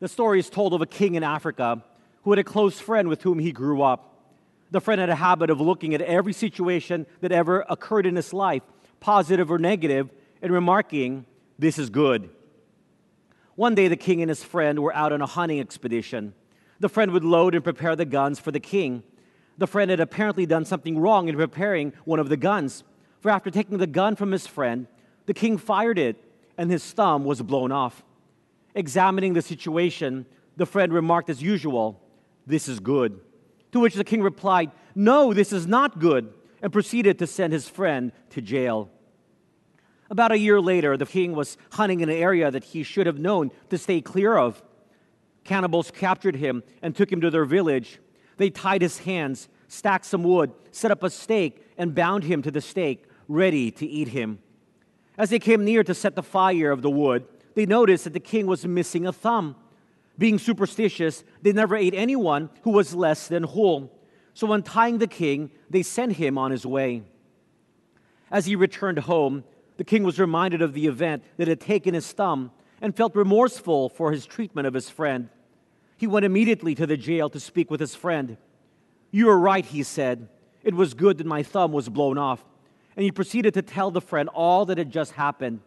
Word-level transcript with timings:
The 0.00 0.08
story 0.08 0.40
is 0.40 0.48
told 0.48 0.72
of 0.72 0.80
a 0.80 0.86
king 0.86 1.14
in 1.14 1.22
Africa 1.22 1.84
who 2.22 2.32
had 2.32 2.38
a 2.38 2.44
close 2.44 2.80
friend 2.80 3.08
with 3.08 3.22
whom 3.22 3.38
he 3.38 3.52
grew 3.52 3.82
up. 3.82 4.32
The 4.70 4.80
friend 4.80 4.98
had 4.98 5.10
a 5.10 5.14
habit 5.14 5.50
of 5.50 5.60
looking 5.60 5.94
at 5.94 6.00
every 6.00 6.32
situation 6.32 7.06
that 7.20 7.32
ever 7.32 7.66
occurred 7.68 8.06
in 8.06 8.16
his 8.16 8.32
life, 8.32 8.62
positive 8.98 9.50
or 9.50 9.58
negative, 9.58 10.10
and 10.40 10.52
remarking, 10.52 11.26
This 11.58 11.78
is 11.78 11.90
good. 11.90 12.30
One 13.56 13.74
day, 13.74 13.88
the 13.88 13.96
king 13.96 14.22
and 14.22 14.30
his 14.30 14.42
friend 14.42 14.78
were 14.78 14.94
out 14.94 15.12
on 15.12 15.20
a 15.20 15.26
hunting 15.26 15.60
expedition. 15.60 16.32
The 16.78 16.88
friend 16.88 17.10
would 17.10 17.24
load 17.24 17.54
and 17.54 17.62
prepare 17.62 17.94
the 17.94 18.06
guns 18.06 18.38
for 18.38 18.52
the 18.52 18.60
king. 18.60 19.02
The 19.58 19.66
friend 19.66 19.90
had 19.90 20.00
apparently 20.00 20.46
done 20.46 20.64
something 20.64 20.98
wrong 20.98 21.28
in 21.28 21.36
preparing 21.36 21.92
one 22.06 22.20
of 22.20 22.30
the 22.30 22.38
guns, 22.38 22.84
for 23.20 23.30
after 23.30 23.50
taking 23.50 23.76
the 23.76 23.86
gun 23.86 24.16
from 24.16 24.32
his 24.32 24.46
friend, 24.46 24.86
the 25.26 25.34
king 25.34 25.58
fired 25.58 25.98
it, 25.98 26.16
and 26.56 26.70
his 26.70 26.90
thumb 26.92 27.24
was 27.24 27.42
blown 27.42 27.70
off. 27.70 28.02
Examining 28.74 29.32
the 29.32 29.42
situation, 29.42 30.26
the 30.56 30.66
friend 30.66 30.92
remarked 30.92 31.30
as 31.30 31.42
usual, 31.42 32.02
This 32.46 32.68
is 32.68 32.80
good. 32.80 33.20
To 33.72 33.80
which 33.80 33.94
the 33.94 34.04
king 34.04 34.22
replied, 34.22 34.70
No, 34.94 35.32
this 35.32 35.52
is 35.52 35.66
not 35.66 35.98
good, 35.98 36.32
and 36.62 36.72
proceeded 36.72 37.18
to 37.18 37.26
send 37.26 37.52
his 37.52 37.68
friend 37.68 38.12
to 38.30 38.40
jail. 38.40 38.90
About 40.10 40.32
a 40.32 40.38
year 40.38 40.60
later, 40.60 40.96
the 40.96 41.06
king 41.06 41.34
was 41.34 41.56
hunting 41.72 42.00
in 42.00 42.08
an 42.08 42.16
area 42.16 42.50
that 42.50 42.64
he 42.64 42.82
should 42.82 43.06
have 43.06 43.18
known 43.18 43.50
to 43.70 43.78
stay 43.78 44.00
clear 44.00 44.36
of. 44.36 44.62
Cannibals 45.44 45.90
captured 45.92 46.36
him 46.36 46.64
and 46.82 46.94
took 46.94 47.10
him 47.10 47.20
to 47.20 47.30
their 47.30 47.44
village. 47.44 48.00
They 48.36 48.50
tied 48.50 48.82
his 48.82 48.98
hands, 48.98 49.48
stacked 49.68 50.04
some 50.04 50.24
wood, 50.24 50.52
set 50.72 50.90
up 50.90 51.02
a 51.02 51.10
stake, 51.10 51.64
and 51.78 51.94
bound 51.94 52.24
him 52.24 52.42
to 52.42 52.50
the 52.50 52.60
stake, 52.60 53.04
ready 53.28 53.70
to 53.70 53.86
eat 53.86 54.08
him. 54.08 54.40
As 55.16 55.30
they 55.30 55.38
came 55.38 55.64
near 55.64 55.84
to 55.84 55.94
set 55.94 56.16
the 56.16 56.22
fire 56.22 56.72
of 56.72 56.82
the 56.82 56.90
wood, 56.90 57.24
they 57.54 57.66
noticed 57.66 58.04
that 58.04 58.12
the 58.12 58.20
king 58.20 58.46
was 58.46 58.66
missing 58.66 59.06
a 59.06 59.12
thumb. 59.12 59.56
Being 60.18 60.38
superstitious, 60.38 61.24
they 61.42 61.52
never 61.52 61.76
ate 61.76 61.94
anyone 61.94 62.50
who 62.62 62.70
was 62.70 62.94
less 62.94 63.28
than 63.28 63.42
whole. 63.42 63.90
So, 64.34 64.52
untying 64.52 64.98
the 64.98 65.06
king, 65.06 65.50
they 65.68 65.82
sent 65.82 66.12
him 66.12 66.38
on 66.38 66.50
his 66.50 66.64
way. 66.64 67.02
As 68.30 68.46
he 68.46 68.54
returned 68.54 68.98
home, 69.00 69.44
the 69.76 69.84
king 69.84 70.04
was 70.04 70.20
reminded 70.20 70.62
of 70.62 70.74
the 70.74 70.86
event 70.86 71.24
that 71.36 71.48
had 71.48 71.60
taken 71.60 71.94
his 71.94 72.12
thumb 72.12 72.52
and 72.80 72.96
felt 72.96 73.16
remorseful 73.16 73.88
for 73.88 74.12
his 74.12 74.26
treatment 74.26 74.66
of 74.66 74.74
his 74.74 74.88
friend. 74.88 75.28
He 75.96 76.06
went 76.06 76.24
immediately 76.24 76.74
to 76.76 76.86
the 76.86 76.96
jail 76.96 77.28
to 77.30 77.40
speak 77.40 77.70
with 77.70 77.80
his 77.80 77.94
friend. 77.94 78.36
You 79.10 79.28
are 79.30 79.38
right, 79.38 79.64
he 79.64 79.82
said. 79.82 80.28
It 80.62 80.74
was 80.74 80.94
good 80.94 81.18
that 81.18 81.26
my 81.26 81.42
thumb 81.42 81.72
was 81.72 81.88
blown 81.88 82.18
off. 82.18 82.44
And 82.96 83.04
he 83.04 83.10
proceeded 83.10 83.54
to 83.54 83.62
tell 83.62 83.90
the 83.90 84.00
friend 84.00 84.28
all 84.30 84.66
that 84.66 84.78
had 84.78 84.90
just 84.90 85.12
happened. 85.12 85.60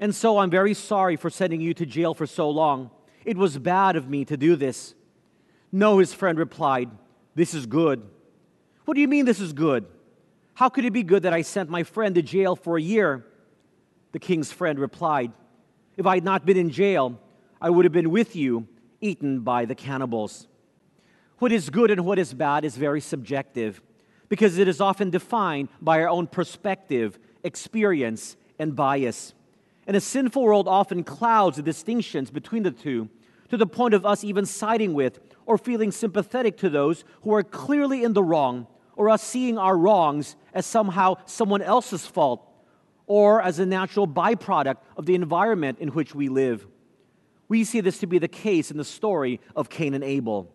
And 0.00 0.14
so 0.14 0.38
I'm 0.38 0.50
very 0.50 0.74
sorry 0.74 1.16
for 1.16 1.30
sending 1.30 1.60
you 1.60 1.74
to 1.74 1.86
jail 1.86 2.14
for 2.14 2.26
so 2.26 2.50
long. 2.50 2.90
It 3.24 3.36
was 3.36 3.58
bad 3.58 3.96
of 3.96 4.08
me 4.08 4.24
to 4.26 4.36
do 4.36 4.56
this. 4.56 4.94
No, 5.72 5.98
his 5.98 6.12
friend 6.12 6.38
replied, 6.38 6.90
This 7.34 7.54
is 7.54 7.66
good. 7.66 8.02
What 8.84 8.94
do 8.94 9.00
you 9.00 9.08
mean 9.08 9.24
this 9.24 9.40
is 9.40 9.52
good? 9.52 9.86
How 10.54 10.68
could 10.68 10.84
it 10.84 10.92
be 10.92 11.02
good 11.02 11.22
that 11.22 11.32
I 11.32 11.42
sent 11.42 11.70
my 11.70 11.82
friend 11.82 12.14
to 12.14 12.22
jail 12.22 12.54
for 12.54 12.76
a 12.76 12.82
year? 12.82 13.26
The 14.12 14.18
king's 14.18 14.52
friend 14.52 14.78
replied, 14.78 15.32
If 15.96 16.06
I 16.06 16.16
had 16.16 16.24
not 16.24 16.46
been 16.46 16.56
in 16.56 16.70
jail, 16.70 17.18
I 17.60 17.70
would 17.70 17.84
have 17.84 17.92
been 17.92 18.10
with 18.10 18.36
you, 18.36 18.68
eaten 19.00 19.40
by 19.40 19.64
the 19.64 19.74
cannibals. 19.74 20.46
What 21.38 21.50
is 21.50 21.70
good 21.70 21.90
and 21.90 22.04
what 22.04 22.18
is 22.18 22.32
bad 22.34 22.64
is 22.64 22.76
very 22.76 23.00
subjective 23.00 23.82
because 24.28 24.58
it 24.58 24.68
is 24.68 24.80
often 24.80 25.10
defined 25.10 25.68
by 25.80 26.00
our 26.00 26.08
own 26.08 26.26
perspective, 26.26 27.18
experience, 27.42 28.36
and 28.58 28.74
bias. 28.76 29.34
And 29.86 29.96
a 29.96 30.00
sinful 30.00 30.42
world 30.42 30.68
often 30.68 31.04
clouds 31.04 31.56
the 31.56 31.62
distinctions 31.62 32.30
between 32.30 32.62
the 32.62 32.70
two 32.70 33.08
to 33.50 33.56
the 33.56 33.66
point 33.66 33.94
of 33.94 34.06
us 34.06 34.24
even 34.24 34.46
siding 34.46 34.94
with 34.94 35.20
or 35.46 35.58
feeling 35.58 35.92
sympathetic 35.92 36.56
to 36.58 36.70
those 36.70 37.04
who 37.22 37.34
are 37.34 37.42
clearly 37.42 38.02
in 38.02 38.14
the 38.14 38.22
wrong, 38.22 38.66
or 38.96 39.10
us 39.10 39.22
seeing 39.22 39.58
our 39.58 39.76
wrongs 39.76 40.36
as 40.54 40.64
somehow 40.64 41.16
someone 41.26 41.60
else's 41.60 42.06
fault, 42.06 42.48
or 43.06 43.42
as 43.42 43.58
a 43.58 43.66
natural 43.66 44.08
byproduct 44.08 44.76
of 44.96 45.04
the 45.04 45.14
environment 45.14 45.78
in 45.78 45.88
which 45.88 46.14
we 46.14 46.28
live. 46.28 46.66
We 47.48 47.64
see 47.64 47.80
this 47.80 47.98
to 47.98 48.06
be 48.06 48.18
the 48.18 48.28
case 48.28 48.70
in 48.70 48.78
the 48.78 48.84
story 48.84 49.40
of 49.54 49.68
Cain 49.68 49.92
and 49.92 50.02
Abel. 50.02 50.50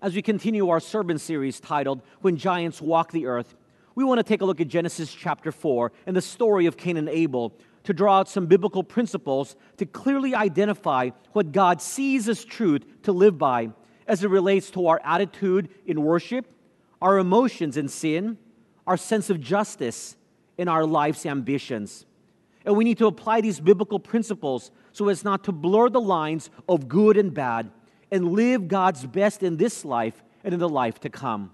As 0.00 0.14
we 0.14 0.22
continue 0.22 0.68
our 0.70 0.80
sermon 0.80 1.18
series 1.18 1.60
titled 1.60 2.00
When 2.22 2.36
Giants 2.36 2.80
Walk 2.80 3.12
the 3.12 3.26
Earth, 3.26 3.54
we 3.94 4.04
want 4.04 4.18
to 4.18 4.24
take 4.24 4.40
a 4.40 4.44
look 4.46 4.60
at 4.60 4.68
Genesis 4.68 5.12
chapter 5.12 5.52
4 5.52 5.92
and 6.06 6.16
the 6.16 6.22
story 6.22 6.66
of 6.66 6.78
Cain 6.78 6.96
and 6.96 7.08
Abel 7.08 7.54
to 7.84 7.92
draw 7.92 8.20
out 8.20 8.28
some 8.28 8.46
biblical 8.46 8.84
principles 8.84 9.56
to 9.76 9.86
clearly 9.86 10.34
identify 10.34 11.10
what 11.32 11.52
God 11.52 11.82
sees 11.82 12.28
as 12.28 12.44
truth 12.44 12.84
to 13.02 13.12
live 13.12 13.38
by 13.38 13.70
as 14.06 14.22
it 14.24 14.30
relates 14.30 14.70
to 14.70 14.86
our 14.88 15.00
attitude 15.04 15.68
in 15.86 16.02
worship, 16.02 16.52
our 17.00 17.18
emotions 17.18 17.76
in 17.76 17.88
sin, 17.88 18.38
our 18.86 18.96
sense 18.96 19.30
of 19.30 19.40
justice, 19.40 20.16
and 20.58 20.68
our 20.68 20.84
life's 20.84 21.26
ambitions. 21.26 22.06
And 22.64 22.76
we 22.76 22.84
need 22.84 22.98
to 22.98 23.06
apply 23.06 23.40
these 23.40 23.60
biblical 23.60 23.98
principles 23.98 24.70
so 24.92 25.08
as 25.08 25.24
not 25.24 25.44
to 25.44 25.52
blur 25.52 25.88
the 25.88 26.00
lines 26.00 26.50
of 26.68 26.88
good 26.88 27.16
and 27.16 27.32
bad 27.32 27.70
and 28.10 28.32
live 28.32 28.68
God's 28.68 29.06
best 29.06 29.42
in 29.42 29.56
this 29.56 29.84
life 29.84 30.22
and 30.44 30.54
in 30.54 30.60
the 30.60 30.68
life 30.68 31.00
to 31.00 31.08
come. 31.08 31.52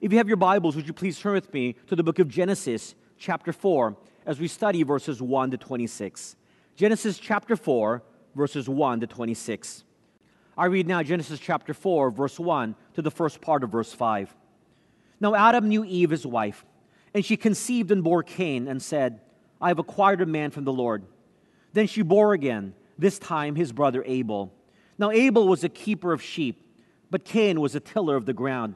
If 0.00 0.12
you 0.12 0.18
have 0.18 0.28
your 0.28 0.36
Bibles, 0.36 0.76
would 0.76 0.86
you 0.86 0.92
please 0.92 1.18
turn 1.18 1.34
with 1.34 1.52
me 1.54 1.76
to 1.86 1.96
the 1.96 2.02
book 2.02 2.18
of 2.18 2.28
Genesis, 2.28 2.94
chapter 3.18 3.52
4, 3.52 3.96
as 4.26 4.38
we 4.38 4.48
study 4.48 4.82
verses 4.82 5.20
1 5.20 5.50
to 5.52 5.56
26. 5.56 6.36
Genesis 6.76 7.18
chapter 7.18 7.56
4, 7.56 8.02
verses 8.34 8.68
1 8.68 9.00
to 9.00 9.06
26. 9.06 9.84
I 10.56 10.66
read 10.66 10.86
now 10.86 11.02
Genesis 11.02 11.40
chapter 11.40 11.74
4, 11.74 12.10
verse 12.10 12.38
1 12.38 12.74
to 12.94 13.02
the 13.02 13.10
first 13.10 13.40
part 13.40 13.64
of 13.64 13.70
verse 13.70 13.92
5. 13.92 14.34
Now 15.20 15.34
Adam 15.34 15.68
knew 15.68 15.84
Eve, 15.84 16.10
his 16.10 16.26
wife, 16.26 16.64
and 17.14 17.24
she 17.24 17.36
conceived 17.36 17.90
and 17.90 18.02
bore 18.02 18.22
Cain 18.22 18.68
and 18.68 18.82
said, 18.82 19.20
I 19.60 19.68
have 19.68 19.78
acquired 19.78 20.20
a 20.20 20.26
man 20.26 20.50
from 20.50 20.64
the 20.64 20.72
Lord. 20.72 21.04
Then 21.72 21.86
she 21.86 22.02
bore 22.02 22.32
again, 22.32 22.74
this 22.98 23.18
time 23.18 23.54
his 23.54 23.72
brother 23.72 24.02
Abel. 24.06 24.52
Now 24.98 25.10
Abel 25.10 25.48
was 25.48 25.64
a 25.64 25.68
keeper 25.68 26.12
of 26.12 26.22
sheep, 26.22 26.62
but 27.10 27.24
Cain 27.24 27.60
was 27.60 27.74
a 27.74 27.80
tiller 27.80 28.16
of 28.16 28.26
the 28.26 28.32
ground. 28.32 28.74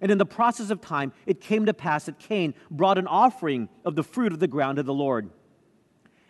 And 0.00 0.12
in 0.12 0.18
the 0.18 0.26
process 0.26 0.70
of 0.70 0.80
time, 0.80 1.12
it 1.26 1.40
came 1.40 1.66
to 1.66 1.74
pass 1.74 2.04
that 2.04 2.18
Cain 2.18 2.54
brought 2.70 2.98
an 2.98 3.06
offering 3.06 3.68
of 3.84 3.96
the 3.96 4.04
fruit 4.04 4.32
of 4.32 4.38
the 4.38 4.46
ground 4.46 4.76
to 4.76 4.82
the 4.82 4.94
Lord. 4.94 5.30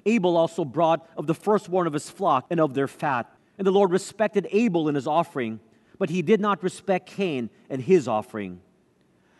Abel 0.07 0.37
also 0.37 0.65
brought 0.65 1.07
of 1.17 1.27
the 1.27 1.35
firstborn 1.35 1.87
of 1.87 1.93
his 1.93 2.09
flock 2.09 2.47
and 2.51 2.61
of 2.61 2.75
their 2.75 2.89
fat. 2.89 3.31
And 3.59 3.67
the 3.67 3.73
Lord 3.73 3.91
respected 3.91 4.49
Abel 4.51 4.89
in 4.89 4.95
his 4.95 5.07
offering, 5.07 5.61
but 5.99 6.09
he 6.09 6.23
did 6.23 6.41
not 6.41 6.63
respect 6.63 7.11
Cain 7.11 7.51
and 7.69 7.83
his 7.83 8.09
offering. 8.09 8.61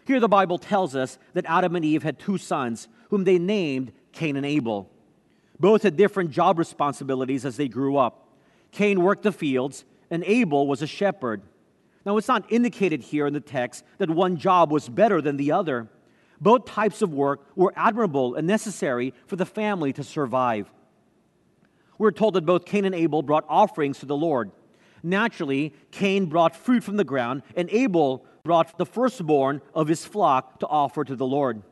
Here 0.07 0.21
the 0.21 0.29
Bible 0.29 0.59
tells 0.59 0.95
us 0.97 1.19
that 1.35 1.47
Adam 1.47 1.77
and 1.77 1.85
Eve 1.85 2.03
had 2.03 2.19
two 2.19 2.39
sons, 2.39 2.89
whom 3.11 3.25
they 3.25 3.39
named 3.39 3.93
Cain 4.13 4.37
and 4.37 4.45
Abel. 4.45 4.91
Both 5.61 5.83
had 5.83 5.97
different 5.97 6.31
job 6.31 6.59
responsibilities 6.59 7.45
as 7.45 7.57
they 7.57 7.69
grew 7.69 7.97
up. 7.97 8.29
Cain 8.73 9.03
worked 9.03 9.23
the 9.23 9.33
fields, 9.33 9.85
and 10.11 10.25
Abel 10.25 10.67
was 10.67 10.83
a 10.83 10.87
shepherd. 10.87 11.43
Now, 12.09 12.17
it's 12.17 12.27
not 12.27 12.51
indicated 12.51 13.03
here 13.03 13.27
in 13.27 13.35
the 13.35 13.39
text 13.41 13.85
that 13.99 14.09
one 14.09 14.39
job 14.39 14.73
was 14.73 14.89
better 14.89 15.21
than 15.21 15.37
the 15.37 15.53
other. 15.53 15.89
Both 16.41 16.65
types 16.65 17.03
of 17.03 17.13
work 17.13 17.55
were 17.55 17.75
admirable 17.77 18.35
and 18.35 18.47
necessary 18.47 19.13
for 19.27 19.37
the 19.37 19.45
family 19.45 19.93
to 19.93 20.03
survive. 20.03 20.71
We're 21.99 22.13
told 22.13 22.33
that 22.33 22.47
both 22.47 22.65
Cain 22.65 22.87
and 22.87 22.95
Abel 22.95 23.21
brought 23.21 23.45
offerings 23.47 23.99
to 23.99 24.07
the 24.07 24.17
Lord. 24.17 24.53
Naturally, 25.03 25.75
Cain 25.91 26.31
brought 26.31 26.57
fruit 26.57 26.83
from 26.83 26.97
the 26.97 27.05
ground, 27.05 27.43
and 27.55 27.69
Abel 27.69 28.25
brought 28.43 28.79
the 28.79 28.87
firstborn 28.87 29.61
of 29.75 29.89
his 29.89 30.07
flock 30.07 30.61
to 30.61 30.67
offer 30.67 31.05
to 31.05 31.15
the 31.15 31.27
Lord. 31.27 31.63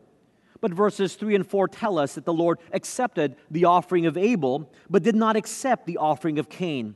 But 0.61 0.75
verses 0.75 1.15
3 1.15 1.37
and 1.37 1.47
4 1.47 1.67
tell 1.69 1.99
us 1.99 2.15
that 2.15 2.27
the 2.27 2.35
Lord 2.35 2.59
accepted 2.75 3.37
the 3.51 3.65
offering 3.65 4.05
of 4.05 4.19
Abel, 4.19 4.71
but 4.91 5.03
did 5.03 5.17
not 5.17 5.35
accept 5.35 5.87
the 5.87 5.97
offering 5.97 6.39
of 6.39 6.51
Cain. 6.51 6.95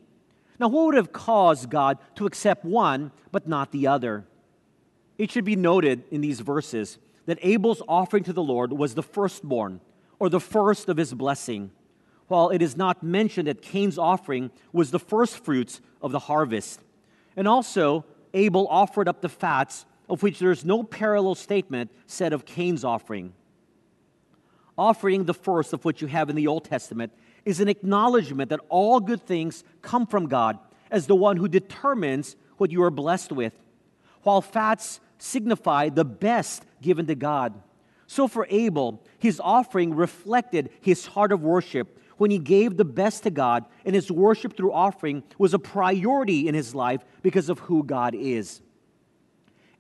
Now, 0.60 0.69
what 0.69 0.84
would 0.84 0.94
have 0.97 1.12
caused 1.12 1.71
God 1.71 1.97
to 2.16 2.27
accept 2.27 2.66
one 2.66 3.12
but 3.33 3.48
not 3.48 3.72
the 3.72 3.86
other? 3.86 4.27
It 5.16 5.30
should 5.30 5.47
be 5.47 5.57
noted 5.57 6.04
in 6.10 6.21
these 6.21 6.41
verses 6.41 6.98
that 7.24 7.39
Abel's 7.41 7.83
offering 7.89 8.24
to 8.24 8.33
the 8.34 8.42
Lord 8.42 8.72
was 8.72 8.95
the 8.95 9.03
firstborn, 9.03 9.80
or 10.18 10.28
the 10.28 10.39
first 10.39 10.91
of 10.91 10.98
his 10.98 11.15
blessing, 11.15 11.71
while 12.28 12.51
it 12.51 12.60
is 12.60 12.77
not 12.77 13.03
mentioned 13.03 13.48
that 13.48 13.62
Cain's 13.62 13.97
offering 13.97 14.51
was 14.71 14.91
the 14.91 14.98
first 14.98 15.42
fruits 15.42 15.80
of 16.03 16.12
the 16.12 16.18
harvest. 16.18 16.83
And 17.36 17.48
also, 17.48 18.04
Abel 18.34 18.68
offered 18.68 19.09
up 19.09 19.22
the 19.22 19.28
fats, 19.30 19.86
of 20.10 20.22
which 20.22 20.39
there 20.39 20.51
is 20.51 20.65
no 20.65 20.83
parallel 20.83 21.36
statement 21.36 21.91
said 22.06 22.34
of 22.34 22.45
Cain's 22.45 22.84
offering. 22.84 23.33
Offering 24.80 25.24
the 25.24 25.34
first 25.34 25.74
of 25.74 25.84
what 25.84 26.00
you 26.00 26.09
have 26.09 26.30
in 26.30 26.36
the 26.36 26.47
Old 26.47 26.65
Testament 26.65 27.12
is 27.44 27.60
an 27.60 27.68
acknowledgement 27.68 28.48
that 28.48 28.60
all 28.71 28.98
good 28.98 29.27
things 29.27 29.62
come 29.82 30.06
from 30.06 30.27
God 30.27 30.59
as 30.91 31.06
the 31.06 31.15
one 31.15 31.36
who 31.36 31.48
determines 31.48 32.34
what 32.56 32.71
you 32.71 32.82
are 32.82 32.91
blessed 32.91 33.30
with, 33.30 33.53
while 34.22 34.41
fats 34.41 34.98
signify 35.18 35.91
the 35.91 36.06
best 36.06 36.65
given 36.80 37.06
to 37.09 37.15
God. 37.15 37.60
So 38.06 38.27
for 38.27 38.47
Abel, 38.48 39.03
his 39.18 39.38
offering 39.38 39.94
reflected 39.94 40.71
his 40.80 41.04
heart 41.04 41.30
of 41.30 41.42
worship, 41.42 42.00
when 42.16 42.30
he 42.30 42.38
gave 42.38 42.78
the 42.78 42.84
best 42.86 43.24
to 43.24 43.30
God, 43.30 43.66
and 43.84 43.94
his 43.94 44.10
worship 44.10 44.56
through 44.56 44.72
offering 44.72 45.24
was 45.36 45.53
a 45.53 45.59
priority 45.59 46.48
in 46.48 46.54
his 46.54 46.74
life 46.74 47.04
because 47.21 47.50
of 47.50 47.59
who 47.59 47.82
God 47.84 48.15
is. 48.15 48.62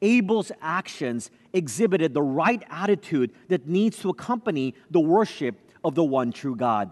Abel's 0.02 0.52
actions 0.60 1.30
exhibited 1.52 2.14
the 2.14 2.22
right 2.22 2.62
attitude 2.70 3.32
that 3.48 3.66
needs 3.66 3.98
to 3.98 4.08
accompany 4.08 4.74
the 4.90 5.00
worship 5.00 5.56
of 5.84 5.94
the 5.94 6.04
one 6.04 6.32
true 6.32 6.56
God. 6.56 6.90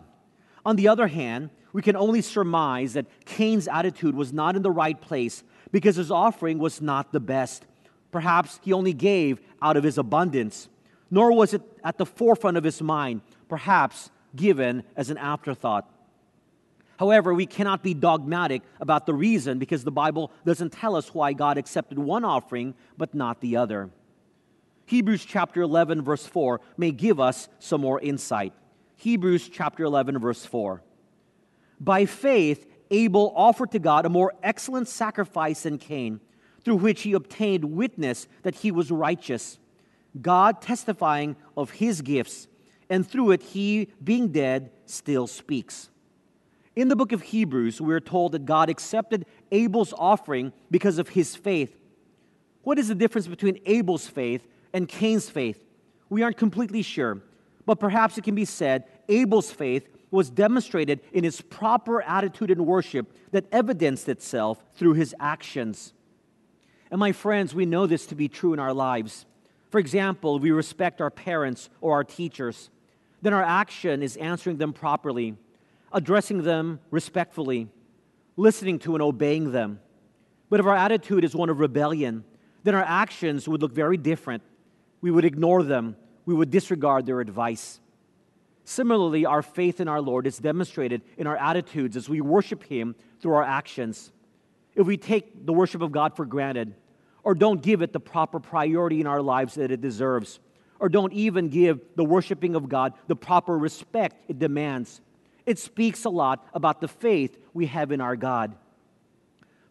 On 0.64 0.76
the 0.76 0.88
other 0.88 1.06
hand, 1.06 1.50
we 1.72 1.82
can 1.82 1.96
only 1.96 2.22
surmise 2.22 2.94
that 2.94 3.06
Cain's 3.25 3.69
attitude 3.69 4.14
was 4.14 4.32
not 4.32 4.56
in 4.56 4.62
the 4.62 4.70
right 4.70 5.00
place 5.00 5.44
because 5.70 5.96
his 5.96 6.10
offering 6.10 6.58
was 6.58 6.81
not 6.81 7.12
the 7.12 7.20
best. 7.20 7.66
Perhaps 8.10 8.60
he 8.62 8.72
only 8.72 8.93
gave 8.93 9.40
out 9.60 9.76
of 9.76 9.84
his 9.84 9.99
abundance, 9.99 10.69
nor 11.10 11.32
was 11.32 11.55
it 11.55 11.62
at 11.84 11.99
the 11.99 12.06
forefront 12.06 12.56
of 12.56 12.64
his 12.64 12.81
mind, 12.81 13.20
perhaps 13.49 14.10
given 14.34 14.82
as 14.96 15.10
an 15.10 15.19
afterthought. 15.19 15.90
However, 16.98 17.32
we 17.32 17.46
cannot 17.46 17.82
be 17.82 17.94
dogmatic 17.94 18.62
about 18.80 19.06
the 19.06 19.14
reason 19.14 19.58
because 19.58 19.84
the 19.84 19.92
Bible 19.92 20.32
doesn't 20.44 20.72
tell 20.72 20.96
us 20.96 21.14
why 21.14 21.32
God 21.32 21.56
accepted 21.56 21.98
one 21.98 22.24
offering 22.24 22.74
but 22.96 23.14
not 23.14 23.40
the 23.40 23.56
other. 23.56 23.90
Hebrews 24.86 25.24
chapter 25.24 25.62
11, 25.62 26.02
verse 26.02 26.26
4 26.26 26.60
may 26.76 26.90
give 26.90 27.20
us 27.20 27.48
some 27.60 27.82
more 27.82 28.00
insight. 28.00 28.52
Hebrews 28.96 29.48
chapter 29.48 29.84
11, 29.84 30.18
verse 30.18 30.44
4. 30.44 30.82
By 31.80 32.04
faith, 32.04 32.66
Abel 32.90 33.32
offered 33.36 33.70
to 33.72 33.78
God 33.78 34.04
a 34.04 34.08
more 34.08 34.32
excellent 34.42 34.88
sacrifice 34.88 35.62
than 35.62 35.78
Cain, 35.78 36.20
through 36.64 36.76
which 36.76 37.02
he 37.02 37.12
obtained 37.12 37.64
witness 37.64 38.26
that 38.42 38.56
he 38.56 38.72
was 38.72 38.90
righteous, 38.90 39.58
God 40.20 40.60
testifying 40.60 41.36
of 41.56 41.70
his 41.70 42.00
gifts, 42.02 42.48
and 42.90 43.06
through 43.06 43.32
it 43.32 43.42
he, 43.42 43.88
being 44.02 44.28
dead, 44.28 44.72
still 44.86 45.28
speaks. 45.28 45.90
In 46.78 46.86
the 46.86 46.94
book 46.94 47.10
of 47.10 47.22
Hebrews, 47.22 47.80
we 47.80 47.92
are 47.92 47.98
told 47.98 48.30
that 48.30 48.44
God 48.46 48.70
accepted 48.70 49.26
Abel's 49.50 49.92
offering 49.98 50.52
because 50.70 50.98
of 50.98 51.08
his 51.08 51.34
faith. 51.34 51.76
What 52.62 52.78
is 52.78 52.86
the 52.86 52.94
difference 52.94 53.26
between 53.26 53.58
Abel's 53.66 54.06
faith 54.06 54.46
and 54.72 54.88
Cain's 54.88 55.28
faith? 55.28 55.66
We 56.08 56.22
aren't 56.22 56.36
completely 56.36 56.82
sure, 56.82 57.20
but 57.66 57.80
perhaps 57.80 58.16
it 58.16 58.22
can 58.22 58.36
be 58.36 58.44
said 58.44 58.84
Abel's 59.08 59.50
faith 59.50 59.88
was 60.12 60.30
demonstrated 60.30 61.00
in 61.12 61.25
his 61.25 61.40
proper 61.40 62.00
attitude 62.00 62.48
in 62.48 62.64
worship 62.64 63.12
that 63.32 63.46
evidenced 63.50 64.08
itself 64.08 64.64
through 64.74 64.92
his 64.92 65.16
actions. 65.19 65.94
And 66.92 67.00
my 67.00 67.10
friends, 67.10 67.56
we 67.56 67.66
know 67.66 67.88
this 67.88 68.06
to 68.06 68.14
be 68.14 68.28
true 68.28 68.52
in 68.52 68.60
our 68.60 68.72
lives. 68.72 69.26
For 69.70 69.81
example, 69.81 70.38
we 70.38 70.52
respect 70.52 71.00
our 71.00 71.10
parents 71.10 71.70
or 71.81 71.94
our 71.94 72.04
teachers, 72.04 72.70
then 73.20 73.34
our 73.34 73.42
action 73.42 74.00
is 74.00 74.16
answering 74.19 74.58
them 74.58 74.72
properly, 74.72 75.34
addressing 75.93 76.43
them 76.43 76.81
respectfully, 76.90 77.69
listening 78.37 78.79
to 78.81 78.94
and 78.94 79.02
obeying 79.02 79.52
them. 79.52 79.81
But 80.50 80.61
if 80.61 80.67
our 80.67 80.76
attitude 80.76 81.25
is 81.25 81.35
one 81.35 81.50
of 81.50 81.61
rebellion, 81.61 82.25
then 82.64 82.75
our 82.75 82.82
actions 82.82 83.49
would 83.49 83.62
look 83.62 83.73
very 83.73 83.96
different. 83.96 84.43
We 85.00 85.11
would 85.11 85.25
ignore 85.25 85.62
them, 85.62 85.96
we 86.26 86.35
would 86.35 86.50
disregard 86.50 87.06
their 87.06 87.20
advice. 87.20 87.81
Similarly, 88.64 89.25
our 89.25 89.40
faith 89.40 89.81
in 89.81 89.88
our 89.88 90.00
Lord 90.00 90.26
is 90.26 90.38
demonstrated 90.38 91.00
in 91.17 91.26
our 91.26 91.37
attitudes 91.37 91.96
as 91.96 92.08
we 92.08 92.20
worship 92.20 92.62
Him 92.64 92.94
through 93.20 93.32
our 93.32 93.43
actions. 93.43 94.12
If 94.75 94.87
we 94.87 94.99
take 94.99 95.46
the 95.46 95.55
worship 95.55 95.81
of 95.81 95.91
God 95.91 96.14
for 96.14 96.26
granted, 96.26 96.75
or 97.23 97.34
don't 97.34 97.62
give 97.62 97.81
it 97.81 97.93
the 97.93 98.00
proper 98.00 98.38
priority 98.38 99.00
in 99.00 99.06
our 99.06 99.23
lives 99.23 99.55
that 99.55 99.70
it 99.70 99.81
deserves, 99.81 100.38
or 100.79 100.88
don't 100.88 101.12
even 101.14 101.49
give 101.49 101.81
the 101.96 102.05
worshiping 102.05 102.55
of 102.55 102.69
God 102.69 102.93
the 103.06 103.17
proper 103.17 103.56
respect 103.56 104.25
it 104.29 104.38
demands, 104.38 105.00
it 105.48 105.58
speaks 105.58 106.04
a 106.04 106.10
lot 106.10 106.46
about 106.52 106.82
the 106.82 106.88
faith 106.88 107.38
we 107.54 107.64
have 107.64 107.90
in 107.90 108.02
our 108.02 108.16
God. 108.16 108.54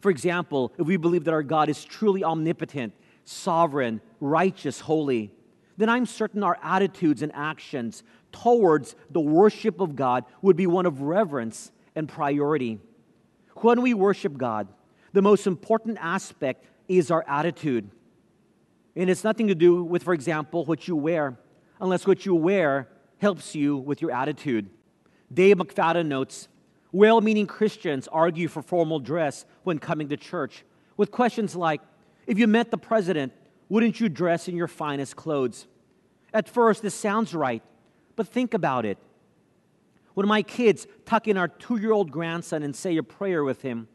For 0.00 0.10
example, 0.10 0.72
if 0.76 0.84
we 0.88 0.96
believe 0.96 1.22
that 1.22 1.32
our 1.32 1.44
God 1.44 1.68
is 1.68 1.84
truly 1.84 2.24
omnipotent, 2.24 2.94
sovereign, 3.24 4.00
righteous, 4.18 4.80
holy, 4.80 5.30
then 5.76 5.88
I'm 5.88 6.04
certain 6.04 6.42
our 6.42 6.58
attitudes 6.64 7.22
and 7.22 7.30
actions 7.32 8.02
towards 8.32 8.96
the 9.10 9.20
worship 9.20 9.80
of 9.80 9.94
God 9.94 10.24
would 10.42 10.56
be 10.56 10.66
one 10.66 10.84
of 10.84 11.02
reverence 11.02 11.70
and 11.94 12.08
priority. 12.08 12.80
When 13.58 13.80
we 13.80 13.94
worship 13.94 14.36
God, 14.36 14.66
the 15.12 15.22
most 15.22 15.46
important 15.46 15.98
aspect 16.00 16.64
is 16.88 17.12
our 17.12 17.24
attitude. 17.28 17.88
And 18.96 19.08
it's 19.08 19.22
nothing 19.22 19.46
to 19.46 19.54
do 19.54 19.84
with, 19.84 20.02
for 20.02 20.12
example, 20.12 20.64
what 20.64 20.88
you 20.88 20.96
wear, 20.96 21.38
unless 21.80 22.04
what 22.04 22.26
you 22.26 22.34
wear 22.34 22.88
helps 23.18 23.54
you 23.54 23.76
with 23.76 24.02
your 24.02 24.10
attitude. 24.10 24.70
Dave 25.32 25.56
McFadden 25.56 26.06
notes 26.06 26.48
well 26.90 27.20
meaning 27.20 27.46
Christians 27.46 28.08
argue 28.08 28.48
for 28.48 28.62
formal 28.62 28.98
dress 28.98 29.44
when 29.62 29.78
coming 29.78 30.08
to 30.08 30.16
church 30.16 30.64
with 30.96 31.10
questions 31.10 31.54
like 31.54 31.80
if 32.26 32.38
you 32.38 32.46
met 32.46 32.70
the 32.70 32.78
president, 32.78 33.32
wouldn't 33.70 34.00
you 34.00 34.08
dress 34.08 34.48
in 34.48 34.56
your 34.56 34.68
finest 34.68 35.16
clothes? 35.16 35.66
At 36.34 36.46
first, 36.46 36.82
this 36.82 36.94
sounds 36.94 37.34
right, 37.34 37.62
but 38.16 38.28
think 38.28 38.52
about 38.52 38.84
it. 38.84 38.98
When 40.12 40.28
my 40.28 40.42
kids 40.42 40.86
tuck 41.06 41.28
in 41.28 41.38
our 41.38 41.48
two 41.48 41.78
year 41.78 41.92
old 41.92 42.10
grandson 42.10 42.62
and 42.62 42.76
say 42.76 42.96
a 42.96 43.02
prayer 43.02 43.44
with 43.44 43.62
him, 43.62 43.88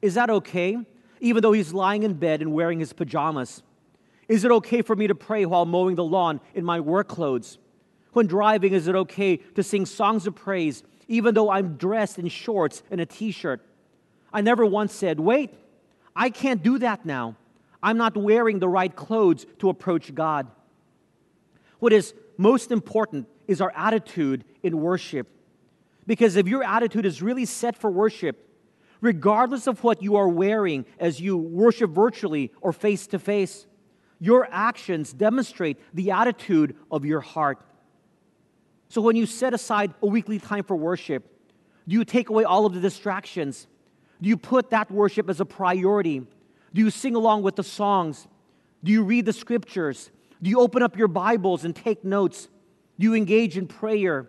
is 0.00 0.14
that 0.14 0.30
okay, 0.30 0.76
even 1.20 1.42
though 1.42 1.52
he's 1.52 1.72
lying 1.72 2.02
in 2.02 2.14
bed 2.14 2.42
and 2.42 2.52
wearing 2.52 2.78
his 2.78 2.92
pajamas? 2.92 3.62
Is 4.28 4.44
it 4.44 4.50
okay 4.52 4.82
for 4.82 4.94
me 4.94 5.08
to 5.08 5.14
pray 5.14 5.44
while 5.46 5.66
mowing 5.66 5.96
the 5.96 6.04
lawn 6.04 6.40
in 6.54 6.64
my 6.64 6.78
work 6.78 7.08
clothes? 7.08 7.58
When 8.12 8.26
driving, 8.26 8.72
is 8.72 8.88
it 8.88 8.94
okay 8.94 9.36
to 9.36 9.62
sing 9.62 9.86
songs 9.86 10.26
of 10.26 10.34
praise 10.34 10.82
even 11.08 11.34
though 11.34 11.50
I'm 11.50 11.76
dressed 11.76 12.18
in 12.18 12.28
shorts 12.28 12.82
and 12.90 13.00
a 13.00 13.06
t 13.06 13.30
shirt? 13.30 13.64
I 14.32 14.40
never 14.40 14.64
once 14.64 14.92
said, 14.92 15.18
wait, 15.18 15.54
I 16.14 16.30
can't 16.30 16.62
do 16.62 16.78
that 16.78 17.04
now. 17.04 17.36
I'm 17.82 17.96
not 17.96 18.16
wearing 18.16 18.58
the 18.58 18.68
right 18.68 18.94
clothes 18.94 19.46
to 19.58 19.70
approach 19.70 20.14
God. 20.14 20.48
What 21.78 21.92
is 21.92 22.14
most 22.36 22.70
important 22.70 23.26
is 23.48 23.60
our 23.60 23.72
attitude 23.74 24.44
in 24.62 24.80
worship. 24.80 25.26
Because 26.06 26.36
if 26.36 26.46
your 26.46 26.62
attitude 26.62 27.06
is 27.06 27.22
really 27.22 27.44
set 27.44 27.76
for 27.76 27.90
worship, 27.90 28.48
regardless 29.00 29.66
of 29.66 29.82
what 29.82 30.02
you 30.02 30.16
are 30.16 30.28
wearing 30.28 30.84
as 30.98 31.20
you 31.20 31.36
worship 31.36 31.90
virtually 31.90 32.52
or 32.60 32.72
face 32.72 33.06
to 33.08 33.18
face, 33.18 33.66
your 34.18 34.46
actions 34.50 35.12
demonstrate 35.12 35.78
the 35.94 36.10
attitude 36.10 36.76
of 36.90 37.04
your 37.04 37.20
heart. 37.20 37.58
So 38.90 39.00
when 39.00 39.14
you 39.14 39.24
set 39.24 39.54
aside 39.54 39.94
a 40.02 40.06
weekly 40.06 40.40
time 40.40 40.64
for 40.64 40.74
worship, 40.74 41.24
do 41.86 41.94
you 41.94 42.04
take 42.04 42.28
away 42.28 42.42
all 42.42 42.66
of 42.66 42.74
the 42.74 42.80
distractions? 42.80 43.68
Do 44.20 44.28
you 44.28 44.36
put 44.36 44.70
that 44.70 44.90
worship 44.90 45.30
as 45.30 45.40
a 45.40 45.44
priority? 45.44 46.26
Do 46.74 46.80
you 46.82 46.90
sing 46.90 47.14
along 47.14 47.44
with 47.44 47.54
the 47.54 47.62
songs? 47.62 48.26
Do 48.82 48.90
you 48.90 49.04
read 49.04 49.26
the 49.26 49.32
scriptures? 49.32 50.10
Do 50.42 50.50
you 50.50 50.58
open 50.58 50.82
up 50.82 50.98
your 50.98 51.06
Bibles 51.06 51.64
and 51.64 51.74
take 51.74 52.04
notes? 52.04 52.48
Do 52.98 53.04
you 53.04 53.14
engage 53.14 53.56
in 53.56 53.68
prayer? 53.68 54.28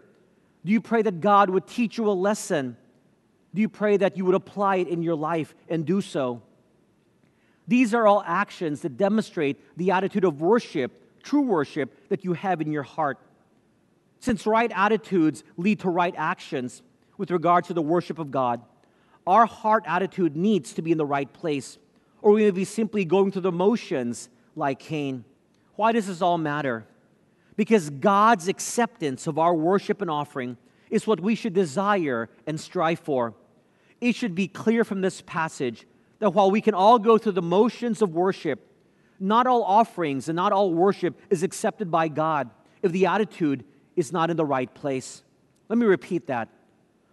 Do 0.63 0.71
you 0.71 0.79
pray 0.79 1.01
that 1.01 1.21
God 1.21 1.49
would 1.49 1.65
teach 1.65 1.97
you 1.97 2.07
a 2.07 2.13
lesson? 2.13 2.77
Do 3.55 3.61
you 3.61 3.67
pray 3.67 3.97
that 3.97 4.15
you 4.15 4.25
would 4.25 4.35
apply 4.35 4.77
it 4.77 4.87
in 4.87 5.01
your 5.01 5.15
life 5.15 5.55
and 5.69 5.87
do 5.87 6.01
so? 6.01 6.43
These 7.67 7.95
are 7.95 8.05
all 8.05 8.21
actions 8.27 8.81
that 8.81 8.95
demonstrate 8.95 9.57
the 9.75 9.89
attitude 9.89 10.23
of 10.23 10.39
worship, 10.39 11.23
true 11.23 11.41
worship, 11.41 12.09
that 12.09 12.23
you 12.23 12.33
have 12.33 12.61
in 12.61 12.71
your 12.71 12.83
heart. 12.83 13.17
Since 14.21 14.45
right 14.45 14.71
attitudes 14.73 15.43
lead 15.57 15.79
to 15.79 15.89
right 15.89 16.13
actions 16.15 16.83
with 17.17 17.31
regard 17.31 17.65
to 17.65 17.73
the 17.73 17.81
worship 17.81 18.19
of 18.19 18.29
God, 18.29 18.61
our 19.25 19.47
heart 19.47 19.83
attitude 19.87 20.35
needs 20.35 20.73
to 20.73 20.83
be 20.83 20.91
in 20.91 20.99
the 20.99 21.05
right 21.05 21.31
place, 21.33 21.79
or 22.21 22.31
we 22.33 22.43
may 22.43 22.51
be 22.51 22.63
simply 22.63 23.03
going 23.03 23.31
through 23.31 23.41
the 23.41 23.51
motions 23.51 24.29
like 24.55 24.77
Cain. 24.77 25.25
Why 25.75 25.91
does 25.91 26.05
this 26.05 26.21
all 26.21 26.37
matter? 26.37 26.85
Because 27.55 27.89
God's 27.89 28.47
acceptance 28.47 29.25
of 29.25 29.39
our 29.39 29.55
worship 29.55 30.03
and 30.03 30.11
offering 30.11 30.55
is 30.91 31.07
what 31.07 31.19
we 31.19 31.33
should 31.33 31.53
desire 31.53 32.29
and 32.45 32.59
strive 32.59 32.99
for. 32.99 33.33
It 34.01 34.13
should 34.13 34.35
be 34.35 34.47
clear 34.47 34.83
from 34.83 35.01
this 35.01 35.21
passage 35.21 35.87
that 36.19 36.35
while 36.35 36.51
we 36.51 36.61
can 36.61 36.75
all 36.75 36.99
go 36.99 37.17
through 37.17 37.31
the 37.31 37.41
motions 37.41 38.03
of 38.03 38.13
worship, 38.13 38.67
not 39.19 39.47
all 39.47 39.63
offerings 39.63 40.29
and 40.29 40.35
not 40.35 40.51
all 40.51 40.71
worship 40.71 41.19
is 41.31 41.41
accepted 41.41 41.89
by 41.89 42.07
God 42.07 42.51
if 42.83 42.91
the 42.91 43.07
attitude 43.07 43.63
is 43.95 44.11
not 44.11 44.29
in 44.29 44.37
the 44.37 44.45
right 44.45 44.73
place. 44.73 45.23
Let 45.69 45.77
me 45.77 45.85
repeat 45.85 46.27
that. 46.27 46.49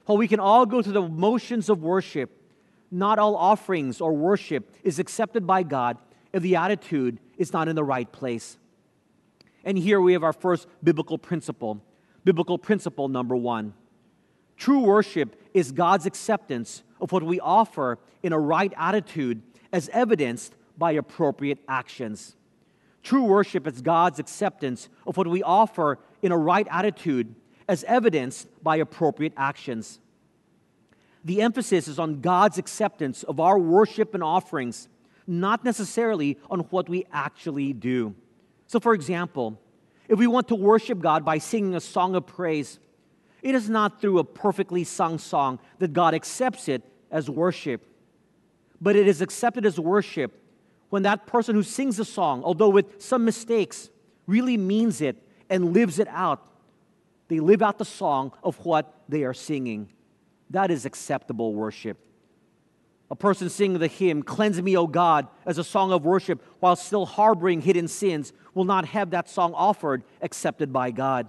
While 0.07 0.19
we 0.19 0.29
can 0.29 0.41
all 0.41 0.67
go 0.67 0.83
through 0.83 0.95
the 0.95 1.09
motions 1.09 1.69
of 1.69 1.83
worship, 1.83 2.31
not 2.91 3.19
all 3.19 3.37
offerings 3.37 4.01
or 4.01 4.13
worship 4.13 4.75
is 4.83 4.99
accepted 4.99 5.47
by 5.47 5.63
God 5.63 5.99
if 6.33 6.43
the 6.43 6.57
attitude 6.57 7.19
is 7.37 7.53
not 7.53 7.69
in 7.69 7.77
the 7.77 7.85
right 7.85 8.11
place. 8.11 8.57
And 9.65 9.77
here 9.77 10.01
we 10.01 10.15
have 10.15 10.25
our 10.25 10.33
first 10.33 10.67
biblical 10.83 11.19
principle. 11.19 11.83
Biblical 12.25 12.59
principle 12.59 13.09
number 13.09 13.37
one 13.37 13.75
true 14.57 14.81
worship 14.81 15.41
is 15.55 15.71
God's 15.73 16.05
acceptance 16.05 16.83
of 17.01 17.13
what 17.13 17.23
we 17.23 17.39
offer 17.39 17.99
in 18.23 18.33
a 18.33 18.39
right 18.39 18.73
attitude 18.77 19.41
as 19.73 19.89
evidenced 19.91 20.55
by 20.77 20.93
appropriate 20.93 21.59
actions. 21.69 22.35
True 23.03 23.25
worship 23.25 23.67
is 23.67 23.81
God's 23.81 24.19
acceptance 24.19 24.89
of 25.07 25.17
what 25.17 25.27
we 25.29 25.43
offer 25.43 25.99
in 26.23 26.33
a 26.33 26.39
right 26.39 26.67
attitude 26.71 27.35
as 27.69 27.85
evidenced 27.85 28.49
by 28.63 28.77
appropriate 28.77 29.33
actions. 29.37 30.01
The 31.25 31.43
emphasis 31.43 31.89
is 31.89 31.99
on 31.99 32.21
God's 32.21 32.59
acceptance 32.59 33.23
of 33.23 33.41
our 33.41 33.59
worship 33.59 34.15
and 34.15 34.23
offerings, 34.23 34.89
not 35.27 35.65
necessarily 35.65 36.39
on 36.51 36.61
what 36.71 36.89
we 36.89 37.07
actually 37.13 37.73
do. 37.73 38.15
So, 38.67 38.81
for 38.81 38.95
example, 38.95 39.61
if 40.09 40.19
we 40.19 40.27
want 40.27 40.49
to 40.49 40.55
worship 40.55 41.01
God 41.01 41.25
by 41.25 41.39
singing 41.39 41.75
a 41.75 41.81
song 41.81 42.15
of 42.15 42.27
praise, 42.27 42.79
it 43.43 43.55
is 43.55 43.69
not 43.69 44.01
through 44.01 44.19
a 44.19 44.25
perfectly 44.25 44.85
sung 44.85 45.19
song 45.19 45.59
that 45.79 45.93
God 45.93 46.15
accepts 46.15 46.69
it 46.69 46.83
as 47.11 47.29
worship, 47.29 47.87
but 48.81 48.97
it 48.97 49.07
is 49.07 49.21
accepted 49.21 49.67
as 49.67 49.79
worship 49.79 50.43
when 50.91 51.03
that 51.03 51.27
person 51.27 51.55
who 51.55 51.63
sings 51.63 51.99
the 51.99 52.05
song, 52.05 52.43
although 52.43 52.69
with 52.69 53.01
some 53.03 53.25
mistakes, 53.25 53.91
really 54.27 54.57
means 54.57 55.01
it 55.01 55.17
and 55.51 55.73
lives 55.73 55.99
it 55.99 56.09
out. 56.09 56.43
They 57.29 57.41
live 57.41 57.63
out 57.63 57.79
the 57.79 57.85
song 57.85 58.33
of 58.43 58.65
what 58.65 59.03
they 59.09 59.25
are 59.25 59.35
singing. 59.35 59.91
That 60.51 60.71
is 60.71 60.87
acceptable 60.87 61.55
worship. 61.55 61.99
A 63.11 63.17
person 63.17 63.49
singing 63.49 63.79
the 63.79 63.87
hymn, 63.87 64.23
Cleanse 64.23 64.61
Me, 64.61 64.77
O 64.77 64.87
God, 64.87 65.29
as 65.47 65.57
a 65.59 65.65
song 65.65 65.93
of 65.93 66.05
worship 66.05 66.43
while 66.61 66.77
still 66.77 67.07
harboring 67.07 67.63
hidden 67.63 67.89
sins 67.89 68.33
will 68.55 68.65
not 68.65 68.85
have 68.87 69.11
that 69.11 69.31
song 69.31 69.55
offered 69.55 70.03
accepted 70.21 70.73
by 70.73 70.91
God. 70.91 71.27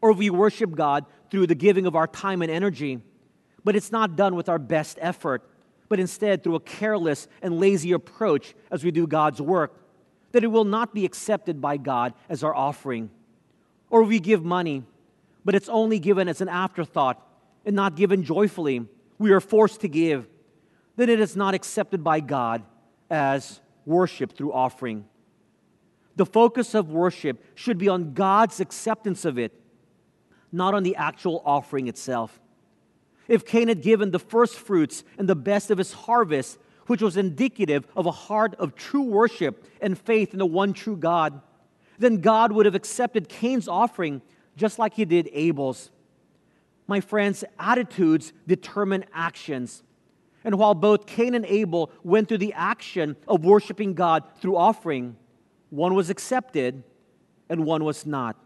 Or 0.00 0.12
we 0.12 0.30
worship 0.30 0.74
God 0.74 1.06
through 1.30 1.48
the 1.48 1.54
giving 1.54 1.86
of 1.86 1.96
our 1.96 2.06
time 2.06 2.42
and 2.42 2.50
energy, 2.50 3.00
but 3.64 3.74
it's 3.74 3.90
not 3.90 4.16
done 4.16 4.36
with 4.36 4.48
our 4.48 4.58
best 4.58 4.98
effort, 5.00 5.48
but 5.88 5.98
instead 5.98 6.42
through 6.42 6.56
a 6.56 6.60
careless 6.60 7.28
and 7.40 7.58
lazy 7.58 7.92
approach 7.92 8.54
as 8.70 8.84
we 8.84 8.90
do 8.90 9.06
God's 9.06 9.40
work, 9.40 9.74
that 10.32 10.44
it 10.44 10.48
will 10.48 10.64
not 10.64 10.94
be 10.94 11.04
accepted 11.04 11.60
by 11.60 11.76
God 11.76 12.14
as 12.28 12.42
our 12.42 12.54
offering. 12.54 13.10
Or 13.90 14.02
we 14.02 14.18
give 14.18 14.44
money, 14.44 14.84
but 15.44 15.54
it's 15.54 15.68
only 15.68 15.98
given 15.98 16.28
as 16.28 16.40
an 16.40 16.48
afterthought 16.48 17.24
and 17.64 17.76
not 17.76 17.96
given 17.96 18.24
joyfully. 18.24 18.86
We 19.18 19.30
are 19.32 19.40
forced 19.40 19.82
to 19.82 19.88
give 19.88 20.26
then 20.96 21.08
it 21.08 21.20
is 21.20 21.36
not 21.36 21.54
accepted 21.54 22.04
by 22.04 22.20
God 22.20 22.62
as 23.10 23.60
worship 23.86 24.32
through 24.32 24.52
offering. 24.52 25.04
The 26.16 26.26
focus 26.26 26.74
of 26.74 26.90
worship 26.90 27.42
should 27.54 27.78
be 27.78 27.88
on 27.88 28.12
God's 28.12 28.60
acceptance 28.60 29.24
of 29.24 29.38
it, 29.38 29.52
not 30.50 30.74
on 30.74 30.82
the 30.82 30.96
actual 30.96 31.42
offering 31.44 31.88
itself. 31.88 32.40
If 33.28 33.46
Cain 33.46 33.68
had 33.68 33.82
given 33.82 34.10
the 34.10 34.18
first 34.18 34.56
fruits 34.56 35.04
and 35.16 35.28
the 35.28 35.34
best 35.34 35.70
of 35.70 35.78
his 35.78 35.92
harvest, 35.92 36.58
which 36.86 37.02
was 37.02 37.16
indicative 37.16 37.86
of 37.96 38.06
a 38.06 38.10
heart 38.10 38.54
of 38.56 38.74
true 38.74 39.02
worship 39.02 39.66
and 39.80 39.98
faith 39.98 40.32
in 40.32 40.38
the 40.38 40.46
one 40.46 40.72
true 40.72 40.96
God, 40.96 41.40
then 41.98 42.20
God 42.20 42.52
would 42.52 42.66
have 42.66 42.74
accepted 42.74 43.28
Cain's 43.28 43.68
offering 43.68 44.22
just 44.56 44.78
like 44.78 44.94
he 44.94 45.04
did 45.04 45.28
Abel's. 45.32 45.90
My 46.86 47.00
friends, 47.00 47.44
attitudes 47.58 48.32
determine 48.46 49.04
actions. 49.12 49.82
And 50.44 50.58
while 50.58 50.74
both 50.74 51.06
Cain 51.06 51.34
and 51.34 51.46
Abel 51.46 51.90
went 52.02 52.28
through 52.28 52.38
the 52.38 52.52
action 52.54 53.16
of 53.28 53.44
worshiping 53.44 53.94
God 53.94 54.24
through 54.40 54.56
offering, 54.56 55.16
one 55.70 55.94
was 55.94 56.10
accepted 56.10 56.82
and 57.48 57.64
one 57.64 57.84
was 57.84 58.04
not 58.04 58.36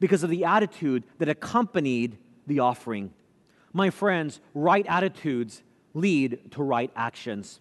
because 0.00 0.22
of 0.22 0.30
the 0.30 0.44
attitude 0.44 1.04
that 1.18 1.28
accompanied 1.28 2.18
the 2.46 2.60
offering. 2.60 3.12
My 3.72 3.90
friends, 3.90 4.40
right 4.54 4.86
attitudes 4.88 5.62
lead 5.94 6.52
to 6.52 6.62
right 6.62 6.90
actions. 6.96 7.60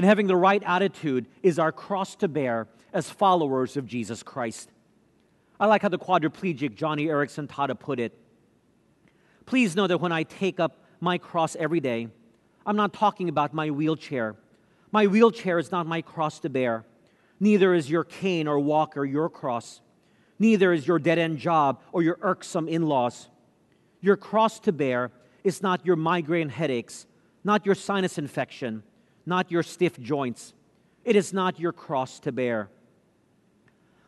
And 0.00 0.06
having 0.06 0.28
the 0.28 0.34
right 0.34 0.62
attitude 0.64 1.26
is 1.42 1.58
our 1.58 1.72
cross 1.72 2.16
to 2.16 2.26
bear 2.26 2.68
as 2.90 3.10
followers 3.10 3.76
of 3.76 3.84
Jesus 3.84 4.22
Christ. 4.22 4.70
I 5.60 5.66
like 5.66 5.82
how 5.82 5.90
the 5.90 5.98
quadriplegic 5.98 6.74
Joni 6.74 7.04
Eareckson 7.04 7.46
Tada 7.46 7.78
put 7.78 8.00
it. 8.00 8.18
Please 9.44 9.76
know 9.76 9.86
that 9.86 10.00
when 10.00 10.10
I 10.10 10.22
take 10.22 10.58
up 10.58 10.82
my 11.00 11.18
cross 11.18 11.54
every 11.54 11.80
day, 11.80 12.08
I'm 12.64 12.76
not 12.76 12.94
talking 12.94 13.28
about 13.28 13.52
my 13.52 13.70
wheelchair. 13.70 14.36
My 14.90 15.06
wheelchair 15.06 15.58
is 15.58 15.70
not 15.70 15.86
my 15.86 16.00
cross 16.00 16.40
to 16.40 16.48
bear. 16.48 16.86
Neither 17.38 17.74
is 17.74 17.90
your 17.90 18.04
cane 18.04 18.48
or 18.48 18.58
walker 18.58 19.04
your 19.04 19.28
cross. 19.28 19.82
Neither 20.38 20.72
is 20.72 20.88
your 20.88 20.98
dead 20.98 21.18
end 21.18 21.36
job 21.36 21.82
or 21.92 22.02
your 22.02 22.16
irksome 22.22 22.68
in 22.68 22.86
laws. 22.86 23.28
Your 24.00 24.16
cross 24.16 24.60
to 24.60 24.72
bear 24.72 25.10
is 25.44 25.60
not 25.60 25.84
your 25.84 25.96
migraine 25.96 26.48
headaches, 26.48 27.06
not 27.44 27.66
your 27.66 27.74
sinus 27.74 28.16
infection, 28.16 28.82
not 29.30 29.50
your 29.50 29.62
stiff 29.62 29.98
joints. 29.98 30.52
It 31.04 31.16
is 31.16 31.32
not 31.32 31.58
your 31.58 31.72
cross 31.72 32.20
to 32.20 32.32
bear. 32.32 32.68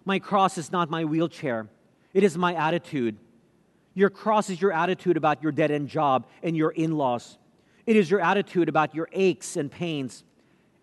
My 0.04 0.18
cross 0.18 0.58
is 0.58 0.70
not 0.70 0.90
my 0.90 1.06
wheelchair, 1.06 1.68
it 2.12 2.22
is 2.22 2.36
my 2.36 2.54
attitude. 2.54 3.16
Your 3.94 4.10
cross 4.10 4.48
is 4.48 4.60
your 4.60 4.72
attitude 4.72 5.18
about 5.18 5.42
your 5.42 5.52
dead 5.52 5.70
end 5.70 5.88
job 5.88 6.26
and 6.42 6.56
your 6.56 6.70
in 6.70 6.96
laws. 6.96 7.36
It 7.84 7.94
is 7.94 8.10
your 8.10 8.20
attitude 8.20 8.70
about 8.70 8.94
your 8.94 9.08
aches 9.12 9.56
and 9.56 9.70
pains, 9.70 10.24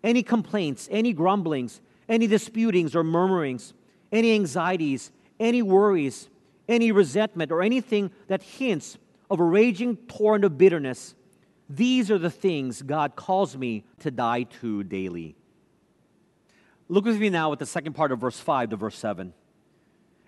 any 0.04 0.22
complaints, 0.22 0.88
any 0.92 1.12
grumblings, 1.12 1.80
any 2.08 2.26
disputings 2.28 2.94
or 2.94 3.02
murmurings, 3.02 3.74
any 4.12 4.32
anxieties, 4.34 5.10
any 5.40 5.60
worries, 5.60 6.28
any 6.68 6.92
resentment, 6.92 7.50
or 7.50 7.62
anything 7.62 8.12
that 8.28 8.42
hints 8.42 8.96
of 9.28 9.40
a 9.40 9.44
raging 9.44 9.96
torrent 9.96 10.44
of 10.44 10.56
bitterness. 10.56 11.14
These 11.72 12.10
are 12.10 12.18
the 12.18 12.30
things 12.30 12.82
God 12.82 13.14
calls 13.14 13.56
me 13.56 13.84
to 14.00 14.10
die 14.10 14.42
to 14.60 14.82
daily. 14.82 15.36
Look 16.88 17.04
with 17.04 17.20
me 17.20 17.30
now 17.30 17.52
at 17.52 17.60
the 17.60 17.66
second 17.66 17.92
part 17.92 18.10
of 18.10 18.18
verse 18.18 18.40
5 18.40 18.70
to 18.70 18.76
verse 18.76 18.98
7. 18.98 19.32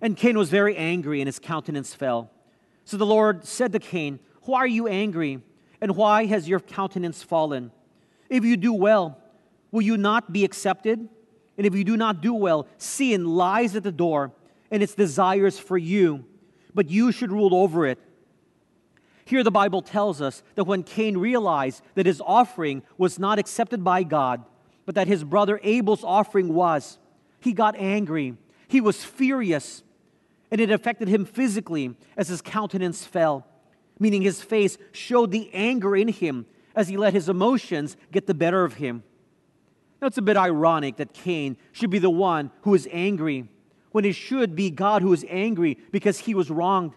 And 0.00 0.16
Cain 0.16 0.38
was 0.38 0.50
very 0.50 0.76
angry, 0.76 1.20
and 1.20 1.26
his 1.26 1.40
countenance 1.40 1.94
fell. 1.94 2.30
So 2.84 2.96
the 2.96 3.04
Lord 3.04 3.44
said 3.44 3.72
to 3.72 3.80
Cain, 3.80 4.20
Why 4.42 4.58
are 4.58 4.68
you 4.68 4.86
angry? 4.86 5.42
And 5.80 5.96
why 5.96 6.26
has 6.26 6.48
your 6.48 6.60
countenance 6.60 7.24
fallen? 7.24 7.72
If 8.30 8.44
you 8.44 8.56
do 8.56 8.72
well, 8.72 9.18
will 9.72 9.82
you 9.82 9.96
not 9.96 10.32
be 10.32 10.44
accepted? 10.44 11.08
And 11.58 11.66
if 11.66 11.74
you 11.74 11.82
do 11.82 11.96
not 11.96 12.20
do 12.20 12.34
well, 12.34 12.68
sin 12.78 13.26
lies 13.26 13.74
at 13.74 13.82
the 13.82 13.90
door, 13.90 14.30
and 14.70 14.80
its 14.80 14.94
desires 14.94 15.58
for 15.58 15.76
you, 15.76 16.24
but 16.72 16.88
you 16.88 17.10
should 17.10 17.32
rule 17.32 17.52
over 17.52 17.84
it. 17.84 17.98
Here, 19.24 19.44
the 19.44 19.50
Bible 19.50 19.82
tells 19.82 20.20
us 20.20 20.42
that 20.56 20.64
when 20.64 20.82
Cain 20.82 21.16
realized 21.16 21.82
that 21.94 22.06
his 22.06 22.20
offering 22.24 22.82
was 22.98 23.18
not 23.18 23.38
accepted 23.38 23.84
by 23.84 24.02
God, 24.02 24.44
but 24.84 24.94
that 24.96 25.06
his 25.06 25.22
brother 25.22 25.60
Abel's 25.62 26.02
offering 26.02 26.54
was, 26.54 26.98
he 27.40 27.52
got 27.52 27.76
angry. 27.76 28.36
He 28.68 28.80
was 28.80 29.04
furious, 29.04 29.82
and 30.50 30.60
it 30.60 30.70
affected 30.70 31.08
him 31.08 31.24
physically 31.24 31.96
as 32.16 32.28
his 32.28 32.42
countenance 32.42 33.06
fell 33.06 33.46
meaning 34.02 34.22
his 34.22 34.42
face 34.42 34.78
showed 34.90 35.30
the 35.30 35.48
anger 35.52 35.94
in 35.94 36.08
him 36.08 36.44
as 36.74 36.88
he 36.88 36.96
let 36.96 37.12
his 37.12 37.28
emotions 37.28 37.96
get 38.10 38.26
the 38.26 38.34
better 38.34 38.64
of 38.64 38.74
him. 38.74 39.04
Now, 40.00 40.08
it's 40.08 40.18
a 40.18 40.22
bit 40.22 40.36
ironic 40.36 40.96
that 40.96 41.12
Cain 41.12 41.56
should 41.70 41.90
be 41.90 42.00
the 42.00 42.10
one 42.10 42.50
who 42.62 42.74
is 42.74 42.88
angry 42.90 43.48
when 43.92 44.04
it 44.04 44.16
should 44.16 44.56
be 44.56 44.70
God 44.70 45.02
who 45.02 45.12
is 45.12 45.24
angry 45.28 45.78
because 45.92 46.18
he 46.18 46.34
was 46.34 46.50
wronged. 46.50 46.94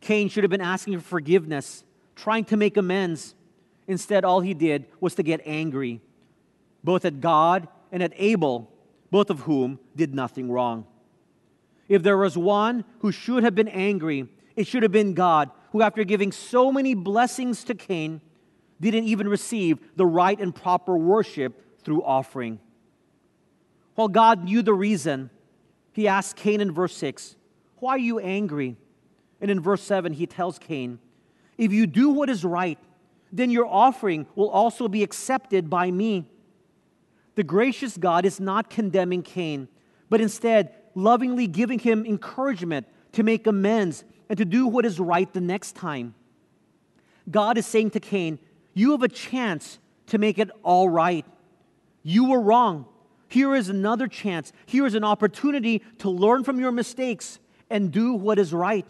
Cain 0.00 0.28
should 0.28 0.44
have 0.44 0.50
been 0.50 0.60
asking 0.60 0.98
for 0.98 1.04
forgiveness, 1.04 1.84
trying 2.16 2.44
to 2.46 2.56
make 2.56 2.76
amends. 2.76 3.34
Instead, 3.86 4.24
all 4.24 4.40
he 4.40 4.54
did 4.54 4.86
was 5.00 5.14
to 5.16 5.22
get 5.22 5.40
angry, 5.44 6.00
both 6.84 7.04
at 7.04 7.20
God 7.20 7.68
and 7.90 8.02
at 8.02 8.12
Abel, 8.16 8.70
both 9.10 9.30
of 9.30 9.40
whom 9.40 9.78
did 9.96 10.14
nothing 10.14 10.50
wrong. 10.50 10.86
If 11.88 12.02
there 12.02 12.18
was 12.18 12.36
one 12.36 12.84
who 13.00 13.10
should 13.10 13.42
have 13.44 13.54
been 13.54 13.68
angry, 13.68 14.28
it 14.56 14.66
should 14.66 14.82
have 14.82 14.92
been 14.92 15.14
God 15.14 15.50
who, 15.72 15.82
after 15.82 16.04
giving 16.04 16.32
so 16.32 16.70
many 16.70 16.94
blessings 16.94 17.64
to 17.64 17.74
Cain, 17.74 18.20
didn't 18.80 19.04
even 19.04 19.28
receive 19.28 19.78
the 19.96 20.06
right 20.06 20.38
and 20.38 20.54
proper 20.54 20.96
worship 20.96 21.82
through 21.82 22.02
offering. 22.02 22.60
While 23.94 24.08
God 24.08 24.44
knew 24.44 24.62
the 24.62 24.74
reason, 24.74 25.30
he 25.92 26.06
asked 26.06 26.36
Cain 26.36 26.60
in 26.60 26.72
verse 26.72 26.96
6, 26.96 27.36
Why 27.78 27.94
are 27.94 27.98
you 27.98 28.18
angry? 28.18 28.76
And 29.40 29.50
in 29.50 29.60
verse 29.60 29.82
7, 29.82 30.14
he 30.14 30.26
tells 30.26 30.58
Cain, 30.58 30.98
If 31.56 31.72
you 31.72 31.86
do 31.86 32.10
what 32.10 32.30
is 32.30 32.44
right, 32.44 32.78
then 33.32 33.50
your 33.50 33.66
offering 33.66 34.26
will 34.34 34.50
also 34.50 34.88
be 34.88 35.02
accepted 35.02 35.68
by 35.68 35.90
me. 35.90 36.26
The 37.34 37.44
gracious 37.44 37.96
God 37.96 38.24
is 38.24 38.40
not 38.40 38.70
condemning 38.70 39.22
Cain, 39.22 39.68
but 40.10 40.20
instead 40.20 40.74
lovingly 40.94 41.46
giving 41.46 41.78
him 41.78 42.04
encouragement 42.04 42.86
to 43.12 43.22
make 43.22 43.46
amends 43.46 44.04
and 44.28 44.36
to 44.38 44.44
do 44.44 44.66
what 44.66 44.84
is 44.84 44.98
right 44.98 45.32
the 45.32 45.40
next 45.40 45.76
time. 45.76 46.14
God 47.30 47.58
is 47.58 47.66
saying 47.66 47.90
to 47.90 48.00
Cain, 48.00 48.38
You 48.74 48.92
have 48.92 49.02
a 49.02 49.08
chance 49.08 49.78
to 50.06 50.18
make 50.18 50.38
it 50.38 50.50
all 50.62 50.88
right. 50.88 51.24
You 52.02 52.30
were 52.30 52.40
wrong. 52.40 52.86
Here 53.28 53.54
is 53.54 53.68
another 53.68 54.08
chance. 54.08 54.52
Here 54.66 54.86
is 54.86 54.94
an 54.94 55.04
opportunity 55.04 55.82
to 55.98 56.08
learn 56.08 56.44
from 56.44 56.58
your 56.58 56.72
mistakes 56.72 57.38
and 57.68 57.92
do 57.92 58.14
what 58.14 58.38
is 58.38 58.52
right. 58.52 58.86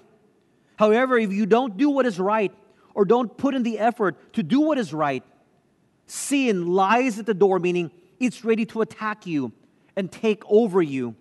However, 0.78 1.18
if 1.18 1.32
you 1.32 1.44
don't 1.44 1.76
do 1.76 1.90
what 1.90 2.06
is 2.06 2.20
right 2.20 2.52
or 2.94 3.04
don't 3.04 3.36
put 3.36 3.54
in 3.54 3.64
the 3.64 3.80
effort 3.80 4.32
to 4.34 4.44
do 4.44 4.60
what 4.60 4.78
is 4.78 4.94
right, 4.94 5.24
sin 6.06 6.68
lies 6.68 7.18
at 7.18 7.26
the 7.26 7.34
door, 7.34 7.58
meaning 7.58 7.90
it's 8.20 8.44
ready 8.44 8.64
to 8.66 8.80
attack 8.80 9.26
you 9.26 9.52
and 9.96 10.10
take 10.10 10.42
over 10.48 10.80
you. 10.80 11.16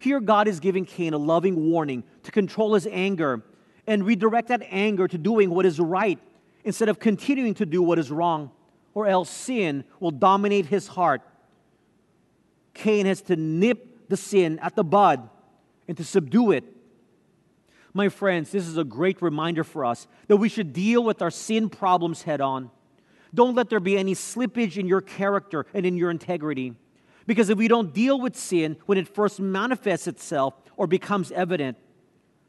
Here, 0.00 0.18
God 0.18 0.48
is 0.48 0.58
giving 0.58 0.84
Cain 0.84 1.14
a 1.14 1.18
loving 1.18 1.70
warning 1.70 2.02
to 2.24 2.32
control 2.32 2.74
his 2.74 2.88
anger 2.90 3.44
and 3.86 4.04
redirect 4.04 4.48
that 4.48 4.62
anger 4.70 5.06
to 5.06 5.18
doing 5.18 5.50
what 5.50 5.64
is 5.64 5.78
right 5.78 6.18
instead 6.64 6.88
of 6.88 6.98
continuing 6.98 7.54
to 7.54 7.66
do 7.66 7.80
what 7.80 7.98
is 7.98 8.10
wrong, 8.10 8.50
or 8.92 9.06
else 9.06 9.30
sin 9.30 9.84
will 10.00 10.10
dominate 10.10 10.66
his 10.66 10.88
heart. 10.88 11.22
Cain 12.74 13.06
has 13.06 13.22
to 13.22 13.36
nip 13.36 14.08
the 14.08 14.16
sin 14.16 14.58
at 14.58 14.74
the 14.74 14.84
bud 14.84 15.30
and 15.86 15.96
to 15.96 16.02
subdue 16.02 16.50
it. 16.50 16.64
My 17.98 18.08
friends, 18.08 18.52
this 18.52 18.68
is 18.68 18.78
a 18.78 18.84
great 18.84 19.20
reminder 19.20 19.64
for 19.64 19.84
us 19.84 20.06
that 20.28 20.36
we 20.36 20.48
should 20.48 20.72
deal 20.72 21.02
with 21.02 21.20
our 21.20 21.32
sin 21.32 21.68
problems 21.68 22.22
head 22.22 22.40
on. 22.40 22.70
Don't 23.34 23.56
let 23.56 23.70
there 23.70 23.80
be 23.80 23.98
any 23.98 24.14
slippage 24.14 24.76
in 24.76 24.86
your 24.86 25.00
character 25.00 25.66
and 25.74 25.84
in 25.84 25.96
your 25.96 26.12
integrity. 26.12 26.76
Because 27.26 27.48
if 27.48 27.58
we 27.58 27.66
don't 27.66 27.92
deal 27.92 28.20
with 28.20 28.36
sin 28.36 28.76
when 28.86 28.98
it 28.98 29.08
first 29.08 29.40
manifests 29.40 30.06
itself 30.06 30.54
or 30.76 30.86
becomes 30.86 31.32
evident, 31.32 31.76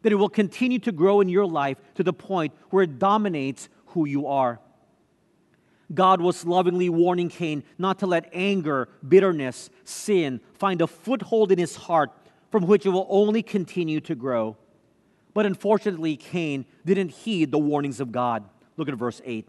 then 0.03 0.11
it 0.11 0.17
will 0.17 0.29
continue 0.29 0.77
to 0.77 0.91
grow 0.91 1.19
in 1.19 1.29
your 1.29 1.47
life 1.47 1.79
to 1.95 2.03
the 2.03 2.13
point 2.13 2.53
where 2.69 2.83
it 2.83 2.99
dominates 2.99 3.69
who 3.87 4.05
you 4.05 4.27
are. 4.27 4.59
God 5.91 6.21
was 6.21 6.45
lovingly 6.45 6.89
warning 6.89 7.29
Cain 7.29 7.63
not 7.79 7.97
to 7.99 8.05
let 8.05 8.29
anger, 8.33 8.87
bitterness, 9.07 9.71
sin 9.83 10.41
find 10.53 10.79
a 10.83 10.85
foothold 10.85 11.51
in 11.51 11.57
his 11.57 11.75
heart 11.75 12.11
from 12.51 12.67
which 12.67 12.85
it 12.85 12.89
will 12.89 13.07
only 13.09 13.41
continue 13.41 13.99
to 14.01 14.13
grow. 14.13 14.55
But 15.39 15.45
unfortunately, 15.45 16.17
Cain 16.17 16.65
didn't 16.85 17.11
heed 17.11 17.49
the 17.49 17.57
warnings 17.57 18.01
of 18.01 18.11
God. 18.11 18.43
Look 18.75 18.89
at 18.89 18.95
verse 18.95 19.21
8. 19.23 19.47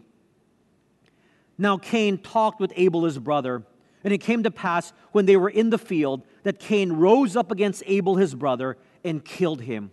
Now 1.57 1.75
Cain 1.75 2.17
talked 2.17 2.61
with 2.61 2.71
Abel 2.77 3.03
his 3.03 3.19
brother. 3.19 3.63
And 4.05 4.13
it 4.13 4.19
came 4.19 4.41
to 4.43 4.51
pass 4.51 4.93
when 5.11 5.25
they 5.25 5.35
were 5.35 5.49
in 5.49 5.69
the 5.69 5.77
field 5.77 6.21
that 6.43 6.59
Cain 6.59 6.93
rose 6.93 7.35
up 7.35 7.51
against 7.51 7.83
Abel 7.85 8.15
his 8.15 8.33
brother 8.33 8.77
and 9.03 9.25
killed 9.25 9.63
him. 9.63 9.91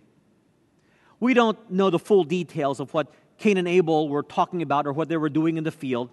We 1.19 1.33
don't 1.33 1.69
know 1.69 1.89
the 1.89 1.99
full 1.99 2.23
details 2.23 2.79
of 2.79 2.93
what 2.93 3.13
Cain 3.37 3.57
and 3.57 3.67
Abel 3.67 4.07
were 4.07 4.23
talking 4.23 4.61
about 4.61 4.87
or 4.87 4.93
what 4.93 5.09
they 5.09 5.17
were 5.17 5.27
doing 5.27 5.57
in 5.57 5.65
the 5.65 5.69
field, 5.69 6.11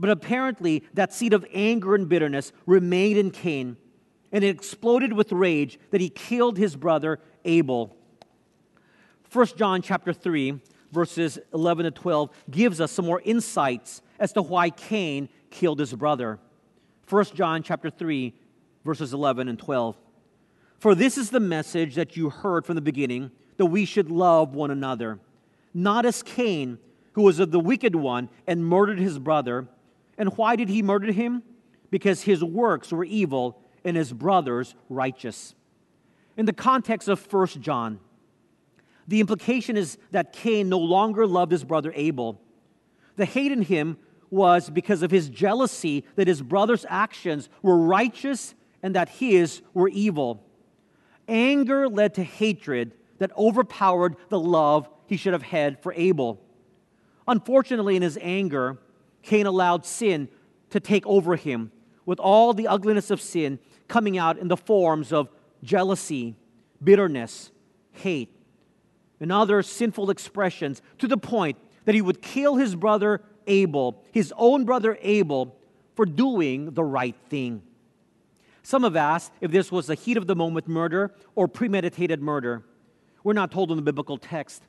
but 0.00 0.10
apparently 0.10 0.82
that 0.94 1.12
seed 1.12 1.32
of 1.32 1.46
anger 1.54 1.94
and 1.94 2.08
bitterness 2.08 2.52
remained 2.66 3.18
in 3.18 3.30
Cain, 3.30 3.76
and 4.32 4.42
it 4.42 4.48
exploded 4.48 5.12
with 5.12 5.30
rage 5.30 5.78
that 5.92 6.00
he 6.00 6.08
killed 6.08 6.58
his 6.58 6.74
brother 6.74 7.20
Abel. 7.44 7.96
1 9.32 9.46
John 9.56 9.80
chapter 9.80 10.12
3 10.12 10.60
verses 10.90 11.38
11 11.54 11.84
to 11.84 11.90
12 11.90 12.30
gives 12.50 12.80
us 12.82 12.92
some 12.92 13.06
more 13.06 13.22
insights 13.24 14.02
as 14.18 14.32
to 14.34 14.42
why 14.42 14.68
Cain 14.68 15.28
killed 15.50 15.78
his 15.78 15.94
brother. 15.94 16.38
1 17.08 17.24
John 17.34 17.62
chapter 17.62 17.88
3 17.88 18.34
verses 18.84 19.14
11 19.14 19.48
and 19.48 19.58
12. 19.58 19.96
For 20.78 20.94
this 20.94 21.16
is 21.16 21.30
the 21.30 21.40
message 21.40 21.94
that 21.94 22.14
you 22.14 22.28
heard 22.28 22.66
from 22.66 22.74
the 22.74 22.82
beginning 22.82 23.30
that 23.56 23.66
we 23.66 23.86
should 23.86 24.10
love 24.10 24.54
one 24.54 24.70
another, 24.70 25.18
not 25.72 26.04
as 26.04 26.22
Cain, 26.22 26.78
who 27.12 27.22
was 27.22 27.38
of 27.38 27.52
the 27.52 27.60
wicked 27.60 27.94
one 27.94 28.28
and 28.46 28.66
murdered 28.66 28.98
his 28.98 29.18
brother. 29.18 29.66
And 30.18 30.36
why 30.36 30.56
did 30.56 30.68
he 30.68 30.82
murder 30.82 31.10
him? 31.10 31.42
Because 31.90 32.22
his 32.22 32.44
works 32.44 32.92
were 32.92 33.04
evil 33.04 33.62
and 33.82 33.96
his 33.96 34.12
brothers 34.12 34.74
righteous. 34.90 35.54
In 36.36 36.44
the 36.44 36.52
context 36.52 37.08
of 37.08 37.32
1 37.32 37.46
John, 37.60 38.00
the 39.08 39.20
implication 39.20 39.76
is 39.76 39.98
that 40.10 40.32
Cain 40.32 40.68
no 40.68 40.78
longer 40.78 41.26
loved 41.26 41.52
his 41.52 41.64
brother 41.64 41.92
Abel. 41.94 42.40
The 43.16 43.24
hate 43.24 43.52
in 43.52 43.62
him 43.62 43.98
was 44.30 44.70
because 44.70 45.02
of 45.02 45.10
his 45.10 45.28
jealousy 45.28 46.04
that 46.16 46.28
his 46.28 46.40
brother's 46.40 46.86
actions 46.88 47.48
were 47.60 47.76
righteous 47.76 48.54
and 48.82 48.94
that 48.94 49.08
his 49.08 49.60
were 49.74 49.88
evil. 49.88 50.44
Anger 51.28 51.88
led 51.88 52.14
to 52.14 52.24
hatred 52.24 52.94
that 53.18 53.36
overpowered 53.36 54.16
the 54.30 54.40
love 54.40 54.88
he 55.06 55.16
should 55.16 55.32
have 55.32 55.42
had 55.42 55.80
for 55.82 55.92
Abel. 55.94 56.40
Unfortunately, 57.28 57.94
in 57.96 58.02
his 58.02 58.18
anger, 58.20 58.78
Cain 59.22 59.46
allowed 59.46 59.86
sin 59.86 60.28
to 60.70 60.80
take 60.80 61.06
over 61.06 61.36
him, 61.36 61.70
with 62.04 62.18
all 62.18 62.52
the 62.52 62.66
ugliness 62.66 63.10
of 63.10 63.20
sin 63.20 63.58
coming 63.86 64.18
out 64.18 64.38
in 64.38 64.48
the 64.48 64.56
forms 64.56 65.12
of 65.12 65.28
jealousy, 65.62 66.34
bitterness, 66.82 67.52
hate, 67.92 68.34
and 69.22 69.32
other 69.32 69.62
sinful 69.62 70.10
expressions 70.10 70.82
to 70.98 71.06
the 71.06 71.16
point 71.16 71.56
that 71.84 71.94
he 71.94 72.02
would 72.02 72.20
kill 72.20 72.56
his 72.56 72.74
brother 72.74 73.22
Abel, 73.46 74.02
his 74.12 74.34
own 74.36 74.64
brother 74.64 74.98
Abel, 75.00 75.56
for 75.94 76.04
doing 76.04 76.72
the 76.72 76.84
right 76.84 77.16
thing. 77.30 77.62
Some 78.62 78.82
have 78.82 78.96
asked 78.96 79.32
if 79.40 79.50
this 79.50 79.72
was 79.72 79.88
a 79.88 79.94
heat 79.94 80.16
of 80.16 80.26
the 80.26 80.36
moment 80.36 80.68
murder 80.68 81.14
or 81.34 81.48
premeditated 81.48 82.20
murder. 82.20 82.64
We're 83.24 83.32
not 83.32 83.52
told 83.52 83.70
in 83.70 83.76
the 83.76 83.82
biblical 83.82 84.18
text. 84.18 84.64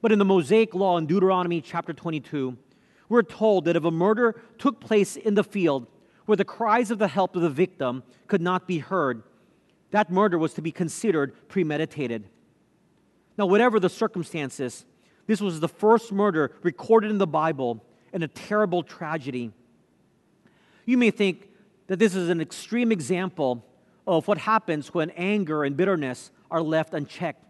But 0.00 0.12
in 0.12 0.20
the 0.20 0.24
Mosaic 0.24 0.74
law 0.74 0.96
in 0.96 1.06
Deuteronomy 1.06 1.60
chapter 1.60 1.92
22, 1.92 2.56
we're 3.08 3.22
told 3.22 3.64
that 3.64 3.74
if 3.74 3.84
a 3.84 3.90
murder 3.90 4.40
took 4.58 4.80
place 4.80 5.16
in 5.16 5.34
the 5.34 5.42
field 5.42 5.88
where 6.26 6.36
the 6.36 6.44
cries 6.44 6.92
of 6.92 6.98
the 6.98 7.08
help 7.08 7.34
of 7.34 7.42
the 7.42 7.50
victim 7.50 8.04
could 8.28 8.42
not 8.42 8.68
be 8.68 8.78
heard, 8.78 9.24
that 9.90 10.10
murder 10.10 10.38
was 10.38 10.54
to 10.54 10.62
be 10.62 10.70
considered 10.70 11.34
premeditated. 11.48 12.28
Now, 13.38 13.46
whatever 13.46 13.78
the 13.78 13.88
circumstances, 13.88 14.84
this 15.28 15.40
was 15.40 15.60
the 15.60 15.68
first 15.68 16.10
murder 16.10 16.52
recorded 16.62 17.12
in 17.12 17.18
the 17.18 17.26
Bible 17.26 17.84
and 18.12 18.24
a 18.24 18.28
terrible 18.28 18.82
tragedy. 18.82 19.52
You 20.84 20.98
may 20.98 21.12
think 21.12 21.48
that 21.86 22.00
this 22.00 22.16
is 22.16 22.28
an 22.30 22.40
extreme 22.40 22.90
example 22.90 23.64
of 24.06 24.26
what 24.26 24.38
happens 24.38 24.92
when 24.92 25.10
anger 25.10 25.62
and 25.62 25.76
bitterness 25.76 26.32
are 26.50 26.62
left 26.62 26.94
unchecked, 26.94 27.44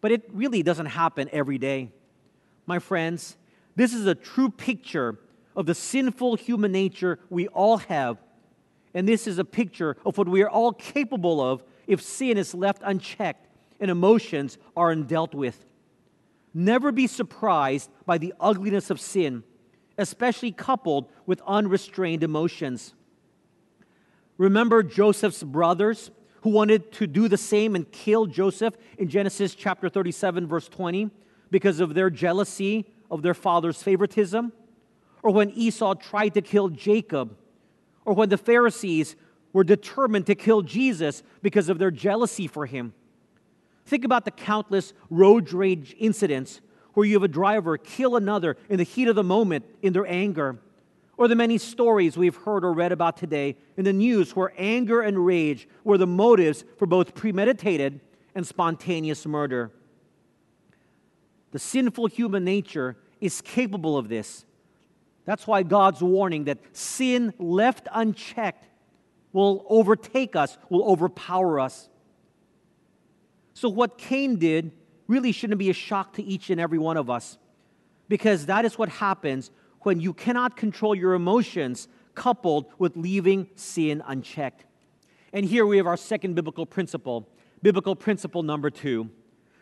but 0.00 0.12
it 0.12 0.22
really 0.32 0.62
doesn't 0.62 0.86
happen 0.86 1.28
every 1.32 1.58
day. 1.58 1.90
My 2.66 2.78
friends, 2.78 3.36
this 3.74 3.92
is 3.92 4.06
a 4.06 4.14
true 4.14 4.48
picture 4.48 5.18
of 5.56 5.66
the 5.66 5.74
sinful 5.74 6.36
human 6.36 6.70
nature 6.70 7.18
we 7.30 7.48
all 7.48 7.78
have, 7.78 8.18
and 8.94 9.08
this 9.08 9.26
is 9.26 9.38
a 9.38 9.44
picture 9.44 9.96
of 10.06 10.16
what 10.18 10.28
we 10.28 10.42
are 10.42 10.50
all 10.50 10.72
capable 10.72 11.40
of 11.40 11.64
if 11.86 12.00
sin 12.00 12.38
is 12.38 12.54
left 12.54 12.82
unchecked 12.84 13.48
and 13.82 13.90
emotions 13.90 14.56
are 14.74 14.94
undealt 14.94 15.34
with. 15.34 15.66
Never 16.54 16.90
be 16.90 17.06
surprised 17.06 17.90
by 18.06 18.16
the 18.16 18.32
ugliness 18.40 18.88
of 18.88 18.98
sin 18.98 19.42
especially 19.98 20.52
coupled 20.52 21.08
with 21.26 21.40
unrestrained 21.46 22.22
emotions. 22.22 22.94
Remember 24.38 24.82
Joseph's 24.82 25.42
brothers 25.42 26.10
who 26.42 26.50
wanted 26.50 26.90
to 26.92 27.06
do 27.06 27.28
the 27.28 27.36
same 27.36 27.74
and 27.74 27.90
kill 27.90 28.26
Joseph 28.26 28.74
in 28.98 29.08
Genesis 29.08 29.54
chapter 29.54 29.88
37, 29.88 30.46
verse 30.46 30.68
20, 30.68 31.10
because 31.50 31.80
of 31.80 31.94
their 31.94 32.10
jealousy 32.10 32.86
of 33.10 33.22
their 33.22 33.34
father's 33.34 33.82
favoritism? 33.82 34.52
Or 35.22 35.32
when 35.32 35.50
Esau 35.50 35.94
tried 35.94 36.34
to 36.34 36.42
kill 36.42 36.68
Jacob? 36.68 37.36
Or 38.04 38.14
when 38.14 38.28
the 38.28 38.38
Pharisees 38.38 39.14
were 39.52 39.62
determined 39.62 40.26
to 40.26 40.34
kill 40.34 40.62
Jesus 40.62 41.22
because 41.42 41.68
of 41.68 41.78
their 41.78 41.92
jealousy 41.92 42.48
for 42.48 42.66
him? 42.66 42.94
Think 43.84 44.04
about 44.04 44.24
the 44.24 44.30
countless 44.30 44.92
road 45.10 45.52
rage 45.52 45.94
incidents 45.98 46.60
where 46.94 47.06
you 47.06 47.14
have 47.14 47.22
a 47.22 47.28
driver 47.28 47.78
kill 47.78 48.16
another 48.16 48.56
in 48.68 48.76
the 48.78 48.84
heat 48.84 49.08
of 49.08 49.16
the 49.16 49.24
moment 49.24 49.64
in 49.82 49.92
their 49.92 50.06
anger, 50.06 50.58
or 51.16 51.28
the 51.28 51.34
many 51.34 51.58
stories 51.58 52.16
we've 52.16 52.36
heard 52.36 52.64
or 52.64 52.72
read 52.72 52.92
about 52.92 53.16
today 53.16 53.56
in 53.76 53.84
the 53.84 53.92
news 53.92 54.36
where 54.36 54.52
anger 54.56 55.00
and 55.00 55.24
rage 55.24 55.68
were 55.84 55.98
the 55.98 56.06
motives 56.06 56.64
for 56.78 56.86
both 56.86 57.14
premeditated 57.14 58.00
and 58.34 58.46
spontaneous 58.46 59.26
murder. 59.26 59.70
The 61.52 61.58
sinful 61.58 62.06
human 62.06 62.44
nature 62.44 62.96
is 63.20 63.40
capable 63.40 63.96
of 63.96 64.08
this. 64.08 64.44
That's 65.24 65.46
why 65.46 65.62
God's 65.62 66.02
warning 66.02 66.44
that 66.44 66.58
sin 66.72 67.32
left 67.38 67.88
unchecked 67.92 68.66
will 69.32 69.64
overtake 69.68 70.34
us, 70.34 70.58
will 70.68 70.84
overpower 70.84 71.60
us. 71.60 71.88
So, 73.54 73.68
what 73.68 73.98
Cain 73.98 74.36
did 74.36 74.72
really 75.06 75.32
shouldn't 75.32 75.58
be 75.58 75.70
a 75.70 75.74
shock 75.74 76.14
to 76.14 76.22
each 76.22 76.50
and 76.50 76.60
every 76.60 76.78
one 76.78 76.96
of 76.96 77.10
us 77.10 77.38
because 78.08 78.46
that 78.46 78.64
is 78.64 78.78
what 78.78 78.88
happens 78.88 79.50
when 79.80 80.00
you 80.00 80.12
cannot 80.12 80.56
control 80.56 80.94
your 80.94 81.14
emotions 81.14 81.88
coupled 82.14 82.66
with 82.78 82.96
leaving 82.96 83.48
sin 83.54 84.02
unchecked. 84.06 84.64
And 85.32 85.44
here 85.44 85.66
we 85.66 85.76
have 85.78 85.86
our 85.86 85.96
second 85.96 86.34
biblical 86.34 86.66
principle, 86.66 87.28
biblical 87.62 87.96
principle 87.96 88.42
number 88.42 88.70
two. 88.70 89.10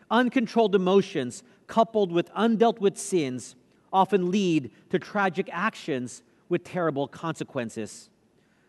Uncontrolled 0.09 0.75
emotions 0.75 1.43
coupled 1.67 2.11
with 2.11 2.29
undealt 2.33 2.79
with 2.79 2.97
sins 2.97 3.55
often 3.93 4.31
lead 4.31 4.71
to 4.89 4.99
tragic 4.99 5.49
actions 5.51 6.21
with 6.49 6.63
terrible 6.63 7.07
consequences. 7.07 8.09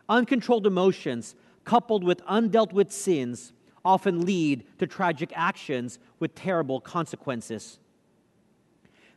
Uncontrolled 0.08 0.66
emotions 0.66 1.35
coupled 1.64 2.04
with 2.04 2.24
undealt 2.26 2.72
with 2.72 2.92
sins 2.92 3.52
often 3.85 4.25
lead 4.25 4.64
to 4.79 4.87
tragic 4.87 5.33
actions 5.35 5.99
with 6.18 6.35
terrible 6.35 6.81
consequences. 6.81 7.79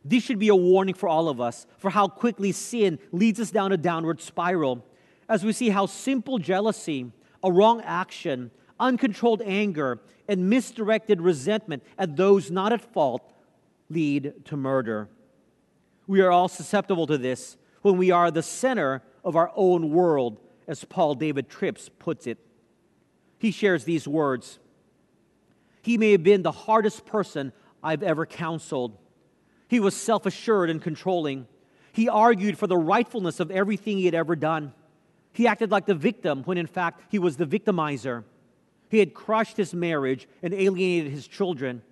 This 0.04 0.22
should 0.22 0.38
be 0.38 0.48
a 0.48 0.56
warning 0.56 0.94
for 0.94 1.08
all 1.08 1.28
of 1.28 1.40
us 1.40 1.66
for 1.78 1.90
how 1.90 2.08
quickly 2.08 2.52
sin 2.52 2.98
leads 3.10 3.40
us 3.40 3.50
down 3.50 3.72
a 3.72 3.76
downward 3.76 4.20
spiral 4.20 4.84
as 5.28 5.44
we 5.44 5.52
see 5.52 5.70
how 5.70 5.86
simple 5.86 6.38
jealousy, 6.38 7.10
a 7.42 7.50
wrong 7.50 7.80
action, 7.82 8.50
uncontrolled 8.78 9.42
anger, 9.42 10.00
and 10.28 10.48
misdirected 10.48 11.20
resentment 11.20 11.82
at 11.98 12.16
those 12.16 12.50
not 12.50 12.72
at 12.72 12.80
fault 12.80 13.32
lead 13.90 14.32
to 14.44 14.56
murder. 14.56 15.08
We 16.06 16.20
are 16.20 16.30
all 16.30 16.48
susceptible 16.48 17.06
to 17.08 17.18
this 17.18 17.56
when 17.82 17.96
we 17.96 18.10
are 18.10 18.30
the 18.30 18.42
center 18.42 19.02
of 19.24 19.36
our 19.36 19.50
own 19.56 19.90
world, 19.90 20.38
as 20.68 20.84
Paul 20.84 21.14
David 21.14 21.48
Tripp 21.48 21.78
puts 21.98 22.26
it. 22.26 22.38
He 23.46 23.52
shares 23.52 23.84
these 23.84 24.08
words 24.08 24.58
He 25.80 25.98
may 25.98 26.10
have 26.10 26.24
been 26.24 26.42
the 26.42 26.50
hardest 26.50 27.06
person 27.06 27.52
I've 27.80 28.02
ever 28.02 28.26
counseled. 28.26 28.98
He 29.68 29.78
was 29.78 29.94
self 29.94 30.26
assured 30.26 30.68
and 30.68 30.82
controlling. 30.82 31.46
He 31.92 32.08
argued 32.08 32.58
for 32.58 32.66
the 32.66 32.76
rightfulness 32.76 33.38
of 33.38 33.52
everything 33.52 33.98
he 33.98 34.04
had 34.04 34.16
ever 34.16 34.34
done. 34.34 34.72
He 35.32 35.46
acted 35.46 35.70
like 35.70 35.86
the 35.86 35.94
victim 35.94 36.42
when 36.42 36.58
in 36.58 36.66
fact 36.66 37.04
he 37.08 37.20
was 37.20 37.36
the 37.36 37.46
victimizer. 37.46 38.24
He 38.88 38.98
had 38.98 39.14
crushed 39.14 39.56
his 39.56 39.72
marriage 39.72 40.26
and 40.42 40.52
alienated 40.52 41.12
his 41.12 41.28
children. 41.28 41.82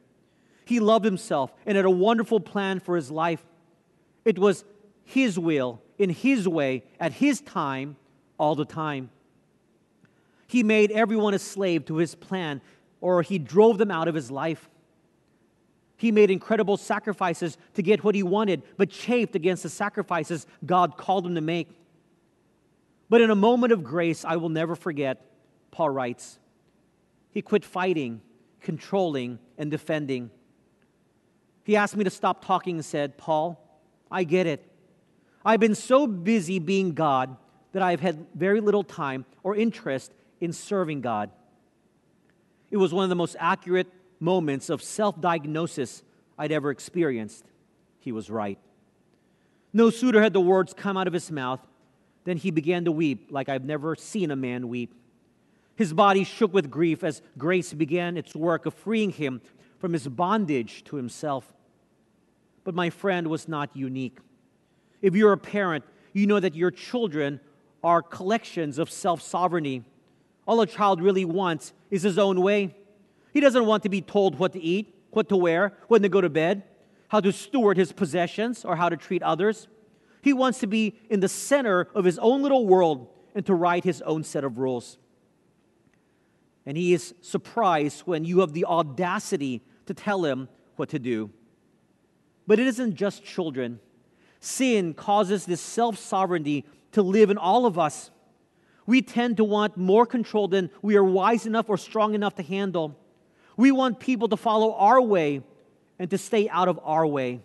He 0.64 0.80
loved 0.80 1.04
himself 1.04 1.52
and 1.66 1.76
had 1.76 1.84
a 1.84 1.90
wonderful 1.90 2.40
plan 2.40 2.80
for 2.80 2.96
his 2.96 3.12
life. 3.12 3.46
It 4.24 4.40
was 4.40 4.64
his 5.04 5.38
will, 5.38 5.80
in 5.98 6.10
his 6.10 6.48
way, 6.48 6.82
at 6.98 7.12
his 7.12 7.40
time, 7.40 7.94
all 8.38 8.56
the 8.56 8.64
time. 8.64 9.10
He 10.46 10.62
made 10.62 10.90
everyone 10.90 11.34
a 11.34 11.38
slave 11.38 11.86
to 11.86 11.96
his 11.96 12.14
plan, 12.14 12.60
or 13.00 13.22
he 13.22 13.38
drove 13.38 13.78
them 13.78 13.90
out 13.90 14.08
of 14.08 14.14
his 14.14 14.30
life. 14.30 14.68
He 15.96 16.10
made 16.12 16.30
incredible 16.30 16.76
sacrifices 16.76 17.56
to 17.74 17.82
get 17.82 18.04
what 18.04 18.14
he 18.14 18.22
wanted, 18.22 18.62
but 18.76 18.90
chafed 18.90 19.36
against 19.36 19.62
the 19.62 19.68
sacrifices 19.68 20.46
God 20.66 20.96
called 20.96 21.26
him 21.26 21.34
to 21.34 21.40
make. 21.40 21.68
But 23.08 23.20
in 23.20 23.30
a 23.30 23.36
moment 23.36 23.72
of 23.72 23.84
grace, 23.84 24.24
I 24.24 24.36
will 24.36 24.48
never 24.48 24.74
forget, 24.74 25.24
Paul 25.70 25.90
writes, 25.90 26.38
he 27.30 27.42
quit 27.42 27.64
fighting, 27.64 28.20
controlling, 28.60 29.38
and 29.58 29.70
defending. 29.70 30.30
He 31.64 31.76
asked 31.76 31.96
me 31.96 32.04
to 32.04 32.10
stop 32.10 32.44
talking 32.44 32.76
and 32.76 32.84
said, 32.84 33.16
Paul, 33.16 33.60
I 34.10 34.24
get 34.24 34.46
it. 34.46 34.64
I've 35.44 35.60
been 35.60 35.74
so 35.74 36.06
busy 36.06 36.58
being 36.58 36.92
God 36.92 37.36
that 37.72 37.82
I've 37.82 38.00
had 38.00 38.26
very 38.34 38.60
little 38.60 38.84
time 38.84 39.26
or 39.42 39.56
interest 39.56 40.12
in 40.44 40.52
serving 40.52 41.00
God. 41.00 41.30
It 42.70 42.76
was 42.76 42.92
one 42.92 43.04
of 43.04 43.08
the 43.10 43.16
most 43.16 43.36
accurate 43.38 43.88
moments 44.20 44.70
of 44.70 44.82
self 44.82 45.20
diagnosis 45.20 46.02
I'd 46.38 46.52
ever 46.52 46.70
experienced. 46.70 47.44
He 47.98 48.12
was 48.12 48.30
right. 48.30 48.58
No 49.72 49.90
sooner 49.90 50.20
had 50.20 50.32
the 50.32 50.40
words 50.40 50.74
come 50.74 50.96
out 50.96 51.06
of 51.06 51.12
his 51.12 51.30
mouth 51.30 51.60
than 52.24 52.36
he 52.36 52.50
began 52.50 52.84
to 52.84 52.92
weep 52.92 53.28
like 53.30 53.48
I've 53.48 53.64
never 53.64 53.96
seen 53.96 54.30
a 54.30 54.36
man 54.36 54.68
weep. 54.68 54.94
His 55.76 55.92
body 55.92 56.24
shook 56.24 56.52
with 56.52 56.70
grief 56.70 57.02
as 57.02 57.22
grace 57.36 57.72
began 57.72 58.16
its 58.16 58.34
work 58.34 58.66
of 58.66 58.74
freeing 58.74 59.10
him 59.10 59.40
from 59.78 59.92
his 59.92 60.06
bondage 60.06 60.84
to 60.84 60.96
himself. 60.96 61.52
But 62.62 62.74
my 62.74 62.90
friend 62.90 63.26
was 63.28 63.48
not 63.48 63.76
unique. 63.76 64.18
If 65.02 65.14
you're 65.14 65.32
a 65.32 65.38
parent, 65.38 65.84
you 66.12 66.26
know 66.26 66.38
that 66.38 66.54
your 66.54 66.70
children 66.70 67.40
are 67.82 68.00
collections 68.00 68.78
of 68.78 68.90
self 68.90 69.20
sovereignty. 69.20 69.84
All 70.46 70.60
a 70.60 70.66
child 70.66 71.00
really 71.00 71.24
wants 71.24 71.72
is 71.90 72.02
his 72.02 72.18
own 72.18 72.40
way. 72.40 72.74
He 73.32 73.40
doesn't 73.40 73.66
want 73.66 73.82
to 73.84 73.88
be 73.88 74.00
told 74.00 74.38
what 74.38 74.52
to 74.52 74.60
eat, 74.60 74.94
what 75.10 75.28
to 75.28 75.36
wear, 75.36 75.72
when 75.88 76.02
to 76.02 76.08
go 76.08 76.20
to 76.20 76.28
bed, 76.28 76.62
how 77.08 77.20
to 77.20 77.32
steward 77.32 77.76
his 77.76 77.92
possessions, 77.92 78.64
or 78.64 78.76
how 78.76 78.88
to 78.88 78.96
treat 78.96 79.22
others. 79.22 79.68
He 80.22 80.32
wants 80.32 80.60
to 80.60 80.66
be 80.66 80.98
in 81.10 81.20
the 81.20 81.28
center 81.28 81.88
of 81.94 82.04
his 82.04 82.18
own 82.18 82.42
little 82.42 82.66
world 82.66 83.08
and 83.34 83.44
to 83.46 83.54
write 83.54 83.84
his 83.84 84.00
own 84.02 84.22
set 84.24 84.44
of 84.44 84.58
rules. 84.58 84.98
And 86.66 86.76
he 86.76 86.94
is 86.94 87.14
surprised 87.20 88.02
when 88.02 88.24
you 88.24 88.40
have 88.40 88.52
the 88.52 88.64
audacity 88.64 89.62
to 89.86 89.94
tell 89.94 90.24
him 90.24 90.48
what 90.76 90.88
to 90.90 90.98
do. 90.98 91.30
But 92.46 92.58
it 92.58 92.66
isn't 92.66 92.94
just 92.94 93.24
children. 93.24 93.80
Sin 94.40 94.94
causes 94.94 95.46
this 95.46 95.60
self 95.60 95.98
sovereignty 95.98 96.64
to 96.92 97.02
live 97.02 97.30
in 97.30 97.38
all 97.38 97.66
of 97.66 97.78
us. 97.78 98.10
We 98.86 99.00
tend 99.02 99.38
to 99.38 99.44
want 99.44 99.76
more 99.76 100.04
control 100.06 100.48
than 100.48 100.70
we 100.82 100.96
are 100.96 101.04
wise 101.04 101.46
enough 101.46 101.68
or 101.68 101.76
strong 101.78 102.14
enough 102.14 102.34
to 102.36 102.42
handle. 102.42 102.96
We 103.56 103.72
want 103.72 104.00
people 104.00 104.28
to 104.28 104.36
follow 104.36 104.74
our 104.74 105.00
way 105.00 105.42
and 105.98 106.10
to 106.10 106.18
stay 106.18 106.48
out 106.48 106.68
of 106.68 106.78
our 106.82 107.06
way. 107.06 107.40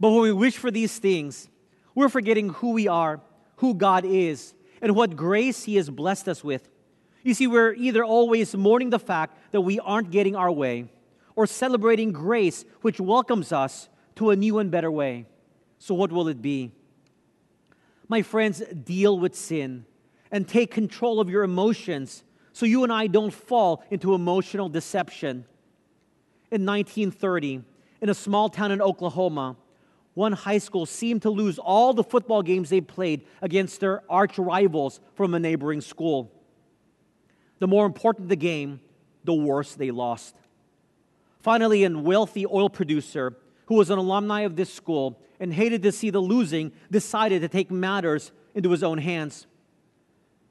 But 0.00 0.10
when 0.10 0.22
we 0.22 0.32
wish 0.32 0.56
for 0.56 0.70
these 0.70 0.98
things, 0.98 1.48
we're 1.94 2.08
forgetting 2.08 2.48
who 2.50 2.72
we 2.72 2.88
are, 2.88 3.20
who 3.56 3.74
God 3.74 4.04
is, 4.04 4.54
and 4.82 4.96
what 4.96 5.14
grace 5.14 5.64
He 5.64 5.76
has 5.76 5.88
blessed 5.88 6.28
us 6.28 6.42
with. 6.42 6.68
You 7.22 7.32
see, 7.34 7.46
we're 7.46 7.72
either 7.74 8.04
always 8.04 8.54
mourning 8.56 8.90
the 8.90 8.98
fact 8.98 9.38
that 9.52 9.60
we 9.60 9.78
aren't 9.78 10.10
getting 10.10 10.34
our 10.34 10.50
way, 10.50 10.90
or 11.36 11.46
celebrating 11.46 12.12
grace, 12.12 12.64
which 12.82 13.00
welcomes 13.00 13.52
us 13.52 13.88
to 14.16 14.30
a 14.30 14.36
new 14.36 14.58
and 14.58 14.70
better 14.70 14.90
way. 14.90 15.26
So, 15.78 15.94
what 15.94 16.12
will 16.12 16.28
it 16.28 16.42
be? 16.42 16.72
My 18.08 18.22
friends, 18.22 18.62
deal 18.84 19.18
with 19.18 19.34
sin 19.34 19.86
and 20.30 20.46
take 20.48 20.70
control 20.70 21.20
of 21.20 21.28
your 21.28 21.42
emotions 21.42 22.24
so 22.52 22.66
you 22.66 22.84
and 22.84 22.92
I 22.92 23.08
don't 23.08 23.32
fall 23.32 23.84
into 23.90 24.14
emotional 24.14 24.68
deception. 24.68 25.44
In 26.50 26.64
1930, 26.64 27.62
in 28.00 28.08
a 28.08 28.14
small 28.14 28.48
town 28.48 28.70
in 28.70 28.80
Oklahoma, 28.80 29.56
one 30.14 30.32
high 30.32 30.58
school 30.58 30.86
seemed 30.86 31.22
to 31.22 31.30
lose 31.30 31.58
all 31.58 31.92
the 31.92 32.04
football 32.04 32.42
games 32.42 32.70
they 32.70 32.80
played 32.80 33.26
against 33.42 33.80
their 33.80 34.02
arch 34.08 34.38
rivals 34.38 35.00
from 35.14 35.34
a 35.34 35.40
neighboring 35.40 35.80
school. 35.80 36.30
The 37.58 37.66
more 37.66 37.86
important 37.86 38.28
the 38.28 38.36
game, 38.36 38.80
the 39.24 39.34
worse 39.34 39.74
they 39.74 39.90
lost. 39.90 40.36
Finally, 41.40 41.84
a 41.84 41.90
wealthy 41.90 42.46
oil 42.46 42.70
producer 42.70 43.36
who 43.66 43.74
was 43.74 43.90
an 43.90 43.98
alumni 43.98 44.42
of 44.42 44.54
this 44.54 44.72
school 44.72 45.20
and 45.40 45.52
hated 45.52 45.82
to 45.82 45.90
see 45.90 46.10
the 46.10 46.20
losing 46.20 46.70
decided 46.90 47.42
to 47.42 47.48
take 47.48 47.70
matters 47.70 48.30
into 48.54 48.70
his 48.70 48.84
own 48.84 48.98
hands. 48.98 49.46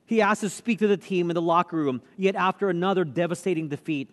He 0.05 0.21
asked 0.21 0.41
to 0.41 0.49
speak 0.49 0.79
to 0.79 0.87
the 0.87 0.97
team 0.97 1.29
in 1.29 1.35
the 1.35 1.41
locker 1.41 1.77
room, 1.77 2.01
yet 2.17 2.35
after 2.35 2.69
another 2.69 3.03
devastating 3.03 3.69
defeat. 3.69 4.09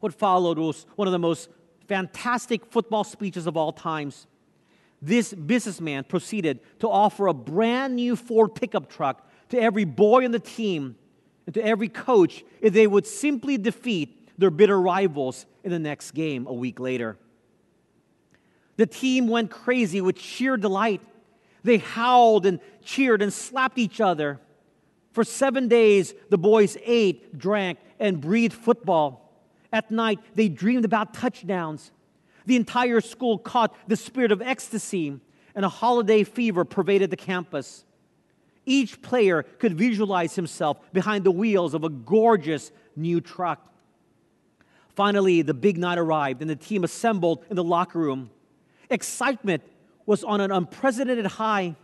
What 0.00 0.14
followed 0.14 0.58
was 0.58 0.86
one 0.96 1.08
of 1.08 1.12
the 1.12 1.18
most 1.18 1.48
fantastic 1.86 2.66
football 2.66 3.04
speeches 3.04 3.46
of 3.46 3.56
all 3.56 3.72
times. 3.72 4.26
This 5.02 5.32
businessman 5.32 6.04
proceeded 6.04 6.60
to 6.80 6.88
offer 6.88 7.26
a 7.26 7.34
brand 7.34 7.96
new 7.96 8.16
Ford 8.16 8.54
pickup 8.54 8.90
truck 8.90 9.28
to 9.50 9.60
every 9.60 9.84
boy 9.84 10.24
on 10.24 10.30
the 10.30 10.38
team 10.38 10.96
and 11.46 11.54
to 11.54 11.64
every 11.64 11.88
coach 11.88 12.44
if 12.60 12.72
they 12.72 12.86
would 12.86 13.06
simply 13.06 13.56
defeat 13.58 14.16
their 14.38 14.50
bitter 14.50 14.80
rivals 14.80 15.46
in 15.64 15.70
the 15.70 15.78
next 15.78 16.12
game 16.12 16.46
a 16.46 16.52
week 16.52 16.80
later. 16.80 17.16
The 18.76 18.86
team 18.86 19.28
went 19.28 19.50
crazy 19.50 20.00
with 20.00 20.18
sheer 20.18 20.56
delight. 20.56 21.02
They 21.62 21.78
howled 21.78 22.46
and 22.46 22.60
cheered 22.84 23.22
and 23.22 23.32
slapped 23.32 23.78
each 23.78 24.00
other. 24.00 24.40
For 25.12 25.24
seven 25.24 25.68
days, 25.68 26.14
the 26.30 26.38
boys 26.38 26.76
ate, 26.84 27.36
drank, 27.38 27.78
and 27.98 28.20
breathed 28.20 28.54
football. 28.54 29.32
At 29.72 29.90
night, 29.90 30.18
they 30.34 30.48
dreamed 30.48 30.84
about 30.84 31.14
touchdowns. 31.14 31.90
The 32.46 32.56
entire 32.56 33.00
school 33.00 33.38
caught 33.38 33.74
the 33.88 33.96
spirit 33.96 34.32
of 34.32 34.40
ecstasy, 34.42 35.20
and 35.54 35.64
a 35.64 35.68
holiday 35.68 36.24
fever 36.24 36.64
pervaded 36.64 37.10
the 37.10 37.16
campus. 37.16 37.84
Each 38.66 39.00
player 39.02 39.42
could 39.42 39.76
visualize 39.76 40.36
himself 40.36 40.78
behind 40.92 41.24
the 41.24 41.30
wheels 41.30 41.74
of 41.74 41.84
a 41.84 41.88
gorgeous 41.88 42.70
new 42.96 43.20
truck. 43.20 43.66
Finally, 44.94 45.42
the 45.42 45.54
big 45.54 45.78
night 45.78 45.98
arrived, 45.98 46.40
and 46.40 46.50
the 46.50 46.56
team 46.56 46.84
assembled 46.84 47.44
in 47.48 47.56
the 47.56 47.64
locker 47.64 47.98
room. 47.98 48.30
Excitement 48.90 49.62
was 50.10 50.24
on 50.24 50.40
an 50.40 50.50
unprecedented 50.50 51.24
high. 51.24 51.76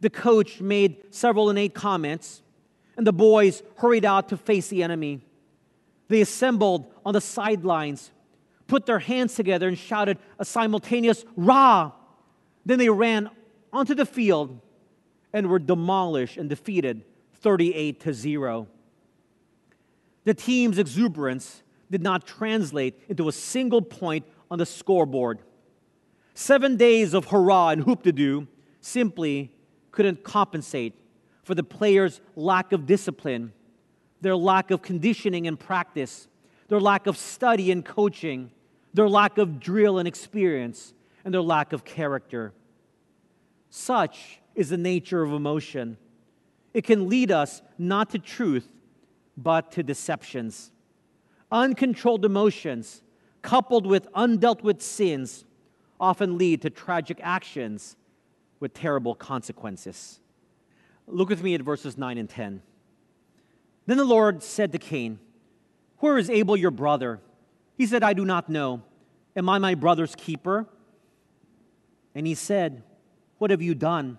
The 0.00 0.08
coach 0.08 0.62
made 0.62 0.96
several 1.10 1.50
innate 1.50 1.74
comments, 1.74 2.40
and 2.96 3.06
the 3.06 3.12
boys 3.12 3.62
hurried 3.76 4.06
out 4.06 4.30
to 4.30 4.38
face 4.38 4.68
the 4.68 4.82
enemy. 4.82 5.20
They 6.08 6.22
assembled 6.22 6.90
on 7.04 7.12
the 7.12 7.20
sidelines, 7.20 8.10
put 8.68 8.86
their 8.86 9.00
hands 9.00 9.34
together, 9.34 9.68
and 9.68 9.76
shouted 9.76 10.16
a 10.38 10.46
simultaneous 10.46 11.26
rah. 11.36 11.92
Then 12.64 12.78
they 12.78 12.88
ran 12.88 13.28
onto 13.70 13.94
the 13.94 14.06
field 14.06 14.58
and 15.34 15.50
were 15.50 15.58
demolished 15.58 16.38
and 16.38 16.48
defeated 16.48 17.04
38 17.34 18.00
to 18.00 18.14
0. 18.14 18.66
The 20.24 20.32
team's 20.32 20.78
exuberance 20.78 21.62
did 21.90 22.00
not 22.00 22.26
translate 22.26 22.98
into 23.10 23.28
a 23.28 23.32
single 23.32 23.82
point 23.82 24.24
on 24.50 24.58
the 24.58 24.64
scoreboard. 24.64 25.40
Seven 26.34 26.76
days 26.76 27.14
of 27.14 27.26
hurrah 27.26 27.70
and 27.70 27.82
hoop 27.82 28.02
to 28.04 28.12
do 28.12 28.46
simply 28.80 29.52
couldn't 29.90 30.24
compensate 30.24 30.94
for 31.42 31.54
the 31.54 31.62
players' 31.62 32.20
lack 32.36 32.72
of 32.72 32.86
discipline, 32.86 33.52
their 34.20 34.36
lack 34.36 34.70
of 34.70 34.80
conditioning 34.80 35.46
and 35.46 35.58
practice, 35.58 36.28
their 36.68 36.80
lack 36.80 37.06
of 37.06 37.16
study 37.18 37.70
and 37.70 37.84
coaching, 37.84 38.50
their 38.94 39.08
lack 39.08 39.38
of 39.38 39.60
drill 39.60 39.98
and 39.98 40.08
experience, 40.08 40.94
and 41.24 41.34
their 41.34 41.42
lack 41.42 41.72
of 41.72 41.84
character. 41.84 42.52
Such 43.68 44.40
is 44.54 44.70
the 44.70 44.76
nature 44.76 45.22
of 45.22 45.32
emotion. 45.32 45.96
It 46.72 46.84
can 46.84 47.08
lead 47.08 47.30
us 47.30 47.62
not 47.78 48.10
to 48.10 48.18
truth, 48.18 48.68
but 49.36 49.72
to 49.72 49.82
deceptions. 49.82 50.70
Uncontrolled 51.50 52.24
emotions, 52.24 53.02
coupled 53.42 53.86
with 53.86 54.10
undealt 54.12 54.62
with 54.62 54.80
sins, 54.80 55.44
often 56.02 56.36
lead 56.36 56.60
to 56.60 56.68
tragic 56.68 57.20
actions 57.22 57.96
with 58.58 58.74
terrible 58.74 59.14
consequences. 59.14 60.18
Look 61.06 61.28
with 61.28 61.42
me 61.42 61.54
at 61.54 61.62
verses 61.62 61.96
9 61.96 62.18
and 62.18 62.28
10. 62.28 62.60
Then 63.86 63.96
the 63.96 64.04
Lord 64.04 64.42
said 64.42 64.72
to 64.72 64.78
Cain, 64.78 65.20
Where 65.98 66.18
is 66.18 66.28
Abel 66.28 66.56
your 66.56 66.72
brother? 66.72 67.20
He 67.76 67.86
said, 67.86 68.02
I 68.02 68.14
do 68.14 68.24
not 68.24 68.48
know. 68.48 68.82
Am 69.36 69.48
I 69.48 69.58
my 69.58 69.76
brother's 69.76 70.14
keeper? 70.16 70.66
And 72.14 72.26
he 72.26 72.34
said, 72.34 72.82
What 73.38 73.52
have 73.52 73.62
you 73.62 73.74
done? 73.74 74.18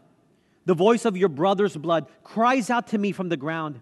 The 0.65 0.73
voice 0.73 1.03
of 1.03 1.17
your 1.17 1.29
brother's 1.29 1.75
blood 1.75 2.07
cries 2.23 2.69
out 2.69 2.87
to 2.87 2.97
me 2.97 3.11
from 3.11 3.27
the 3.27 3.37
ground. 3.37 3.81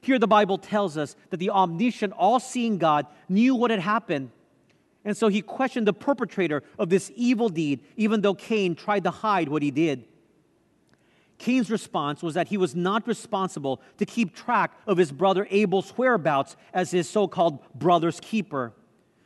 Here, 0.00 0.18
the 0.18 0.26
Bible 0.26 0.56
tells 0.56 0.96
us 0.96 1.14
that 1.28 1.36
the 1.36 1.50
omniscient, 1.50 2.14
all 2.14 2.40
seeing 2.40 2.78
God 2.78 3.06
knew 3.28 3.54
what 3.54 3.70
had 3.70 3.80
happened. 3.80 4.30
And 5.04 5.16
so 5.16 5.28
he 5.28 5.40
questioned 5.40 5.86
the 5.86 5.92
perpetrator 5.92 6.62
of 6.78 6.90
this 6.90 7.10
evil 7.14 7.48
deed, 7.48 7.80
even 7.96 8.20
though 8.20 8.34
Cain 8.34 8.74
tried 8.74 9.04
to 9.04 9.10
hide 9.10 9.48
what 9.48 9.62
he 9.62 9.70
did. 9.70 10.04
Cain's 11.38 11.70
response 11.70 12.22
was 12.22 12.34
that 12.34 12.48
he 12.48 12.58
was 12.58 12.76
not 12.76 13.08
responsible 13.08 13.80
to 13.96 14.04
keep 14.04 14.34
track 14.34 14.72
of 14.86 14.98
his 14.98 15.10
brother 15.10 15.46
Abel's 15.50 15.90
whereabouts 15.96 16.54
as 16.74 16.90
his 16.90 17.08
so 17.08 17.26
called 17.26 17.60
brother's 17.74 18.20
keeper. 18.20 18.74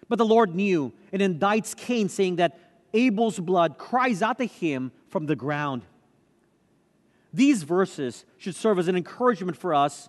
But 0.08 0.18
the 0.18 0.24
Lord 0.24 0.54
knew 0.54 0.92
and 1.12 1.20
indicts 1.20 1.76
Cain, 1.76 2.08
saying 2.08 2.36
that 2.36 2.56
Abel's 2.92 3.40
blood 3.40 3.78
cries 3.78 4.22
out 4.22 4.38
to 4.38 4.44
him 4.44 4.92
from 5.08 5.26
the 5.26 5.34
ground. 5.34 5.82
These 7.32 7.64
verses 7.64 8.24
should 8.38 8.54
serve 8.54 8.78
as 8.78 8.86
an 8.86 8.96
encouragement 8.96 9.56
for 9.56 9.74
us 9.74 10.08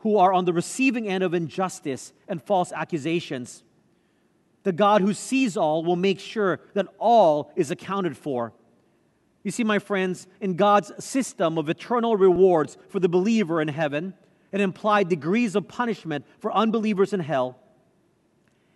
who 0.00 0.18
are 0.18 0.34
on 0.34 0.44
the 0.44 0.52
receiving 0.52 1.08
end 1.08 1.24
of 1.24 1.32
injustice 1.32 2.12
and 2.28 2.42
false 2.42 2.72
accusations. 2.72 3.62
The 4.64 4.72
God 4.72 5.00
who 5.00 5.14
sees 5.14 5.56
all 5.56 5.84
will 5.84 5.96
make 5.96 6.20
sure 6.20 6.60
that 6.74 6.86
all 6.98 7.52
is 7.56 7.70
accounted 7.70 8.16
for. 8.16 8.52
You 9.42 9.50
see, 9.50 9.64
my 9.64 9.78
friends, 9.78 10.26
in 10.40 10.56
God's 10.56 10.92
system 11.02 11.58
of 11.58 11.68
eternal 11.68 12.16
rewards 12.16 12.76
for 12.88 13.00
the 13.00 13.08
believer 13.08 13.62
in 13.62 13.68
heaven 13.68 14.14
and 14.52 14.60
implied 14.60 15.08
degrees 15.08 15.54
of 15.54 15.68
punishment 15.68 16.24
for 16.40 16.52
unbelievers 16.52 17.12
in 17.12 17.20
hell, 17.20 17.58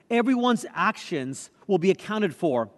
everyone's 0.08 0.64
actions 0.74 1.50
will 1.66 1.78
be 1.78 1.90
accounted 1.90 2.34
for. 2.34 2.70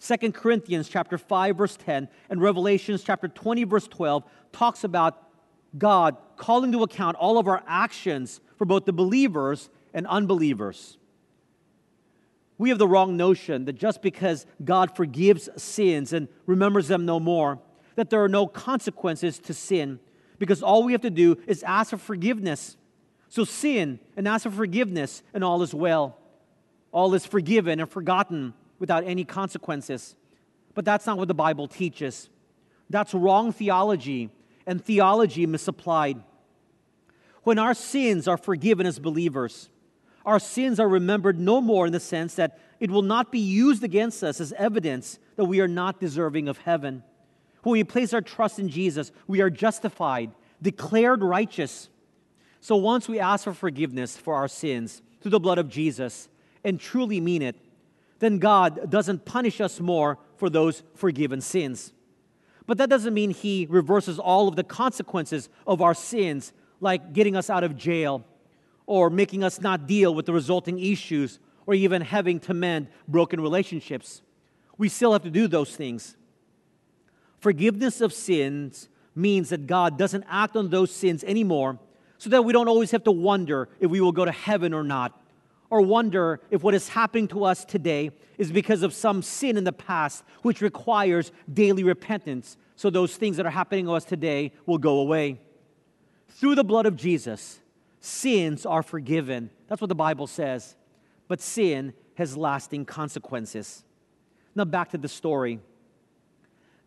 2 0.00 0.32
Corinthians 0.32 0.88
chapter 0.88 1.18
5 1.18 1.56
verse 1.56 1.76
10 1.76 2.08
and 2.30 2.40
Revelations 2.40 3.02
chapter 3.02 3.28
20 3.28 3.64
verse 3.64 3.88
12 3.88 4.24
talks 4.52 4.84
about 4.84 5.28
God 5.76 6.16
calling 6.36 6.72
to 6.72 6.82
account 6.82 7.16
all 7.16 7.36
of 7.36 7.48
our 7.48 7.62
actions 7.66 8.40
for 8.56 8.64
both 8.64 8.84
the 8.84 8.92
believers 8.92 9.68
and 9.92 10.06
unbelievers. 10.06 10.98
We 12.58 12.70
have 12.70 12.78
the 12.78 12.88
wrong 12.88 13.16
notion 13.16 13.64
that 13.66 13.74
just 13.74 14.02
because 14.02 14.44
God 14.64 14.94
forgives 14.96 15.48
sins 15.56 16.12
and 16.12 16.28
remembers 16.46 16.88
them 16.88 17.06
no 17.06 17.20
more, 17.20 17.60
that 17.94 18.10
there 18.10 18.22
are 18.22 18.28
no 18.28 18.46
consequences 18.46 19.38
to 19.40 19.54
sin 19.54 20.00
because 20.38 20.62
all 20.62 20.82
we 20.84 20.92
have 20.92 21.00
to 21.02 21.10
do 21.10 21.36
is 21.46 21.62
ask 21.62 21.90
for 21.90 21.98
forgiveness. 21.98 22.76
So 23.28 23.44
sin 23.44 24.00
and 24.16 24.26
ask 24.26 24.44
for 24.44 24.50
forgiveness, 24.50 25.22
and 25.32 25.44
all 25.44 25.62
is 25.62 25.74
well 25.74 26.18
all 26.92 27.14
is 27.14 27.26
forgiven 27.26 27.80
and 27.80 27.90
forgotten 27.90 28.54
without 28.78 29.04
any 29.04 29.24
consequences. 29.24 30.14
But 30.74 30.84
that's 30.84 31.06
not 31.06 31.18
what 31.18 31.28
the 31.28 31.34
Bible 31.34 31.68
teaches. 31.68 32.28
That's 32.88 33.12
wrong 33.12 33.52
theology 33.52 34.30
and 34.66 34.82
theology 34.82 35.46
misapplied. 35.46 36.22
When 37.42 37.58
our 37.58 37.74
sins 37.74 38.28
are 38.28 38.36
forgiven 38.36 38.86
as 38.86 38.98
believers, 38.98 39.68
our 40.28 40.38
sins 40.38 40.78
are 40.78 40.88
remembered 40.88 41.40
no 41.40 41.58
more 41.58 41.86
in 41.86 41.92
the 41.92 41.98
sense 41.98 42.34
that 42.34 42.58
it 42.80 42.90
will 42.90 43.00
not 43.00 43.32
be 43.32 43.38
used 43.38 43.82
against 43.82 44.22
us 44.22 44.42
as 44.42 44.52
evidence 44.52 45.18
that 45.36 45.46
we 45.46 45.58
are 45.58 45.66
not 45.66 45.98
deserving 45.98 46.48
of 46.48 46.58
heaven. 46.58 47.02
When 47.62 47.72
we 47.72 47.82
place 47.82 48.12
our 48.12 48.20
trust 48.20 48.58
in 48.58 48.68
Jesus, 48.68 49.10
we 49.26 49.40
are 49.40 49.48
justified, 49.48 50.30
declared 50.60 51.22
righteous. 51.22 51.88
So 52.60 52.76
once 52.76 53.08
we 53.08 53.18
ask 53.18 53.44
for 53.44 53.54
forgiveness 53.54 54.18
for 54.18 54.34
our 54.34 54.48
sins 54.48 55.00
through 55.22 55.30
the 55.30 55.40
blood 55.40 55.56
of 55.56 55.70
Jesus, 55.70 56.28
and 56.62 56.78
truly 56.78 57.22
mean 57.22 57.40
it, 57.40 57.56
then 58.18 58.38
God 58.38 58.90
doesn't 58.90 59.24
punish 59.24 59.62
us 59.62 59.80
more 59.80 60.18
for 60.36 60.50
those 60.50 60.82
forgiven 60.94 61.40
sins. 61.40 61.94
But 62.66 62.76
that 62.76 62.90
doesn't 62.90 63.14
mean 63.14 63.30
He 63.30 63.66
reverses 63.70 64.18
all 64.18 64.46
of 64.46 64.56
the 64.56 64.64
consequences 64.64 65.48
of 65.66 65.80
our 65.80 65.94
sins, 65.94 66.52
like 66.82 67.14
getting 67.14 67.34
us 67.34 67.48
out 67.48 67.64
of 67.64 67.78
jail, 67.78 68.26
or 68.88 69.10
making 69.10 69.44
us 69.44 69.60
not 69.60 69.86
deal 69.86 70.14
with 70.14 70.24
the 70.24 70.32
resulting 70.32 70.78
issues, 70.78 71.38
or 71.66 71.74
even 71.74 72.00
having 72.00 72.40
to 72.40 72.54
mend 72.54 72.88
broken 73.06 73.38
relationships. 73.38 74.22
We 74.78 74.88
still 74.88 75.12
have 75.12 75.22
to 75.24 75.30
do 75.30 75.46
those 75.46 75.76
things. 75.76 76.16
Forgiveness 77.38 78.00
of 78.00 78.14
sins 78.14 78.88
means 79.14 79.50
that 79.50 79.66
God 79.66 79.98
doesn't 79.98 80.24
act 80.26 80.56
on 80.56 80.70
those 80.70 80.90
sins 80.90 81.22
anymore, 81.22 81.78
so 82.16 82.30
that 82.30 82.46
we 82.46 82.54
don't 82.54 82.66
always 82.66 82.90
have 82.92 83.04
to 83.04 83.12
wonder 83.12 83.68
if 83.78 83.90
we 83.90 84.00
will 84.00 84.10
go 84.10 84.24
to 84.24 84.32
heaven 84.32 84.72
or 84.72 84.82
not 84.82 85.20
or 85.68 85.82
wonder 85.82 86.40
if 86.50 86.62
what 86.62 86.74
is 86.74 86.88
happening 86.88 87.28
to 87.28 87.44
us 87.44 87.66
today 87.66 88.10
is 88.38 88.50
because 88.50 88.82
of 88.82 88.94
some 88.94 89.20
sin 89.20 89.58
in 89.58 89.64
the 89.64 89.72
past 89.72 90.24
which 90.40 90.62
requires 90.62 91.30
daily 91.52 91.84
repentance 91.84 92.56
so 92.74 92.88
those 92.88 93.16
things 93.16 93.36
that 93.36 93.44
are 93.44 93.50
happening 93.50 93.84
to 93.84 93.92
us 93.92 94.04
today 94.04 94.50
will 94.64 94.78
go 94.78 95.00
away. 95.00 95.38
Through 96.30 96.54
the 96.54 96.64
blood 96.64 96.86
of 96.86 96.96
Jesus, 96.96 97.60
sins 98.00 98.64
are 98.66 98.82
forgiven. 98.82 99.50
That's 99.68 99.80
what 99.80 99.88
the 99.88 99.94
Bible 99.94 100.26
says. 100.26 100.76
But 101.26 101.40
sin 101.40 101.92
has 102.14 102.36
lasting 102.36 102.84
consequences. 102.84 103.84
Now, 104.54 104.64
back 104.64 104.90
to 104.90 104.98
the 104.98 105.08
story. 105.08 105.60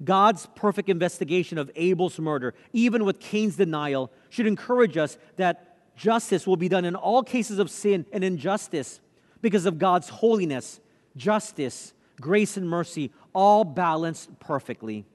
God's 0.04 0.48
perfect 0.56 0.90
investigation 0.90 1.58
of 1.58 1.70
Abel's 1.76 2.20
murder, 2.20 2.54
even 2.74 3.06
with 3.06 3.20
Cain's 3.20 3.56
denial, 3.56 4.12
should 4.30 4.48
encourage 4.48 4.98
us 4.98 5.18
that 5.36 5.96
justice 5.96 6.48
will 6.48 6.58
be 6.58 6.68
done 6.68 6.86
in 6.86 6.96
all 6.96 7.22
cases 7.24 7.60
of 7.60 7.70
sin 7.70 8.06
and 8.12 8.24
injustice 8.24 9.00
because 9.42 9.66
of 9.66 9.78
God's 9.78 10.10
holiness, 10.10 10.80
justice, 11.16 11.94
grace, 12.20 12.58
and 12.58 12.68
mercy, 12.68 13.12
all 13.34 13.64
balanced 13.64 14.40
perfectly. 14.40 15.06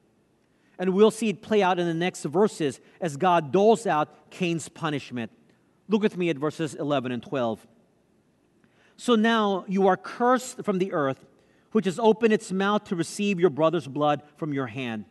And 0.79 0.91
we'll 0.91 1.11
see 1.11 1.31
it 1.31 1.43
play 1.43 1.63
out 1.63 1.79
in 1.79 1.87
the 1.87 1.95
next 1.95 2.25
verses 2.25 2.81
as 3.01 3.17
God 3.17 3.51
doles 3.51 3.87
out 3.87 4.31
Cain's 4.31 4.69
punishment. 4.69 5.33
Look 5.89 6.03
with 6.03 6.17
me 6.17 6.31
at 6.31 6.37
verses 6.37 6.75
11 6.75 7.13
and 7.13 7.23
12. 7.23 7.67
So 8.97 9.15
now 9.15 9.65
you 9.69 9.87
are 9.87 9.97
cursed 9.97 10.65
from 10.65 10.79
the 10.79 10.93
earth, 10.93 11.25
which 11.73 11.85
has 11.85 11.99
opened 11.99 12.33
its 12.33 12.51
mouth 12.51 12.85
to 12.85 12.97
receive 12.97 13.39
your 13.39 13.51
brother's 13.51 13.87
blood 13.87 14.23
from 14.37 14.53
your 14.53 14.67
hand. 14.67 15.05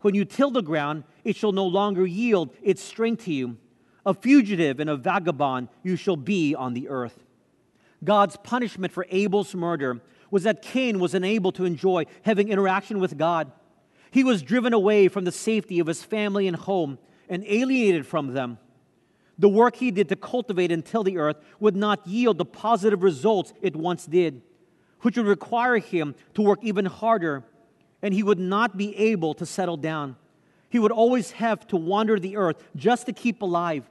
When 0.00 0.14
you 0.14 0.24
till 0.24 0.50
the 0.50 0.62
ground, 0.62 1.04
it 1.24 1.36
shall 1.36 1.52
no 1.52 1.66
longer 1.66 2.06
yield 2.06 2.54
its 2.62 2.82
strength 2.82 3.24
to 3.24 3.32
you 3.32 3.56
a 4.06 4.14
fugitive 4.14 4.80
and 4.80 4.88
a 4.88 4.96
vagabond 4.96 5.68
you 5.82 5.96
shall 5.96 6.16
be 6.16 6.54
on 6.54 6.74
the 6.74 6.88
earth. 6.88 7.24
God's 8.02 8.36
punishment 8.38 8.92
for 8.92 9.06
Abel's 9.10 9.54
murder 9.54 10.00
was 10.30 10.44
that 10.44 10.62
Cain 10.62 10.98
was 11.00 11.14
unable 11.14 11.52
to 11.52 11.64
enjoy 11.64 12.06
having 12.22 12.48
interaction 12.48 12.98
with 12.98 13.18
God. 13.18 13.52
He 14.10 14.24
was 14.24 14.42
driven 14.42 14.72
away 14.72 15.08
from 15.08 15.24
the 15.24 15.32
safety 15.32 15.78
of 15.80 15.86
his 15.86 16.02
family 16.02 16.46
and 16.46 16.56
home 16.56 16.98
and 17.28 17.44
alienated 17.46 18.06
from 18.06 18.32
them. 18.32 18.58
The 19.40 19.48
work 19.48 19.76
he 19.76 19.90
did 19.90 20.10
to 20.10 20.16
cultivate 20.16 20.70
and 20.70 20.84
till 20.84 21.02
the 21.02 21.16
earth 21.16 21.38
would 21.60 21.74
not 21.74 22.06
yield 22.06 22.36
the 22.36 22.44
positive 22.44 23.02
results 23.02 23.54
it 23.62 23.74
once 23.74 24.04
did, 24.04 24.42
which 25.00 25.16
would 25.16 25.26
require 25.26 25.78
him 25.78 26.14
to 26.34 26.42
work 26.42 26.58
even 26.62 26.84
harder, 26.84 27.42
and 28.02 28.12
he 28.12 28.22
would 28.22 28.38
not 28.38 28.76
be 28.76 28.94
able 28.96 29.32
to 29.32 29.46
settle 29.46 29.78
down. 29.78 30.16
He 30.68 30.78
would 30.78 30.92
always 30.92 31.30
have 31.32 31.66
to 31.68 31.78
wander 31.78 32.20
the 32.20 32.36
earth 32.36 32.62
just 32.76 33.06
to 33.06 33.14
keep 33.14 33.40
alive. 33.40 33.88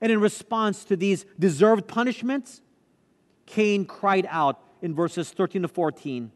And 0.00 0.10
in 0.10 0.18
response 0.18 0.82
to 0.84 0.96
these 0.96 1.26
deserved 1.38 1.86
punishments, 1.86 2.62
Cain 3.44 3.84
cried 3.84 4.26
out 4.30 4.62
in 4.80 4.94
verses 4.94 5.30
13 5.30 5.60
to 5.60 5.68
14. 5.68 6.32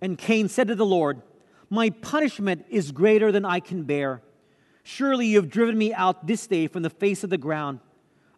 And 0.00 0.16
Cain 0.16 0.48
said 0.48 0.68
to 0.68 0.74
the 0.74 0.86
Lord, 0.86 1.20
My 1.68 1.90
punishment 1.90 2.64
is 2.70 2.92
greater 2.92 3.30
than 3.30 3.44
I 3.44 3.60
can 3.60 3.82
bear. 3.82 4.22
Surely 4.82 5.26
you 5.26 5.36
have 5.36 5.50
driven 5.50 5.76
me 5.76 5.92
out 5.92 6.26
this 6.26 6.46
day 6.46 6.66
from 6.66 6.82
the 6.82 6.90
face 6.90 7.22
of 7.24 7.30
the 7.30 7.38
ground. 7.38 7.80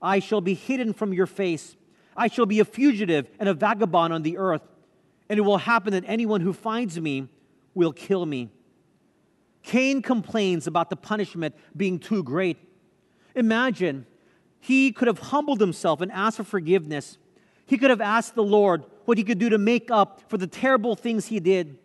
I 0.00 0.18
shall 0.18 0.40
be 0.40 0.55
hidden 0.55 0.92
from 0.92 1.12
your 1.12 1.26
face. 1.26 1.76
I 2.16 2.28
shall 2.28 2.46
be 2.46 2.61
a 2.61 2.64
fugitive 2.64 3.31
and 3.38 3.48
a 3.48 3.55
vagabond 3.55 4.12
on 4.12 4.22
the 4.22 4.37
earth. 4.38 4.62
And 5.28 5.38
it 5.38 5.42
will 5.42 5.59
happen 5.59 5.92
that 5.92 6.05
anyone 6.07 6.40
who 6.40 6.52
finds 6.52 7.00
me 7.00 7.28
will 7.74 7.92
kill 7.92 8.26
me. 8.26 8.50
Cain 9.62 10.02
complains 10.02 10.66
about 10.66 10.90
the 10.90 10.96
punishment 10.96 11.55
being 11.76 11.98
too 11.98 12.22
great. 12.22 12.59
Imagine 13.35 14.07
he 14.61 14.92
could 14.92 15.09
have 15.09 15.18
humbled 15.18 15.61
himself 15.61 16.00
and 16.00 16.11
asked 16.12 16.37
for 16.37 16.44
forgiveness. 16.44 17.18
He 17.66 17.78
could 17.78 17.90
have 17.90 18.00
asked 18.00 18.35
the 18.35 18.42
Lord 18.42 18.85
what 19.05 19.18
he 19.18 19.24
could 19.24 19.38
do 19.38 19.48
to 19.48 19.59
make 19.59 19.90
up 19.90 20.22
for 20.28 20.37
the 20.37 20.46
terrible 20.46 20.96
things 20.96 21.26
he 21.26 21.40
did. 21.40 21.78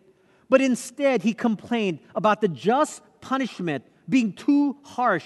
But 0.48 0.60
instead, 0.60 1.22
he 1.22 1.34
complained 1.34 2.00
about 2.14 2.40
the 2.40 2.48
just 2.48 3.02
punishment 3.20 3.84
being 4.08 4.32
too 4.32 4.76
harsh. 4.82 5.24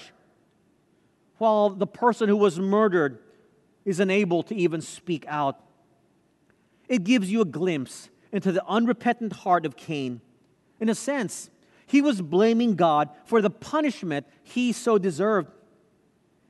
while 1.43 1.69
the 1.69 1.85
person 1.87 2.29
who 2.29 2.37
was 2.37 2.57
murdered 2.57 3.19
is 3.83 3.99
unable 3.99 4.43
to 4.43 4.55
even 4.55 4.79
speak 4.79 5.25
out. 5.27 5.59
It 6.87 7.03
gives 7.03 7.29
you 7.29 7.41
a 7.41 7.45
glimpse 7.45 8.09
into 8.31 8.53
the 8.53 8.63
unrepentant 8.65 9.33
heart 9.33 9.65
of 9.65 9.75
Cain. 9.75 10.21
In 10.79 10.87
a 10.87 10.95
sense, 10.95 11.49
he 11.85 12.01
was 12.01 12.21
blaming 12.21 12.75
God 12.75 13.09
for 13.25 13.41
the 13.41 13.49
punishment 13.49 14.25
he 14.41 14.71
so 14.71 14.97
deserved. 14.97 15.49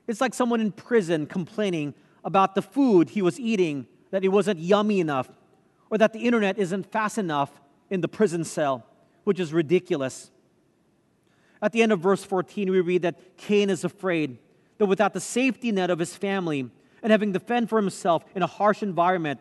It's 0.06 0.22
like 0.22 0.36
someone 0.36 0.62
in 0.62 0.72
prison 0.72 1.26
complaining 1.26 1.96
about 2.24 2.54
the 2.54 2.62
food 2.62 3.10
he 3.10 3.24
was 3.24 3.39
eating, 3.39 3.88
that 4.12 4.24
it 4.24 4.30
wasn't 4.30 4.60
yummy 4.60 5.00
enough, 5.00 5.28
or 5.89 5.98
that 5.98 6.13
the 6.13 6.19
internet 6.19 6.60
isn't 6.60 6.91
fast 6.91 7.17
enough 7.17 7.50
in 7.89 8.02
the 8.02 8.08
prison 8.08 8.43
cell, 8.43 8.86
which 9.24 9.39
is 9.39 9.54
ridiculous. 9.54 10.30
At 11.63 11.71
the 11.71 11.82
end 11.82 11.93
of 11.93 12.02
verse 12.02 12.26
14, 12.26 12.69
we 12.69 12.82
read 12.82 13.04
that 13.04 13.38
Cain 13.38 13.69
is 13.69 13.86
afraid 13.86 14.38
that 14.80 14.86
without 14.86 15.13
the 15.13 15.21
safety 15.21 15.71
net 15.71 15.89
of 15.89 15.97
his 15.97 16.13
family 16.13 16.69
and 17.02 17.10
having 17.10 17.32
to 17.32 17.39
fend 17.39 17.69
for 17.69 17.80
himself 17.80 18.26
in 18.36 18.43
a 18.43 18.47
harsh 18.47 18.84
environment 18.84 19.39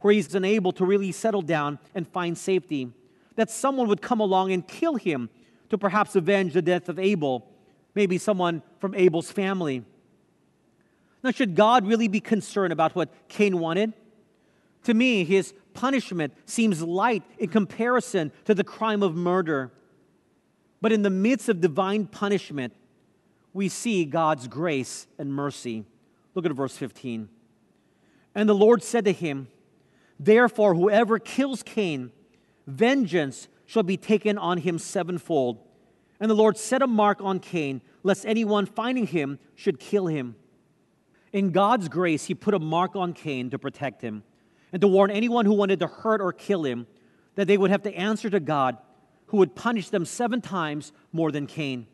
where 0.00 0.12
he's 0.12 0.34
unable 0.34 0.72
to 0.72 0.84
really 0.84 1.12
settle 1.12 1.40
down 1.40 1.78
and 1.94 2.08
find 2.08 2.36
safety, 2.36 2.90
that 3.36 3.52
someone 3.52 3.86
would 3.86 4.02
come 4.02 4.18
along 4.18 4.50
and 4.50 4.66
kill 4.66 4.96
him 4.96 5.30
to 5.70 5.78
perhaps 5.78 6.16
avenge 6.16 6.54
the 6.54 6.62
death 6.62 6.88
of 6.88 6.98
Abel, 6.98 7.46
maybe 7.94 8.18
someone 8.18 8.60
from 8.80 8.92
Abel's 8.96 9.30
family. 9.30 9.84
Now, 11.22 11.30
should 11.30 11.54
God 11.54 11.86
really 11.86 12.08
be 12.08 12.18
concerned 12.18 12.72
about 12.72 12.96
what 12.96 13.28
Cain 13.28 13.60
wanted? 13.60 13.92
To 14.84 14.94
me, 14.94 15.22
his 15.22 15.54
punishment 15.72 16.34
seems 16.46 16.82
light 16.82 17.22
in 17.38 17.48
comparison 17.48 18.32
to 18.44 18.56
the 18.56 18.64
crime 18.64 19.04
of 19.04 19.14
murder. 19.14 19.70
But 20.82 20.92
in 20.92 21.02
the 21.02 21.10
midst 21.10 21.48
of 21.48 21.60
divine 21.60 22.06
punishment, 22.06 22.74
we 23.54 23.70
see 23.70 24.04
God's 24.04 24.48
grace 24.48 25.06
and 25.16 25.32
mercy. 25.32 25.84
Look 26.34 26.44
at 26.44 26.52
verse 26.52 26.76
15. 26.76 27.28
And 28.34 28.48
the 28.48 28.54
Lord 28.54 28.82
said 28.82 29.04
to 29.04 29.12
him, 29.12 29.46
Therefore, 30.18 30.74
whoever 30.74 31.18
kills 31.18 31.62
Cain, 31.62 32.10
vengeance 32.66 33.48
shall 33.64 33.84
be 33.84 33.96
taken 33.96 34.36
on 34.36 34.58
him 34.58 34.78
sevenfold. 34.78 35.58
And 36.18 36.30
the 36.30 36.34
Lord 36.34 36.56
set 36.56 36.82
a 36.82 36.86
mark 36.86 37.20
on 37.20 37.38
Cain, 37.38 37.80
lest 38.02 38.26
anyone 38.26 38.66
finding 38.66 39.06
him 39.06 39.38
should 39.54 39.78
kill 39.78 40.08
him. 40.08 40.34
In 41.32 41.50
God's 41.50 41.88
grace, 41.88 42.24
He 42.24 42.34
put 42.34 42.54
a 42.54 42.58
mark 42.58 42.96
on 42.96 43.12
Cain 43.12 43.50
to 43.50 43.58
protect 43.58 44.02
him 44.02 44.22
and 44.72 44.80
to 44.80 44.88
warn 44.88 45.10
anyone 45.10 45.46
who 45.46 45.54
wanted 45.54 45.80
to 45.80 45.86
hurt 45.86 46.20
or 46.20 46.32
kill 46.32 46.64
him 46.64 46.86
that 47.36 47.46
they 47.46 47.56
would 47.56 47.70
have 47.70 47.82
to 47.82 47.94
answer 47.94 48.28
to 48.28 48.40
God, 48.40 48.76
who 49.32 49.38
would 49.38 49.54
punish 49.54 49.88
them 49.88 50.04
seven 50.04 50.42
times 50.42 50.92
more 51.10 51.32
than 51.32 51.46
Cain. 51.46 51.86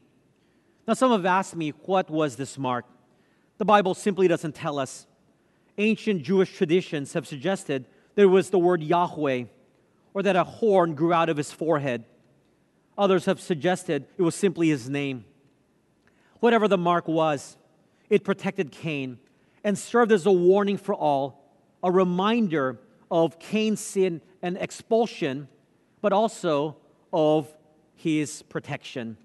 Now, 0.88 0.94
some 0.94 1.12
have 1.12 1.24
asked 1.24 1.54
me, 1.54 1.70
what 1.84 2.10
was 2.10 2.34
this 2.34 2.58
mark? 2.58 2.84
The 3.58 3.64
Bible 3.64 3.94
simply 3.94 4.26
doesn't 4.26 4.56
tell 4.56 4.76
us. 4.76 5.06
Ancient 5.78 6.24
Jewish 6.24 6.52
traditions 6.56 7.12
have 7.12 7.28
suggested 7.28 7.86
that 8.16 8.22
it 8.22 8.26
was 8.26 8.50
the 8.50 8.58
word 8.58 8.82
Yahweh, 8.82 9.44
or 10.14 10.22
that 10.24 10.34
a 10.34 10.42
horn 10.42 10.96
grew 10.96 11.12
out 11.12 11.28
of 11.28 11.36
his 11.36 11.52
forehead. 11.52 12.04
Others 12.98 13.26
have 13.26 13.40
suggested 13.40 14.08
it 14.16 14.22
was 14.22 14.34
simply 14.34 14.70
his 14.70 14.90
name. 14.90 15.24
Whatever 16.40 16.66
the 16.66 16.76
mark 16.76 17.06
was, 17.06 17.56
it 18.10 18.24
protected 18.24 18.72
Cain 18.72 19.20
and 19.62 19.78
served 19.78 20.10
as 20.10 20.26
a 20.26 20.32
warning 20.32 20.76
for 20.76 20.92
all, 20.92 21.52
a 21.84 21.90
reminder 21.92 22.80
of 23.12 23.38
Cain's 23.38 23.78
sin 23.80 24.22
and 24.42 24.56
expulsion, 24.56 25.46
but 26.00 26.12
also 26.12 26.76
of 27.12 27.52
his 27.94 28.42
protection. 28.42 29.16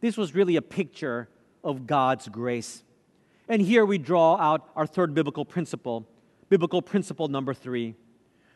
This 0.00 0.16
was 0.16 0.34
really 0.34 0.56
a 0.56 0.62
picture 0.62 1.28
of 1.64 1.86
God's 1.86 2.28
grace. 2.28 2.84
And 3.48 3.62
here 3.62 3.84
we 3.84 3.98
draw 3.98 4.36
out 4.36 4.68
our 4.76 4.86
third 4.86 5.14
biblical 5.14 5.44
principle, 5.44 6.06
biblical 6.48 6.82
principle 6.82 7.28
number 7.28 7.54
three. 7.54 7.94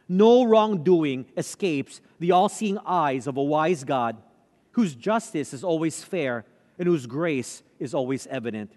No 0.08 0.44
wrongdoing 0.44 1.26
escapes 1.36 2.00
the 2.18 2.32
all 2.32 2.48
seeing 2.48 2.78
eyes 2.84 3.26
of 3.26 3.36
a 3.36 3.42
wise 3.42 3.84
God, 3.84 4.16
whose 4.72 4.94
justice 4.94 5.54
is 5.54 5.62
always 5.62 6.02
fair 6.02 6.44
and 6.78 6.88
whose 6.88 7.06
grace 7.06 7.62
is 7.78 7.94
always 7.94 8.26
evident. 8.26 8.72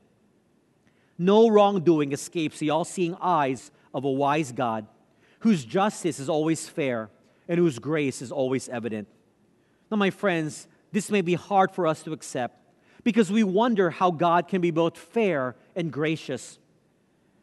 No 1.18 1.48
wrongdoing 1.48 2.12
escapes 2.12 2.60
the 2.60 2.70
all 2.70 2.86
seeing 2.86 3.16
eyes 3.22 3.72
of 3.94 4.04
a 4.04 4.12
wise 4.12 4.52
God, 4.52 4.88
whose 5.40 5.66
justice 5.66 6.20
is 6.20 6.30
always 6.30 6.68
fair 6.68 7.10
and 7.48 7.60
whose 7.60 7.80
grace 7.80 8.22
is 8.22 8.32
always 8.32 8.70
evident. 8.70 9.08
Now, 9.94 9.98
my 9.98 10.10
friends, 10.10 10.68
this 10.92 11.12
may 11.12 11.22
be 11.22 11.36
hard 11.36 11.70
for 11.70 11.86
us 11.86 12.02
to 12.02 12.14
accept 12.14 12.58
because 13.04 13.32
we 13.32 13.44
wonder 13.44 13.92
how 13.92 14.10
God 14.10 14.48
can 14.48 14.60
be 14.60 14.72
both 14.72 14.98
fair 14.98 15.56
and 15.76 15.94
gracious. 15.94 16.58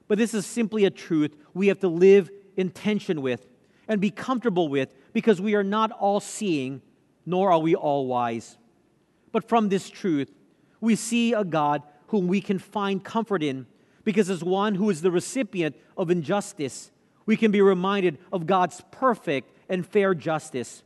But 0.08 0.18
this 0.18 0.34
is 0.34 0.46
simply 0.46 0.84
a 0.84 0.90
truth 0.90 1.36
we 1.54 1.68
have 1.68 1.78
to 1.78 1.86
live 1.88 2.28
in 2.56 2.70
tension 2.70 3.22
with 3.22 3.46
and 3.86 4.00
be 4.00 4.10
comfortable 4.10 4.66
with 4.66 4.92
because 5.12 5.40
we 5.40 5.54
are 5.54 5.62
not 5.62 5.92
all 5.92 6.18
seeing, 6.18 6.82
nor 7.24 7.52
are 7.52 7.60
we 7.60 7.76
all 7.76 8.08
wise. 8.08 8.58
But 9.30 9.48
from 9.48 9.68
this 9.68 9.88
truth, 9.88 10.32
we 10.80 10.96
see 10.96 11.32
a 11.32 11.44
God 11.44 11.84
whom 12.08 12.26
we 12.26 12.40
can 12.40 12.58
find 12.58 13.04
comfort 13.04 13.44
in, 13.44 13.66
because 14.02 14.28
as 14.28 14.42
one 14.42 14.74
who 14.74 14.90
is 14.90 15.02
the 15.02 15.12
recipient 15.12 15.76
of 15.96 16.10
injustice, 16.10 16.90
we 17.26 17.36
can 17.36 17.52
be 17.52 17.62
reminded 17.62 18.18
of 18.32 18.48
God's 18.48 18.82
perfect 18.90 19.52
and 19.68 19.86
fair 19.86 20.16
justice. 20.16 20.82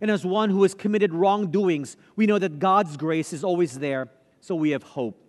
And 0.00 0.10
as 0.10 0.24
one 0.24 0.50
who 0.50 0.62
has 0.62 0.74
committed 0.74 1.14
wrongdoings, 1.14 1.96
we 2.16 2.26
know 2.26 2.38
that 2.38 2.58
God's 2.58 2.96
grace 2.96 3.32
is 3.32 3.42
always 3.42 3.78
there, 3.78 4.08
so 4.40 4.54
we 4.54 4.70
have 4.70 4.82
hope. 4.82 5.22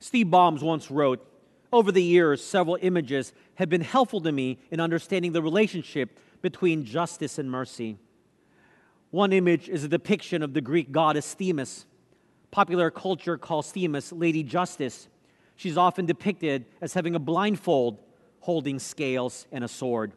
Steve 0.00 0.30
Bombs 0.30 0.62
once 0.62 0.90
wrote, 0.90 1.26
Over 1.72 1.92
the 1.92 2.02
years, 2.02 2.44
several 2.44 2.78
images 2.82 3.32
have 3.54 3.68
been 3.68 3.80
helpful 3.80 4.20
to 4.20 4.32
me 4.32 4.58
in 4.70 4.80
understanding 4.80 5.32
the 5.32 5.42
relationship 5.42 6.18
between 6.42 6.84
justice 6.84 7.38
and 7.38 7.50
mercy. 7.50 7.96
One 9.10 9.32
image 9.32 9.68
is 9.68 9.84
a 9.84 9.88
depiction 9.88 10.42
of 10.42 10.54
the 10.54 10.60
Greek 10.60 10.92
goddess 10.92 11.34
Themis 11.34 11.86
Popular 12.52 12.90
culture 12.90 13.38
calls 13.38 13.72
Themis 13.72 14.12
Lady 14.12 14.42
Justice. 14.42 15.08
She's 15.56 15.78
often 15.78 16.04
depicted 16.04 16.66
as 16.82 16.92
having 16.92 17.14
a 17.14 17.18
blindfold, 17.18 17.98
holding 18.40 18.78
scales 18.78 19.46
and 19.50 19.64
a 19.64 19.68
sword. 19.68 20.12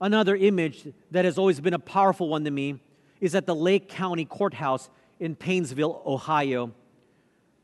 Another 0.00 0.36
image 0.36 0.86
that 1.10 1.24
has 1.24 1.38
always 1.38 1.60
been 1.60 1.74
a 1.74 1.78
powerful 1.78 2.28
one 2.28 2.44
to 2.44 2.50
me 2.50 2.80
is 3.20 3.34
at 3.34 3.46
the 3.46 3.54
Lake 3.54 3.88
County 3.88 4.24
Courthouse 4.24 4.90
in 5.18 5.34
Painesville, 5.34 6.02
Ohio. 6.04 6.72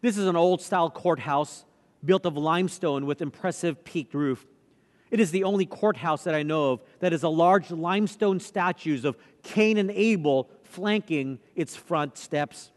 This 0.00 0.16
is 0.16 0.26
an 0.26 0.36
old 0.36 0.62
style 0.62 0.90
courthouse 0.90 1.64
built 2.04 2.24
of 2.24 2.36
limestone 2.36 3.06
with 3.06 3.20
impressive 3.20 3.84
peaked 3.84 4.14
roof. 4.14 4.46
It 5.10 5.20
is 5.20 5.30
the 5.30 5.44
only 5.44 5.66
courthouse 5.66 6.24
that 6.24 6.34
I 6.34 6.42
know 6.42 6.72
of 6.72 6.80
that 7.00 7.12
has 7.12 7.22
a 7.22 7.28
large 7.28 7.70
limestone 7.70 8.40
statues 8.40 9.04
of 9.04 9.16
Cain 9.42 9.76
and 9.76 9.90
Abel 9.90 10.48
flanking 10.62 11.38
its 11.54 11.76
front 11.76 12.16
steps. 12.16 12.70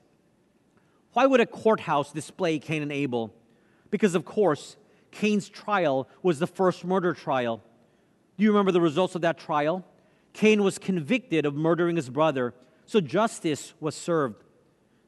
Why 1.13 1.25
would 1.25 1.39
a 1.39 1.45
courthouse 1.45 2.11
display 2.11 2.59
Cain 2.59 2.81
and 2.81 2.91
Abel? 2.91 3.33
Because, 3.89 4.15
of 4.15 4.25
course, 4.25 4.75
Cain's 5.11 5.47
trial 5.47 6.09
was 6.21 6.39
the 6.39 6.47
first 6.47 6.83
murder 6.83 7.13
trial. 7.13 7.63
Do 8.38 8.43
you 8.43 8.52
remember 8.52 8.71
the 8.71 8.82
results 8.82 9.15
of 9.15 9.21
that 9.21 9.38
trial? 9.38 9.86
Cain 10.34 10.63
was 10.63 10.78
convicted 10.78 11.45
of 11.45 11.56
murdering 11.56 11.95
his 11.95 12.10
brother, 12.10 12.54
so 12.86 13.00
justice 13.00 13.74
was 13.80 13.95
served. 13.95 14.43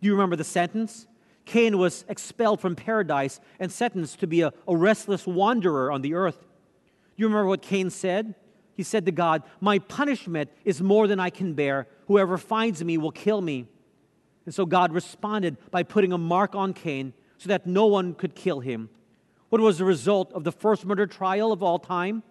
Do 0.02 0.08
you 0.08 0.14
remember 0.14 0.36
the 0.36 0.44
sentence? 0.44 1.08
Cain 1.46 1.78
was 1.78 2.06
expelled 2.08 2.60
from 2.60 2.76
paradise 2.76 3.40
and 3.60 3.72
sentenced 3.72 4.20
to 4.20 4.28
be 4.28 4.42
a, 4.42 4.54
a 4.68 4.76
restless 4.76 5.26
wanderer 5.26 5.92
on 5.92 6.02
the 6.02 6.14
earth. 6.14 6.40
Do 6.40 7.24
you 7.24 7.28
remember 7.28 7.48
what 7.48 7.62
Cain 7.62 7.90
said? 7.90 8.36
He 8.76 8.84
said 8.84 9.06
to 9.08 9.12
God, 9.12 9.44
My 9.60 9.80
punishment 9.80 10.52
is 10.64 10.82
more 10.82 11.08
than 11.08 11.20
I 11.20 11.30
can 11.30 11.54
bear. 11.54 11.88
Whoever 12.08 12.38
finds 12.38 12.84
me 12.84 12.98
will 12.98 13.12
kill 13.12 13.42
me. 13.42 13.66
And 14.46 14.54
so 14.54 14.66
God 14.66 14.94
responded 14.94 15.58
by 15.72 15.84
putting 15.84 16.14
a 16.14 16.18
mark 16.18 16.56
on 16.56 16.74
Cain 16.74 17.14
so 17.38 17.50
that 17.50 17.66
no 17.66 17.88
one 17.88 18.14
could 18.14 18.36
kill 18.36 18.60
him. 18.60 18.90
What 19.50 19.62
was 19.62 19.78
the 19.78 19.86
result 19.86 20.32
of 20.34 20.44
the 20.44 20.52
first 20.52 20.86
murder 20.86 21.08
trial 21.08 21.52
of 21.52 21.64
all 21.64 21.80
time? 21.80 22.24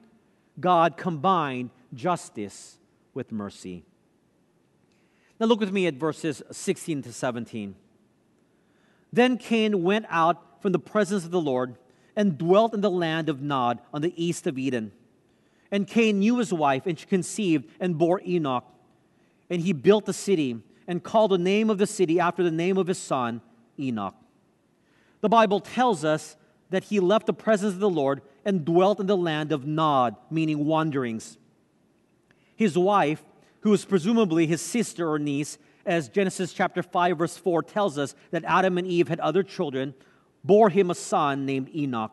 God 0.58 0.96
combined 0.96 1.70
justice 1.92 2.78
with 3.14 3.32
mercy. 3.32 3.84
Now 5.38 5.46
look 5.46 5.60
with 5.60 5.72
me 5.72 5.86
at 5.86 5.94
verses 5.94 6.42
16 6.50 7.02
to 7.02 7.12
17. 7.12 7.74
Then 9.12 9.36
Cain 9.38 9.82
went 9.82 10.06
out 10.08 10.62
from 10.62 10.72
the 10.72 10.78
presence 10.78 11.24
of 11.24 11.30
the 11.30 11.40
Lord 11.40 11.76
and 12.14 12.38
dwelt 12.38 12.74
in 12.74 12.80
the 12.80 12.90
land 12.90 13.28
of 13.28 13.42
Nod 13.42 13.80
on 13.92 14.02
the 14.02 14.14
east 14.22 14.46
of 14.46 14.58
Eden. 14.58 14.92
And 15.70 15.86
Cain 15.86 16.20
knew 16.20 16.38
his 16.38 16.52
wife, 16.52 16.86
and 16.86 16.98
she 16.98 17.06
conceived 17.06 17.70
and 17.80 17.98
bore 17.98 18.22
Enoch. 18.26 18.64
And 19.50 19.60
he 19.60 19.72
built 19.72 20.08
a 20.08 20.12
city 20.12 20.62
and 20.88 21.02
called 21.02 21.32
the 21.32 21.38
name 21.38 21.68
of 21.68 21.78
the 21.78 21.86
city 21.86 22.18
after 22.18 22.42
the 22.42 22.50
name 22.50 22.78
of 22.78 22.86
his 22.86 22.98
son, 22.98 23.42
Enoch. 23.78 24.14
The 25.20 25.28
Bible 25.28 25.60
tells 25.60 26.04
us 26.04 26.36
that 26.70 26.84
he 26.84 27.00
left 27.00 27.26
the 27.26 27.32
presence 27.32 27.74
of 27.74 27.80
the 27.80 27.90
Lord 27.90 28.22
and 28.46 28.64
dwelt 28.64 29.00
in 29.00 29.08
the 29.08 29.16
land 29.16 29.50
of 29.50 29.66
Nod, 29.66 30.14
meaning 30.30 30.64
wanderings. 30.64 31.36
His 32.54 32.78
wife, 32.78 33.22
who 33.60 33.70
was 33.70 33.84
presumably 33.84 34.46
his 34.46 34.62
sister 34.62 35.10
or 35.10 35.18
niece, 35.18 35.58
as 35.84 36.08
Genesis 36.08 36.52
chapter 36.52 36.80
5 36.82 37.18
verse 37.18 37.36
4 37.36 37.64
tells 37.64 37.98
us 37.98 38.14
that 38.30 38.44
Adam 38.44 38.78
and 38.78 38.86
Eve 38.86 39.08
had 39.08 39.18
other 39.18 39.42
children, 39.42 39.94
bore 40.44 40.70
him 40.70 40.90
a 40.90 40.94
son 40.94 41.44
named 41.44 41.68
Enoch. 41.74 42.12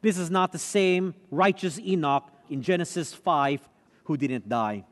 This 0.00 0.16
is 0.16 0.30
not 0.30 0.50
the 0.50 0.58
same 0.58 1.14
righteous 1.30 1.78
Enoch 1.78 2.30
in 2.48 2.62
Genesis 2.62 3.12
5 3.12 3.60
who 4.04 4.16
didn't 4.16 4.48
die. 4.48 4.84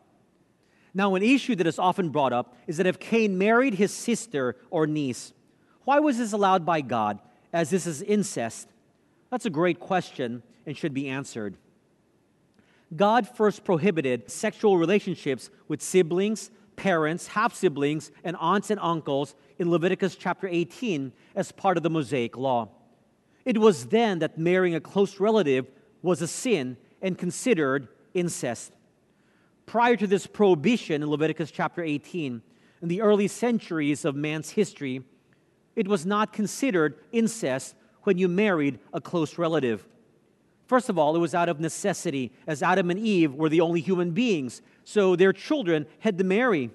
Now, 0.92 1.14
an 1.14 1.22
issue 1.22 1.56
that 1.56 1.66
is 1.66 1.78
often 1.78 2.10
brought 2.10 2.34
up 2.34 2.54
is 2.66 2.76
that 2.76 2.86
if 2.86 2.98
Cain 2.98 3.38
married 3.38 3.74
his 3.74 3.92
sister 3.92 4.56
or 4.68 4.86
niece, 4.86 5.32
why 5.84 5.98
was 5.98 6.18
this 6.18 6.32
allowed 6.32 6.66
by 6.66 6.82
God, 6.82 7.20
as 7.54 7.70
this 7.70 7.86
is 7.86 8.02
incest? 8.02 8.68
That's 9.30 9.46
a 9.46 9.50
great 9.50 9.80
question 9.80 10.42
and 10.68 10.76
should 10.76 10.92
be 10.92 11.08
answered. 11.08 11.56
God 12.94 13.26
first 13.26 13.64
prohibited 13.64 14.30
sexual 14.30 14.76
relationships 14.76 15.48
with 15.66 15.80
siblings, 15.80 16.50
parents, 16.76 17.28
half 17.28 17.54
siblings, 17.54 18.10
and 18.22 18.36
aunts 18.38 18.70
and 18.70 18.78
uncles 18.80 19.34
in 19.58 19.70
Leviticus 19.70 20.14
chapter 20.14 20.46
18 20.46 21.12
as 21.34 21.52
part 21.52 21.78
of 21.78 21.82
the 21.82 21.90
Mosaic 21.90 22.36
law. 22.36 22.68
It 23.46 23.56
was 23.56 23.86
then 23.86 24.18
that 24.18 24.36
marrying 24.36 24.74
a 24.74 24.80
close 24.80 25.18
relative 25.18 25.70
was 26.02 26.20
a 26.20 26.28
sin 26.28 26.76
and 27.00 27.16
considered 27.16 27.88
incest. 28.12 28.74
Prior 29.64 29.96
to 29.96 30.06
this 30.06 30.26
prohibition 30.26 31.02
in 31.02 31.08
Leviticus 31.08 31.50
chapter 31.50 31.82
18, 31.82 32.42
in 32.82 32.88
the 32.88 33.00
early 33.00 33.26
centuries 33.26 34.04
of 34.04 34.14
man's 34.14 34.50
history, 34.50 35.02
it 35.74 35.88
was 35.88 36.04
not 36.04 36.34
considered 36.34 36.98
incest 37.10 37.74
when 38.02 38.18
you 38.18 38.28
married 38.28 38.78
a 38.92 39.00
close 39.00 39.38
relative. 39.38 39.86
First 40.68 40.90
of 40.90 40.98
all, 40.98 41.16
it 41.16 41.18
was 41.18 41.34
out 41.34 41.48
of 41.48 41.60
necessity, 41.60 42.30
as 42.46 42.62
Adam 42.62 42.90
and 42.90 43.00
Eve 43.00 43.34
were 43.34 43.48
the 43.48 43.62
only 43.62 43.80
human 43.80 44.10
beings. 44.10 44.60
So 44.84 45.16
their 45.16 45.32
children 45.32 45.86
had 46.00 46.18
to 46.18 46.24
marry, 46.24 46.70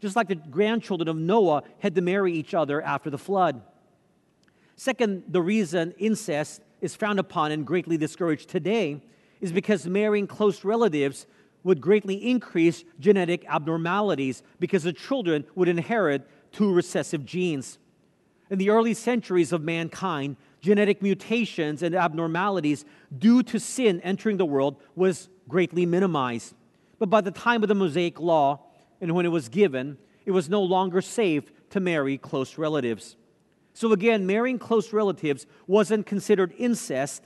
just 0.00 0.16
like 0.16 0.28
the 0.28 0.34
grandchildren 0.34 1.08
of 1.08 1.16
Noah 1.16 1.62
had 1.78 1.94
to 1.94 2.02
marry 2.02 2.34
each 2.34 2.52
other 2.52 2.82
after 2.82 3.08
the 3.08 3.16
flood. 3.16 3.62
Second, 4.76 5.24
the 5.28 5.40
reason 5.40 5.94
incest 5.96 6.60
is 6.82 6.94
frowned 6.94 7.18
upon 7.18 7.52
and 7.52 7.66
greatly 7.66 7.96
discouraged 7.96 8.50
today 8.50 9.00
is 9.40 9.50
because 9.50 9.86
marrying 9.86 10.26
close 10.26 10.62
relatives 10.62 11.26
would 11.64 11.80
greatly 11.80 12.16
increase 12.16 12.84
genetic 13.00 13.46
abnormalities 13.48 14.42
because 14.60 14.82
the 14.82 14.92
children 14.92 15.46
would 15.54 15.68
inherit 15.68 16.28
two 16.52 16.70
recessive 16.70 17.24
genes. 17.24 17.78
In 18.50 18.58
the 18.58 18.68
early 18.68 18.92
centuries 18.92 19.52
of 19.52 19.62
mankind, 19.62 20.36
genetic 20.62 21.02
mutations 21.02 21.82
and 21.82 21.94
abnormalities 21.94 22.84
due 23.18 23.42
to 23.42 23.58
sin 23.58 24.00
entering 24.00 24.36
the 24.38 24.46
world 24.46 24.80
was 24.94 25.28
greatly 25.48 25.84
minimized. 25.84 26.54
But 26.98 27.10
by 27.10 27.20
the 27.20 27.32
time 27.32 27.62
of 27.62 27.68
the 27.68 27.74
Mosaic 27.74 28.20
Law, 28.20 28.60
and 29.00 29.12
when 29.14 29.26
it 29.26 29.30
was 29.30 29.48
given, 29.48 29.98
it 30.24 30.30
was 30.30 30.48
no 30.48 30.62
longer 30.62 31.02
safe 31.02 31.50
to 31.70 31.80
marry 31.80 32.16
close 32.16 32.56
relatives. 32.56 33.16
So 33.74 33.92
again, 33.92 34.24
marrying 34.24 34.58
close 34.58 34.92
relatives 34.92 35.46
wasn't 35.66 36.06
considered 36.06 36.54
incest 36.56 37.24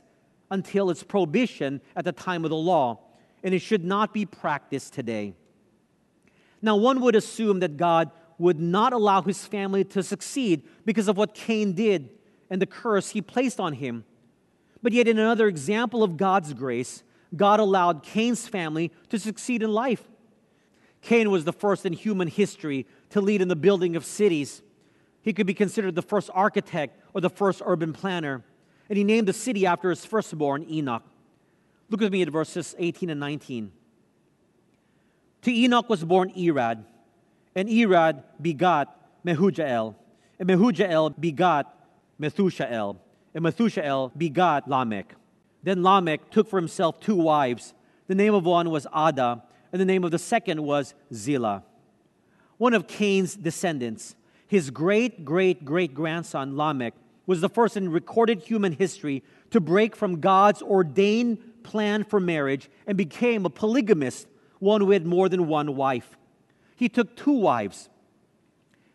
until 0.50 0.88
its 0.88 1.02
prohibition 1.02 1.82
at 1.94 2.06
the 2.06 2.12
time 2.12 2.44
of 2.44 2.50
the 2.50 2.56
law, 2.56 3.00
and 3.44 3.52
it 3.52 3.58
should 3.58 3.84
not 3.84 4.14
be 4.14 4.24
practiced 4.24 4.94
today. 4.94 5.34
Now, 6.62 6.76
one 6.76 7.02
would 7.02 7.14
assume 7.14 7.60
that 7.60 7.76
God 7.76 8.10
would 8.38 8.58
not 8.58 8.94
allow 8.94 9.20
his 9.20 9.44
family 9.44 9.84
to 9.84 10.02
succeed 10.02 10.62
because 10.86 11.08
of 11.08 11.18
what 11.18 11.34
Cain 11.34 11.74
did 11.74 12.15
and 12.50 12.60
the 12.60 12.66
curse 12.66 13.10
he 13.10 13.20
placed 13.20 13.60
on 13.60 13.74
him. 13.74 14.04
But 14.82 14.92
yet, 14.92 15.08
in 15.08 15.18
another 15.18 15.48
example 15.48 16.02
of 16.02 16.16
God's 16.16 16.52
grace, 16.52 17.02
God 17.34 17.60
allowed 17.60 18.02
Cain's 18.02 18.46
family 18.46 18.92
to 19.08 19.18
succeed 19.18 19.62
in 19.62 19.72
life. 19.72 20.02
Cain 21.02 21.30
was 21.30 21.44
the 21.44 21.52
first 21.52 21.86
in 21.86 21.92
human 21.92 22.28
history 22.28 22.86
to 23.10 23.20
lead 23.20 23.42
in 23.42 23.48
the 23.48 23.56
building 23.56 23.96
of 23.96 24.04
cities. 24.04 24.62
He 25.22 25.32
could 25.32 25.46
be 25.46 25.54
considered 25.54 25.94
the 25.94 26.02
first 26.02 26.30
architect 26.34 27.00
or 27.14 27.20
the 27.20 27.30
first 27.30 27.62
urban 27.64 27.92
planner. 27.92 28.44
And 28.88 28.96
he 28.96 29.04
named 29.04 29.26
the 29.26 29.32
city 29.32 29.66
after 29.66 29.90
his 29.90 30.04
firstborn, 30.04 30.64
Enoch. 30.70 31.02
Look 31.90 32.00
with 32.00 32.12
me 32.12 32.22
at 32.22 32.28
verses 32.28 32.74
18 32.78 33.10
and 33.10 33.20
19. 33.20 33.72
To 35.42 35.52
Enoch 35.52 35.88
was 35.88 36.04
born 36.04 36.32
Irad, 36.36 36.84
and 37.54 37.68
Irad 37.68 38.24
begot 38.40 39.24
Mehujael, 39.24 39.94
and 40.38 40.48
Mehujael 40.48 41.14
begot 41.20 41.72
Methushael, 42.20 42.96
and 43.34 43.44
Methushael 43.44 44.16
begot 44.16 44.68
Lamech. 44.68 45.14
Then 45.62 45.82
Lamech 45.82 46.30
took 46.30 46.48
for 46.48 46.58
himself 46.58 47.00
two 47.00 47.16
wives. 47.16 47.74
The 48.06 48.14
name 48.14 48.34
of 48.34 48.44
one 48.44 48.70
was 48.70 48.86
Adah, 48.92 49.42
and 49.72 49.80
the 49.80 49.84
name 49.84 50.04
of 50.04 50.10
the 50.10 50.18
second 50.18 50.62
was 50.62 50.94
Zillah. 51.12 51.64
One 52.58 52.72
of 52.72 52.86
Cain's 52.86 53.34
descendants, 53.34 54.14
his 54.46 54.70
great 54.70 55.24
great 55.24 55.64
great 55.64 55.94
grandson 55.94 56.56
Lamech, 56.56 56.94
was 57.26 57.40
the 57.40 57.48
first 57.48 57.76
in 57.76 57.90
recorded 57.90 58.42
human 58.42 58.72
history 58.72 59.22
to 59.50 59.60
break 59.60 59.96
from 59.96 60.20
God's 60.20 60.62
ordained 60.62 61.64
plan 61.64 62.04
for 62.04 62.20
marriage 62.20 62.70
and 62.86 62.96
became 62.96 63.44
a 63.44 63.50
polygamist, 63.50 64.28
one 64.60 64.80
who 64.80 64.92
had 64.92 65.04
more 65.04 65.28
than 65.28 65.48
one 65.48 65.76
wife. 65.76 66.16
He 66.76 66.88
took 66.88 67.16
two 67.16 67.32
wives. 67.32 67.88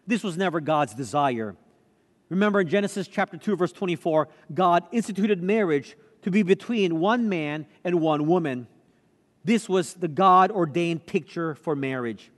This 0.07 0.24
was 0.24 0.38
never 0.38 0.61
God's 0.61 0.93
desire. 0.93 1.55
Remember 2.32 2.61
in 2.61 2.69
Genesis 2.69 3.09
chapter 3.09 3.36
2, 3.36 3.57
verse 3.57 3.73
24, 3.73 4.29
God 4.53 4.86
instituted 4.93 5.43
marriage 5.43 5.97
to 6.21 6.32
be 6.32 6.43
between 6.43 7.01
one 7.01 7.27
man 7.27 7.65
and 7.84 7.99
one 7.99 8.25
woman. 8.25 8.67
This 9.43 9.67
was 9.67 9.95
the 9.95 10.07
God 10.07 10.49
ordained 10.49 11.05
picture 11.05 11.55
for 11.55 11.75
marriage. 11.75 12.32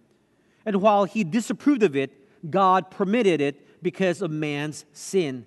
And 0.65 0.77
while 0.81 1.03
he 1.03 1.23
disapproved 1.23 1.83
of 1.83 1.95
it, 1.95 2.11
God 2.49 2.89
permitted 2.89 3.39
it 3.39 3.83
because 3.83 4.23
of 4.23 4.31
man's 4.31 4.85
sin. 4.93 5.45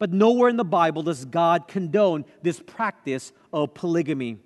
But 0.00 0.12
nowhere 0.12 0.48
in 0.48 0.56
the 0.56 0.64
Bible 0.64 1.04
does 1.04 1.24
God 1.24 1.68
condone 1.68 2.24
this 2.42 2.58
practice 2.58 3.32
of 3.52 3.72
polygamy. 3.74 4.38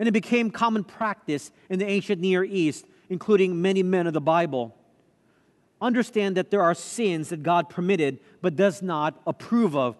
And 0.00 0.08
it 0.08 0.12
became 0.12 0.50
common 0.50 0.82
practice 0.82 1.52
in 1.70 1.78
the 1.78 1.86
ancient 1.86 2.20
Near 2.20 2.42
East, 2.42 2.86
including 3.08 3.62
many 3.62 3.84
men 3.84 4.08
of 4.08 4.14
the 4.14 4.20
Bible 4.20 4.74
understand 5.80 6.36
that 6.36 6.50
there 6.50 6.62
are 6.62 6.74
sins 6.74 7.28
that 7.28 7.42
God 7.42 7.68
permitted 7.68 8.20
but 8.40 8.56
does 8.56 8.82
not 8.82 9.20
approve 9.26 9.76
of. 9.76 9.96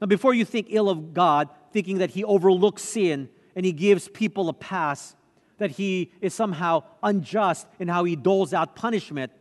Now, 0.00 0.06
before 0.06 0.34
you 0.34 0.44
think 0.44 0.68
ill 0.70 0.88
of 0.88 1.14
God, 1.14 1.48
thinking 1.72 1.98
that 1.98 2.10
He 2.10 2.24
overlooks 2.24 2.82
sin 2.82 3.28
and 3.56 3.64
He 3.64 3.72
gives 3.72 4.08
people 4.08 4.48
a 4.48 4.52
pass, 4.52 5.16
that 5.58 5.72
He 5.72 6.12
is 6.20 6.34
somehow 6.34 6.84
unjust 7.02 7.66
in 7.78 7.88
how 7.88 8.04
He 8.04 8.16
doles 8.16 8.54
out 8.54 8.76
punishment, 8.76 9.32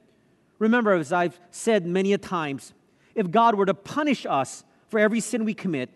remember, 0.60 0.94
as 0.94 1.14
I've 1.14 1.40
said 1.52 1.86
many 1.86 2.14
a 2.14 2.18
times, 2.18 2.74
if 3.16 3.30
God 3.32 3.56
were 3.56 3.66
to 3.66 3.74
punish 3.74 4.26
us 4.26 4.64
for 4.90 5.00
every 5.00 5.20
sin 5.20 5.46
we 5.46 5.54
commit, 5.54 5.90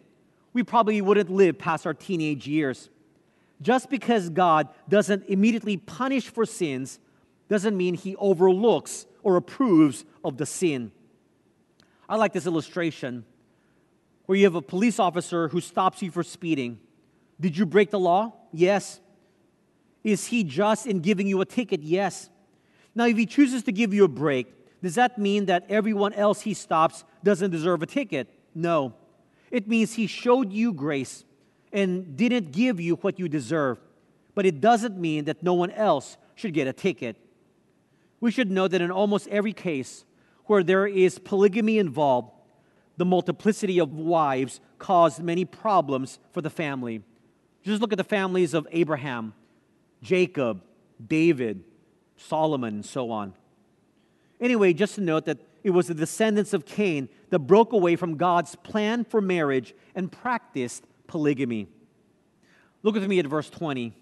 we 0.54 0.64
probably 0.64 1.02
wouldn't 1.02 1.30
live 1.30 1.58
past 1.58 1.86
our 1.86 1.94
teenage 1.94 2.48
years. 2.48 2.90
Just 3.62 3.90
because 3.90 4.30
God 4.30 4.70
doesn't 4.90 5.26
immediately 5.28 5.78
punish 5.78 6.28
for 6.28 6.46
sins 6.46 7.00
doesn't 7.48 7.78
mean 7.78 7.94
He 7.94 8.16
overlooks 8.16 9.06
or 9.24 9.36
approves 9.36 10.06
of 10.24 10.38
the 10.38 10.46
sin. 10.46 10.92
I 12.08 12.16
like 12.16 12.34
this 12.34 12.46
illustration 12.46 13.26
where 14.26 14.38
you 14.38 14.46
have 14.46 14.56
a 14.56 14.62
police 14.62 15.00
officer 15.00 15.48
who 15.48 15.62
stops 15.62 16.02
you 16.02 16.12
for 16.12 16.24
speeding. 16.24 16.80
Did 17.40 17.58
you 17.58 17.66
break 17.66 17.90
the 17.90 18.00
law? 18.00 18.34
Yes. 18.52 19.00
Is 20.04 20.28
he 20.28 20.44
just 20.44 20.88
in 20.88 21.00
giving 21.00 21.28
you 21.28 21.42
a 21.42 21.46
ticket? 21.46 21.82
Yes. 21.84 22.30
Now, 22.96 23.06
if 23.06 23.18
he 23.18 23.26
chooses 23.26 23.64
to 23.64 23.72
give 23.72 23.94
you 23.94 24.04
a 24.04 24.08
break, 24.08 24.48
does 24.82 24.96
that 24.96 25.18
mean 25.18 25.46
that 25.46 25.66
everyone 25.70 26.14
else 26.14 26.42
he 26.42 26.54
stops 26.54 27.04
doesn't 27.24 27.52
deserve 27.52 27.84
a 27.84 27.86
ticket? 27.86 28.28
No. 28.56 28.94
It 29.50 29.68
means 29.68 29.94
he 29.94 30.08
showed 30.08 30.52
you 30.52 30.74
grace 30.74 31.24
and 31.72 32.18
didn't 32.18 32.52
give 32.52 32.80
you 32.80 32.96
what 32.96 33.20
you 33.20 33.30
deserve. 33.30 33.80
But 34.34 34.46
it 34.46 34.60
doesn't 34.60 34.98
mean 34.98 35.26
that 35.26 35.44
no 35.44 35.54
one 35.54 35.72
else 35.72 36.18
should 36.36 36.54
get 36.54 36.68
a 36.68 36.74
ticket 36.74 37.18
we 38.22 38.32
should 38.32 38.50
know 38.50 38.68
that 38.68 38.82
in 38.82 38.92
almost 38.92 39.28
every 39.28 39.52
case 39.52 40.06
where 40.46 40.64
there 40.64 40.88
is 40.88 41.20
polygamy 41.20 41.80
involved, 41.80 42.32
the 42.98 43.06
multiplicity 43.06 43.80
of 43.80 43.94
wives 43.94 44.62
caused 44.78 45.22
many 45.22 45.44
problems 45.44 46.20
for 46.32 46.42
the 46.42 46.50
family. 46.50 47.02
Just 47.64 47.82
look 47.82 47.92
at 47.92 47.98
the 47.98 48.04
families 48.04 48.54
of 48.54 48.68
Abraham, 48.72 49.34
Jacob, 50.02 50.62
David, 51.06 51.64
Solomon, 52.16 52.76
and 52.76 52.86
so 52.86 53.12
on. 53.12 53.34
Anyway, 54.40 54.74
just 54.74 54.96
to 54.96 55.02
note 55.02 55.26
that 55.26 55.40
it 55.64 55.72
was 55.72 55.88
the 55.88 55.94
descendants 55.94 56.54
of 56.54 56.66
Cain 56.66 57.10
that 57.30 57.40
broke 57.40 57.74
away 57.74 57.96
from 57.96 58.18
God's 58.18 58.56
plan 58.56 59.04
for 59.04 59.22
marriage 59.22 59.76
and 59.96 60.12
practiced 60.12 60.84
polygamy. 61.08 61.68
Look 62.84 62.96
with 62.96 63.08
me 63.08 63.20
at 63.20 63.28
verse 63.28 63.50
20. 63.50 63.94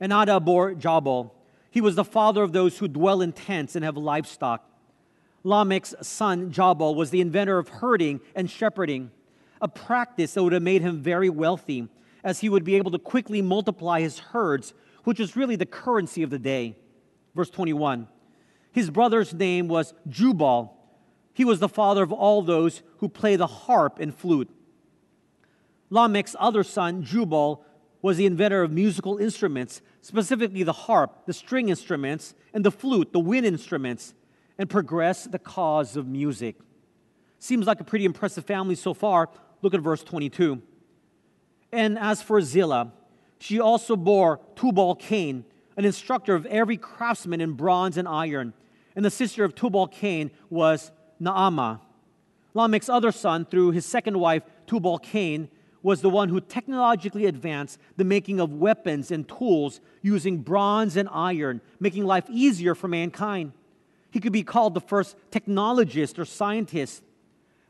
And 0.00 0.44
bore 0.44 0.74
Jabal, 0.74 1.34
he 1.74 1.80
was 1.80 1.96
the 1.96 2.04
father 2.04 2.44
of 2.44 2.52
those 2.52 2.78
who 2.78 2.86
dwell 2.86 3.20
in 3.20 3.32
tents 3.32 3.74
and 3.74 3.84
have 3.84 3.96
livestock. 3.96 4.64
Lamech's 5.42 5.92
son, 6.06 6.52
Jabal, 6.52 6.94
was 6.94 7.10
the 7.10 7.20
inventor 7.20 7.58
of 7.58 7.68
herding 7.68 8.20
and 8.36 8.48
shepherding, 8.48 9.10
a 9.60 9.66
practice 9.66 10.34
that 10.34 10.44
would 10.44 10.52
have 10.52 10.62
made 10.62 10.82
him 10.82 11.02
very 11.02 11.28
wealthy, 11.28 11.88
as 12.22 12.38
he 12.38 12.48
would 12.48 12.62
be 12.62 12.76
able 12.76 12.92
to 12.92 12.98
quickly 13.00 13.42
multiply 13.42 14.00
his 14.00 14.20
herds, 14.20 14.72
which 15.02 15.18
was 15.18 15.34
really 15.34 15.56
the 15.56 15.66
currency 15.66 16.22
of 16.22 16.30
the 16.30 16.38
day. 16.38 16.76
Verse 17.34 17.50
21 17.50 18.06
His 18.70 18.88
brother's 18.88 19.34
name 19.34 19.66
was 19.66 19.94
Jubal. 20.08 20.76
He 21.32 21.44
was 21.44 21.58
the 21.58 21.68
father 21.68 22.04
of 22.04 22.12
all 22.12 22.42
those 22.42 22.84
who 22.98 23.08
play 23.08 23.34
the 23.34 23.48
harp 23.48 23.98
and 23.98 24.14
flute. 24.14 24.48
Lamech's 25.90 26.36
other 26.38 26.62
son, 26.62 27.02
Jubal, 27.02 27.64
was 28.04 28.18
the 28.18 28.26
inventor 28.26 28.62
of 28.62 28.70
musical 28.70 29.16
instruments, 29.16 29.80
specifically 30.02 30.62
the 30.62 30.74
harp, 30.74 31.24
the 31.24 31.32
string 31.32 31.70
instruments, 31.70 32.34
and 32.52 32.62
the 32.62 32.70
flute, 32.70 33.14
the 33.14 33.18
wind 33.18 33.46
instruments, 33.46 34.12
and 34.58 34.68
progressed 34.68 35.32
the 35.32 35.38
cause 35.38 35.96
of 35.96 36.06
music. 36.06 36.54
Seems 37.38 37.66
like 37.66 37.80
a 37.80 37.84
pretty 37.84 38.04
impressive 38.04 38.44
family 38.44 38.74
so 38.74 38.92
far. 38.92 39.30
Look 39.62 39.72
at 39.72 39.80
verse 39.80 40.04
22. 40.04 40.60
And 41.72 41.98
as 41.98 42.20
for 42.20 42.42
Zillah, 42.42 42.92
she 43.38 43.58
also 43.58 43.96
bore 43.96 44.38
Tubal 44.54 44.96
Cain, 44.96 45.46
an 45.78 45.86
instructor 45.86 46.34
of 46.34 46.44
every 46.44 46.76
craftsman 46.76 47.40
in 47.40 47.52
bronze 47.52 47.96
and 47.96 48.06
iron. 48.06 48.52
And 48.94 49.02
the 49.02 49.10
sister 49.10 49.44
of 49.44 49.54
Tubal 49.54 49.86
Cain 49.86 50.30
was 50.50 50.92
Naamah. 51.22 51.80
Lamech's 52.52 52.90
other 52.90 53.12
son, 53.12 53.46
through 53.46 53.70
his 53.70 53.86
second 53.86 54.20
wife, 54.20 54.42
Tubal 54.66 54.98
Cain, 54.98 55.48
was 55.84 56.00
the 56.00 56.08
one 56.08 56.30
who 56.30 56.40
technologically 56.40 57.26
advanced 57.26 57.78
the 57.98 58.04
making 58.04 58.40
of 58.40 58.54
weapons 58.54 59.10
and 59.10 59.28
tools 59.28 59.82
using 60.00 60.38
bronze 60.38 60.96
and 60.96 61.06
iron, 61.12 61.60
making 61.78 62.04
life 62.06 62.24
easier 62.30 62.74
for 62.74 62.88
mankind. 62.88 63.52
He 64.10 64.18
could 64.18 64.32
be 64.32 64.42
called 64.42 64.72
the 64.72 64.80
first 64.80 65.14
technologist 65.30 66.18
or 66.18 66.24
scientist. 66.24 67.02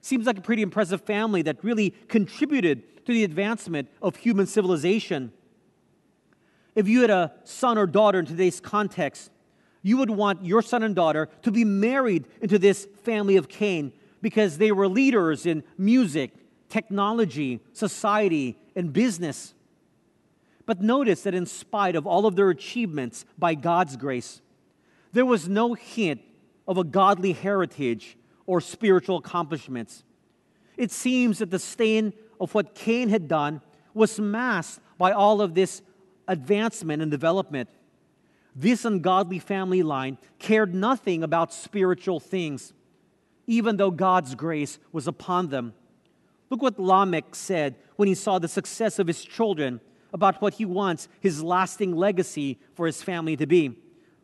Seems 0.01 0.27
like 0.27 0.39
a 0.39 0.43
pretty 0.43 0.63
impressive 0.63 1.01
family 1.01 1.43
that 1.43 1.63
really 1.65 1.91
contributed 2.07 3.05
to 3.05 3.13
the 3.13 3.25
advancement 3.25 3.89
of 4.01 4.15
human 4.15 4.47
civilization. 4.47 5.33
If 6.77 6.87
you 6.87 7.01
had 7.01 7.11
a 7.11 7.33
son 7.43 7.77
or 7.79 7.87
daughter 7.87 8.21
in 8.21 8.27
today's 8.27 8.61
context, 8.61 9.33
you 9.83 9.97
would 9.97 10.11
want 10.11 10.45
your 10.45 10.63
son 10.63 10.85
and 10.85 10.95
daughter 10.95 11.29
to 11.43 11.51
be 11.51 11.65
married 11.65 12.27
into 12.41 12.61
this 12.61 12.87
family 13.03 13.35
of 13.35 13.49
Cain 13.49 13.93
because 14.23 14.59
they 14.59 14.71
were 14.71 14.87
leaders 14.87 15.47
in 15.47 15.65
music, 15.77 16.31
technology, 16.69 17.61
society, 17.73 18.57
and 18.75 18.93
business. 18.93 19.55
But 20.67 20.81
notice 20.81 21.23
that 21.23 21.35
in 21.35 21.47
spite 21.47 21.97
of 21.97 22.07
all 22.07 22.27
of 22.27 22.37
their 22.37 22.51
achievements 22.51 23.25
by 23.39 23.55
God's 23.55 23.97
grace, 23.97 24.41
there 25.13 25.27
was 25.27 25.49
no 25.49 25.75
hint 25.75 26.21
of 26.67 26.79
a 26.79 26.85
godly 26.85 27.33
heritage 27.33 28.17
or 28.47 28.61
spiritual 28.61 29.19
accomplishments. 29.19 30.03
It 30.77 30.91
seems 30.91 31.39
that 31.39 31.51
the 31.51 31.59
stain 31.59 32.13
of 32.41 32.55
what 32.55 32.75
Cain 32.75 33.09
had 33.09 33.29
done 33.29 33.61
was 33.93 34.19
masked 34.19 34.81
by 34.99 35.13
all 35.13 35.41
of 35.41 35.55
this 35.55 35.83
advancement 36.27 37.03
and 37.03 37.11
development. 37.11 37.69
This 38.57 38.85
ungodly 38.85 39.39
family 39.39 39.83
line 39.83 40.19
cared 40.39 40.75
nothing 40.75 41.23
about 41.23 41.53
spiritual 41.53 42.21
things, 42.21 42.73
even 43.47 43.77
though 43.77 43.91
God's 43.91 44.35
grace 44.35 44.79
was 44.93 45.07
upon 45.07 45.49
them. 45.49 45.75
Look 46.51 46.63
what 46.63 46.79
Lamech 46.79 47.35
said 47.35 47.77
when 47.97 48.09
he 48.09 48.15
saw 48.15 48.39
the 48.39 48.49
success 48.49 48.99
of 48.99 49.07
his 49.07 49.25
children 49.25 49.81
about 50.13 50.41
what 50.41 50.55
he 50.55 50.65
wants 50.65 51.09
his 51.21 51.43
lasting 51.43 51.97
legacy 51.97 52.59
for 52.75 52.87
his 52.87 53.03
family 53.03 53.37
to 53.37 53.47
be. 53.47 53.77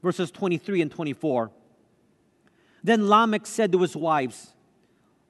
Verses 0.02 0.30
23 0.30 0.82
and 0.82 0.90
24. 0.90 1.50
Then 2.82 3.08
Lamech 3.08 3.46
said 3.46 3.72
to 3.72 3.82
his 3.82 3.96
wives, 3.96 4.54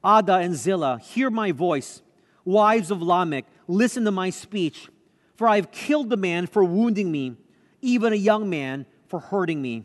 Adah 0.05 0.39
and 0.39 0.55
Zillah, 0.55 0.99
hear 0.99 1.31
my 1.31 1.53
voice. 1.53 2.03
Wives 2.45 2.91
of 2.91 3.03
Lamech, 3.03 3.47
listen 3.67 4.05
to 4.05 4.11
my 4.11 4.31
speech. 4.31 4.89
For 5.37 5.49
I 5.49 5.57
have 5.57 5.71
killed 5.71 6.11
the 6.11 6.17
man 6.17 6.47
for 6.47 6.63
wounding 6.63 7.11
me, 7.11 7.37
even 7.81 8.13
a 8.13 8.17
young 8.17 8.51
man 8.51 8.87
for 9.09 9.21
hurting 9.21 9.61
me. 9.61 9.85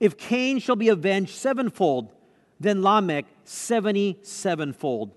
If 0.00 0.16
Cain 0.16 0.58
shall 0.58 0.76
be 0.76 0.88
avenged 0.88 1.34
sevenfold, 1.34 2.12
then 2.58 2.82
Lamech 2.82 3.26
seventy 3.44 4.18
sevenfold. 4.22 5.12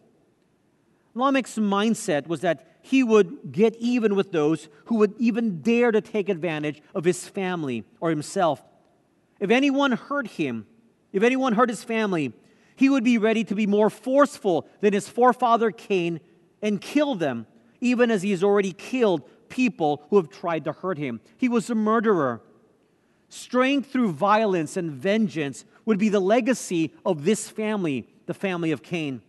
Lamech's 1.15 1.57
mindset 1.57 2.27
was 2.27 2.41
that 2.41 2.67
he 2.81 3.03
would 3.03 3.51
get 3.51 3.75
even 3.77 4.15
with 4.15 4.31
those 4.31 4.67
who 4.85 4.95
would 4.95 5.13
even 5.19 5.61
dare 5.61 5.91
to 5.91 6.01
take 6.01 6.27
advantage 6.27 6.81
of 6.93 7.05
his 7.05 7.27
family 7.27 7.85
or 8.01 8.09
himself. 8.09 8.61
If 9.39 9.51
anyone 9.51 9.93
hurt 9.93 10.27
him, 10.27 10.65
if 11.11 11.23
anyone 11.23 11.53
hurt 11.53 11.69
his 11.69 11.83
family, 11.83 12.33
he 12.75 12.89
would 12.89 13.03
be 13.03 13.17
ready 13.17 13.43
to 13.45 13.55
be 13.55 13.67
more 13.67 13.89
forceful 13.89 14.67
than 14.81 14.93
his 14.93 15.07
forefather 15.07 15.71
Cain 15.71 16.19
and 16.61 16.81
kill 16.81 17.15
them, 17.15 17.45
even 17.79 18.09
as 18.09 18.21
he 18.21 18.31
has 18.31 18.43
already 18.43 18.73
killed 18.73 19.23
people 19.49 20.05
who 20.09 20.17
have 20.17 20.29
tried 20.29 20.65
to 20.65 20.71
hurt 20.71 20.97
him. 20.97 21.21
He 21.37 21.47
was 21.47 21.69
a 21.69 21.75
murderer. 21.75 22.41
Strength 23.29 23.91
through 23.91 24.13
violence 24.13 24.77
and 24.77 24.91
vengeance 24.91 25.65
would 25.85 25.99
be 25.99 26.09
the 26.09 26.19
legacy 26.19 26.93
of 27.05 27.25
this 27.25 27.49
family, 27.49 28.07
the 28.25 28.33
family 28.33 28.71
of 28.71 28.81
Cain. 28.81 29.21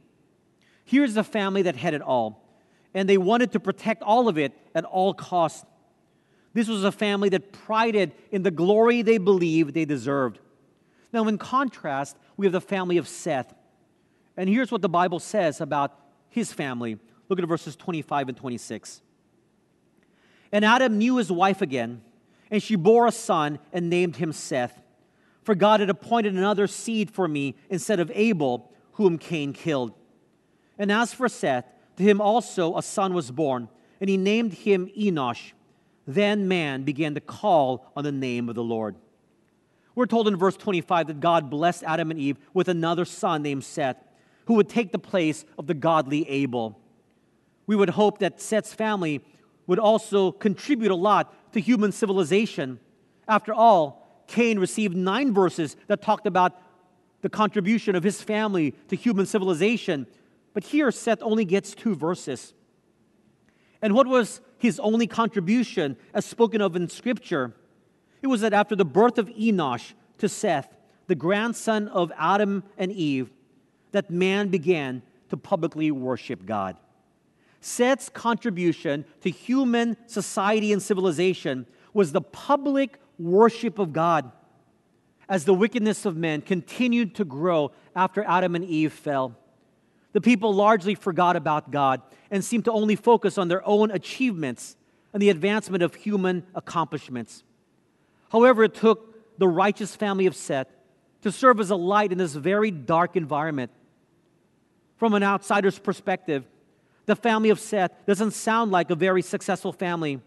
Here's 0.84 1.16
a 1.16 1.24
family 1.24 1.62
that 1.62 1.76
had 1.76 1.94
it 1.94 2.02
all, 2.02 2.46
and 2.92 3.08
they 3.08 3.18
wanted 3.18 3.52
to 3.52 3.60
protect 3.60 4.02
all 4.02 4.28
of 4.28 4.38
it 4.38 4.52
at 4.74 4.84
all 4.84 5.14
costs. 5.14 5.64
This 6.52 6.68
was 6.68 6.84
a 6.84 6.92
family 6.92 7.30
that 7.30 7.52
prided 7.52 8.12
in 8.30 8.42
the 8.42 8.50
glory 8.50 9.02
they 9.02 9.18
believed 9.18 9.74
they 9.74 9.84
deserved. 9.84 10.38
Now, 11.12 11.26
in 11.26 11.38
contrast, 11.38 12.16
we 12.36 12.46
have 12.46 12.52
the 12.52 12.60
family 12.60 12.96
of 12.96 13.08
Seth. 13.08 13.54
And 14.36 14.48
here's 14.48 14.70
what 14.70 14.82
the 14.82 14.88
Bible 14.88 15.20
says 15.20 15.60
about 15.60 15.98
his 16.28 16.52
family. 16.52 16.98
Look 17.28 17.38
at 17.38 17.44
verses 17.46 17.76
25 17.76 18.28
and 18.28 18.36
26. 18.36 19.00
And 20.52 20.64
Adam 20.64 20.98
knew 20.98 21.16
his 21.16 21.32
wife 21.32 21.62
again, 21.62 22.02
and 22.50 22.62
she 22.62 22.76
bore 22.76 23.06
a 23.06 23.12
son 23.12 23.58
and 23.72 23.90
named 23.90 24.16
him 24.16 24.32
Seth. 24.32 24.80
For 25.42 25.54
God 25.54 25.80
had 25.80 25.90
appointed 25.90 26.34
another 26.34 26.66
seed 26.66 27.10
for 27.10 27.26
me 27.26 27.56
instead 27.68 28.00
of 28.00 28.10
Abel, 28.14 28.72
whom 28.92 29.18
Cain 29.18 29.52
killed. 29.52 29.92
And 30.78 30.90
as 30.90 31.12
for 31.14 31.28
Seth, 31.28 31.66
to 31.96 32.02
him 32.02 32.20
also 32.20 32.76
a 32.76 32.82
son 32.82 33.14
was 33.14 33.30
born, 33.30 33.68
and 34.00 34.10
he 34.10 34.16
named 34.16 34.52
him 34.52 34.90
Enosh. 34.98 35.52
Then 36.06 36.48
man 36.48 36.82
began 36.82 37.14
to 37.14 37.20
call 37.20 37.90
on 37.96 38.04
the 38.04 38.12
name 38.12 38.48
of 38.48 38.54
the 38.54 38.62
Lord. 38.62 38.96
We're 39.94 40.06
told 40.06 40.26
in 40.26 40.36
verse 40.36 40.56
25 40.56 41.06
that 41.06 41.20
God 41.20 41.50
blessed 41.50 41.84
Adam 41.84 42.10
and 42.10 42.18
Eve 42.18 42.38
with 42.52 42.68
another 42.68 43.04
son 43.04 43.42
named 43.42 43.64
Seth, 43.64 43.96
who 44.46 44.54
would 44.54 44.68
take 44.68 44.92
the 44.92 44.98
place 44.98 45.44
of 45.56 45.66
the 45.66 45.74
godly 45.74 46.28
Abel. 46.28 46.78
We 47.66 47.76
would 47.76 47.90
hope 47.90 48.18
that 48.18 48.40
Seth's 48.40 48.74
family 48.74 49.24
would 49.66 49.78
also 49.78 50.32
contribute 50.32 50.90
a 50.90 50.96
lot 50.96 51.52
to 51.52 51.60
human 51.60 51.92
civilization. 51.92 52.80
After 53.26 53.54
all, 53.54 54.24
Cain 54.26 54.58
received 54.58 54.96
nine 54.96 55.32
verses 55.32 55.76
that 55.86 56.02
talked 56.02 56.26
about 56.26 56.60
the 57.22 57.30
contribution 57.30 57.94
of 57.94 58.02
his 58.02 58.20
family 58.20 58.72
to 58.88 58.96
human 58.96 59.24
civilization. 59.24 60.06
But 60.54 60.64
here, 60.64 60.90
Seth 60.90 61.22
only 61.22 61.44
gets 61.44 61.74
two 61.74 61.94
verses. 61.94 62.54
And 63.82 63.92
what 63.92 64.06
was 64.06 64.40
his 64.56 64.80
only 64.80 65.06
contribution 65.06 65.98
as 66.14 66.24
spoken 66.24 66.62
of 66.62 66.74
in 66.74 66.88
Scripture? 66.88 67.52
It 68.22 68.28
was 68.28 68.40
that 68.40 68.54
after 68.54 68.74
the 68.74 68.84
birth 68.84 69.18
of 69.18 69.28
Enosh 69.28 69.92
to 70.18 70.28
Seth, 70.28 70.74
the 71.06 71.14
grandson 71.14 71.88
of 71.88 72.10
Adam 72.16 72.62
and 72.78 72.90
Eve, 72.90 73.30
that 73.92 74.10
man 74.10 74.48
began 74.48 75.02
to 75.28 75.36
publicly 75.36 75.90
worship 75.90 76.46
God. 76.46 76.76
Seth's 77.60 78.08
contribution 78.08 79.04
to 79.22 79.30
human 79.30 79.96
society 80.06 80.72
and 80.72 80.82
civilization 80.82 81.66
was 81.92 82.12
the 82.12 82.20
public 82.20 82.98
worship 83.18 83.78
of 83.78 83.92
God. 83.92 84.30
As 85.28 85.44
the 85.44 85.54
wickedness 85.54 86.04
of 86.04 86.16
men 86.16 86.42
continued 86.42 87.14
to 87.16 87.24
grow 87.24 87.72
after 87.96 88.22
Adam 88.24 88.54
and 88.54 88.64
Eve 88.64 88.92
fell, 88.92 89.36
the 90.14 90.20
people 90.20 90.54
largely 90.54 90.94
forgot 90.94 91.36
about 91.36 91.70
God 91.70 92.00
and 92.30 92.42
seemed 92.42 92.64
to 92.64 92.72
only 92.72 92.96
focus 92.96 93.36
on 93.36 93.48
their 93.48 93.66
own 93.66 93.90
achievements 93.90 94.76
and 95.12 95.20
the 95.20 95.28
advancement 95.28 95.82
of 95.82 95.94
human 95.96 96.46
accomplishments. 96.54 97.42
However, 98.30 98.64
it 98.64 98.74
took 98.74 99.38
the 99.38 99.48
righteous 99.48 99.94
family 99.94 100.26
of 100.26 100.36
Seth 100.36 100.68
to 101.22 101.32
serve 101.32 101.58
as 101.58 101.70
a 101.70 101.76
light 101.76 102.12
in 102.12 102.18
this 102.18 102.34
very 102.34 102.70
dark 102.70 103.16
environment. 103.16 103.72
From 104.96 105.14
an 105.14 105.24
outsider's 105.24 105.80
perspective, 105.80 106.44
the 107.06 107.16
family 107.16 107.50
of 107.50 107.58
Seth 107.58 107.90
doesn't 108.06 108.30
sound 108.30 108.70
like 108.70 108.90
a 108.90 108.94
very 108.94 109.20
successful 109.20 109.72
family. 109.72 110.20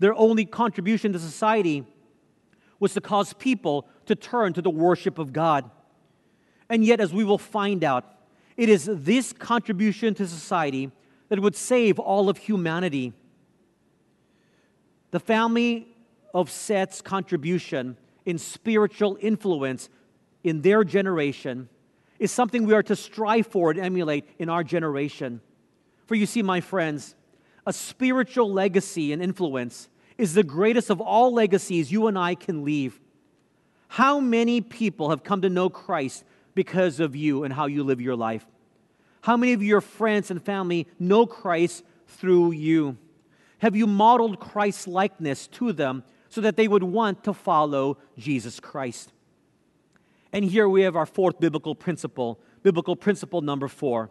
Their 0.00 0.14
only 0.14 0.44
contribution 0.44 1.14
to 1.14 1.18
society 1.18 1.84
was 2.78 2.92
to 2.92 3.00
cause 3.00 3.32
people 3.32 3.88
to 4.04 4.14
turn 4.14 4.52
to 4.52 4.60
the 4.60 4.70
worship 4.70 5.18
of 5.18 5.32
God. 5.32 5.70
And 6.68 6.84
yet, 6.84 7.00
as 7.00 7.12
we 7.12 7.24
will 7.24 7.38
find 7.38 7.82
out, 7.82 8.13
it 8.56 8.68
is 8.68 8.88
this 8.90 9.32
contribution 9.32 10.14
to 10.14 10.26
society 10.26 10.90
that 11.28 11.40
would 11.40 11.56
save 11.56 11.98
all 11.98 12.28
of 12.28 12.38
humanity. 12.38 13.12
The 15.10 15.20
family 15.20 15.88
of 16.32 16.50
Seth's 16.50 17.00
contribution 17.00 17.96
in 18.24 18.38
spiritual 18.38 19.18
influence 19.20 19.88
in 20.42 20.62
their 20.62 20.84
generation 20.84 21.68
is 22.18 22.30
something 22.30 22.64
we 22.64 22.74
are 22.74 22.82
to 22.82 22.96
strive 22.96 23.46
for 23.46 23.70
and 23.70 23.80
emulate 23.80 24.24
in 24.38 24.48
our 24.48 24.62
generation. 24.62 25.40
For 26.06 26.14
you 26.14 26.26
see, 26.26 26.42
my 26.42 26.60
friends, 26.60 27.14
a 27.66 27.72
spiritual 27.72 28.52
legacy 28.52 29.12
and 29.12 29.22
influence 29.22 29.88
is 30.18 30.34
the 30.34 30.44
greatest 30.44 30.90
of 30.90 31.00
all 31.00 31.32
legacies 31.32 31.90
you 31.90 32.06
and 32.06 32.18
I 32.18 32.34
can 32.34 32.64
leave. 32.64 33.00
How 33.88 34.20
many 34.20 34.60
people 34.60 35.10
have 35.10 35.24
come 35.24 35.42
to 35.42 35.50
know 35.50 35.68
Christ 35.70 36.24
because 36.54 37.00
of 37.00 37.16
you 37.16 37.44
and 37.44 37.52
how 37.52 37.66
you 37.66 37.82
live 37.84 38.00
your 38.00 38.16
life? 38.16 38.46
How 39.22 39.36
many 39.36 39.52
of 39.52 39.62
your 39.62 39.80
friends 39.80 40.30
and 40.30 40.42
family 40.42 40.86
know 40.98 41.26
Christ 41.26 41.84
through 42.06 42.52
you? 42.52 42.96
Have 43.58 43.74
you 43.74 43.86
modeled 43.86 44.40
Christ's 44.40 44.86
likeness 44.86 45.46
to 45.48 45.72
them 45.72 46.04
so 46.28 46.40
that 46.40 46.56
they 46.56 46.68
would 46.68 46.82
want 46.82 47.24
to 47.24 47.32
follow 47.32 47.98
Jesus 48.18 48.60
Christ? 48.60 49.12
And 50.32 50.44
here 50.44 50.68
we 50.68 50.82
have 50.82 50.96
our 50.96 51.06
fourth 51.06 51.40
biblical 51.40 51.74
principle, 51.74 52.40
biblical 52.62 52.96
principle 52.96 53.40
number 53.40 53.68
four 53.68 54.10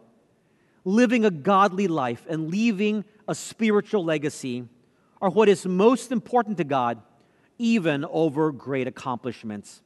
living 0.86 1.26
a 1.26 1.32
godly 1.32 1.88
life 1.88 2.26
and 2.30 2.50
leaving 2.50 3.06
a 3.28 3.36
spiritual 3.36 4.04
legacy 4.04 4.68
are 5.22 5.30
what 5.30 5.48
is 5.48 5.66
most 5.66 6.12
important 6.12 6.58
to 6.58 6.64
God, 6.64 7.02
even 7.58 8.06
over 8.06 8.52
great 8.52 8.88
accomplishments. 8.88 9.82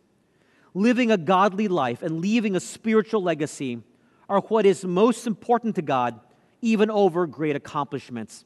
Living 0.77 1.09
a 1.09 1.17
godly 1.17 1.67
life 1.67 2.03
and 2.03 2.21
leaving 2.21 2.55
a 2.55 2.59
spiritual 2.59 3.23
legacy 3.23 3.81
are 4.29 4.41
what 4.41 4.63
is 4.63 4.85
most 4.85 5.25
important 5.25 5.73
to 5.73 5.81
God, 5.81 6.19
even 6.61 6.91
over 6.91 7.25
great 7.25 7.55
accomplishments. 7.55 8.45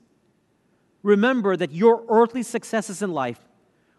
Remember 1.04 1.58
that 1.58 1.74
your 1.74 2.06
earthly 2.08 2.42
successes 2.42 3.02
in 3.02 3.12
life, 3.12 3.42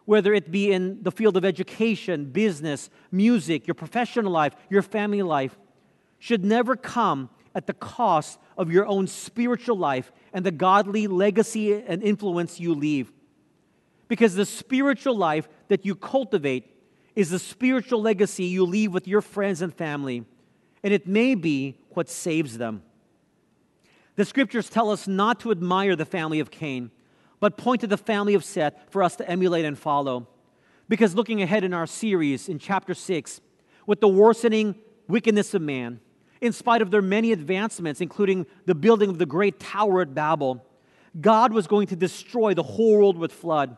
whether 0.07 0.33
it 0.33 0.51
be 0.51 0.73
in 0.73 1.03
the 1.03 1.13
field 1.13 1.37
of 1.37 1.45
education, 1.45 2.25
business, 2.25 2.89
music, 3.11 3.67
your 3.67 3.75
professional 3.75 4.33
life, 4.33 4.55
your 4.71 4.81
family 4.81 5.21
life, 5.21 5.59
should 6.19 6.43
never 6.43 6.75
come 6.75 7.29
at 7.55 7.67
the 7.67 7.75
cost 7.75 8.39
of 8.57 8.73
your 8.73 8.87
own 8.87 9.07
spiritual 9.07 9.77
life 9.77 10.11
and 10.33 10.47
the 10.47 10.51
godly 10.51 11.07
legacy 11.07 11.75
and 11.75 12.03
influence 12.03 12.59
you 12.59 12.75
leave. 12.75 13.13
Because 14.09 14.35
the 14.35 14.47
spiritual 14.47 15.19
life 15.19 15.51
that 15.69 15.85
you 15.85 15.95
cultivate 15.95 16.71
is 17.15 17.31
the 17.31 17.39
spiritual 17.39 18.01
legacy 18.01 18.45
you 18.45 18.65
leave 18.65 18.93
with 18.93 19.07
your 19.07 19.21
friends 19.21 19.63
and 19.63 19.75
family, 19.75 20.25
and 20.83 20.95
it 20.95 21.07
may 21.07 21.35
be 21.35 21.77
what 21.91 22.09
saves 22.09 22.59
them. 22.59 22.83
The 24.17 24.25
scriptures 24.25 24.69
tell 24.69 24.91
us 24.91 25.09
not 25.09 25.41
to 25.41 25.51
admire 25.51 25.97
the 25.97 26.05
family 26.05 26.41
of 26.41 26.51
Cain, 26.51 26.91
but 27.41 27.57
point 27.57 27.81
to 27.81 27.87
the 27.87 27.97
family 27.97 28.35
of 28.35 28.45
Seth 28.45 28.75
for 28.91 29.03
us 29.03 29.17
to 29.17 29.29
emulate 29.29 29.65
and 29.65 29.79
follow. 29.79 30.29
Because 30.89 31.15
looking 31.15 31.43
ahead 31.43 31.65
in 31.65 31.73
our 31.73 31.87
series 31.87 32.49
in 32.49 32.59
chapter 32.59 32.95
6, 32.95 33.41
with 33.87 34.01
the 34.01 34.09
worsening 34.09 34.77
wickedness 35.09 35.55
of 35.55 35.63
man, 35.63 36.01
in 36.41 36.53
spite 36.53 36.83
of 36.83 36.91
their 36.91 37.03
many 37.03 37.33
advancements, 37.33 38.01
including 38.01 38.47
the 38.67 38.75
building 38.75 39.09
of 39.09 39.19
the 39.19 39.27
great 39.27 39.61
tower 39.61 40.03
at 40.03 40.15
Babel, 40.15 40.65
God 41.21 41.53
was 41.53 41.67
going 41.67 41.87
to 41.89 41.97
destroy 41.97 42.55
the 42.55 42.63
whole 42.63 42.99
world 42.99 43.17
with 43.17 43.33
flood. 43.33 43.77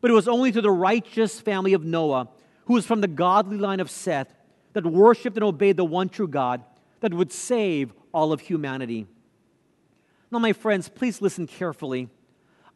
But 0.00 0.10
it 0.10 0.14
was 0.14 0.28
only 0.28 0.52
to 0.52 0.60
the 0.60 0.70
righteous 0.70 1.40
family 1.40 1.72
of 1.72 1.84
Noah, 1.84 2.28
who 2.66 2.74
was 2.74 2.86
from 2.86 3.00
the 3.00 3.08
godly 3.08 3.58
line 3.58 3.80
of 3.80 3.90
Seth, 3.90 4.34
that 4.72 4.86
worshiped 4.86 5.36
and 5.36 5.44
obeyed 5.44 5.76
the 5.76 5.84
one 5.84 6.08
true 6.08 6.28
God, 6.28 6.62
that 7.00 7.12
would 7.12 7.32
save 7.32 7.92
all 8.12 8.32
of 8.32 8.40
humanity. 8.40 9.06
Now, 10.30 10.38
my 10.38 10.52
friends, 10.52 10.88
please 10.88 11.20
listen 11.20 11.46
carefully. 11.46 12.08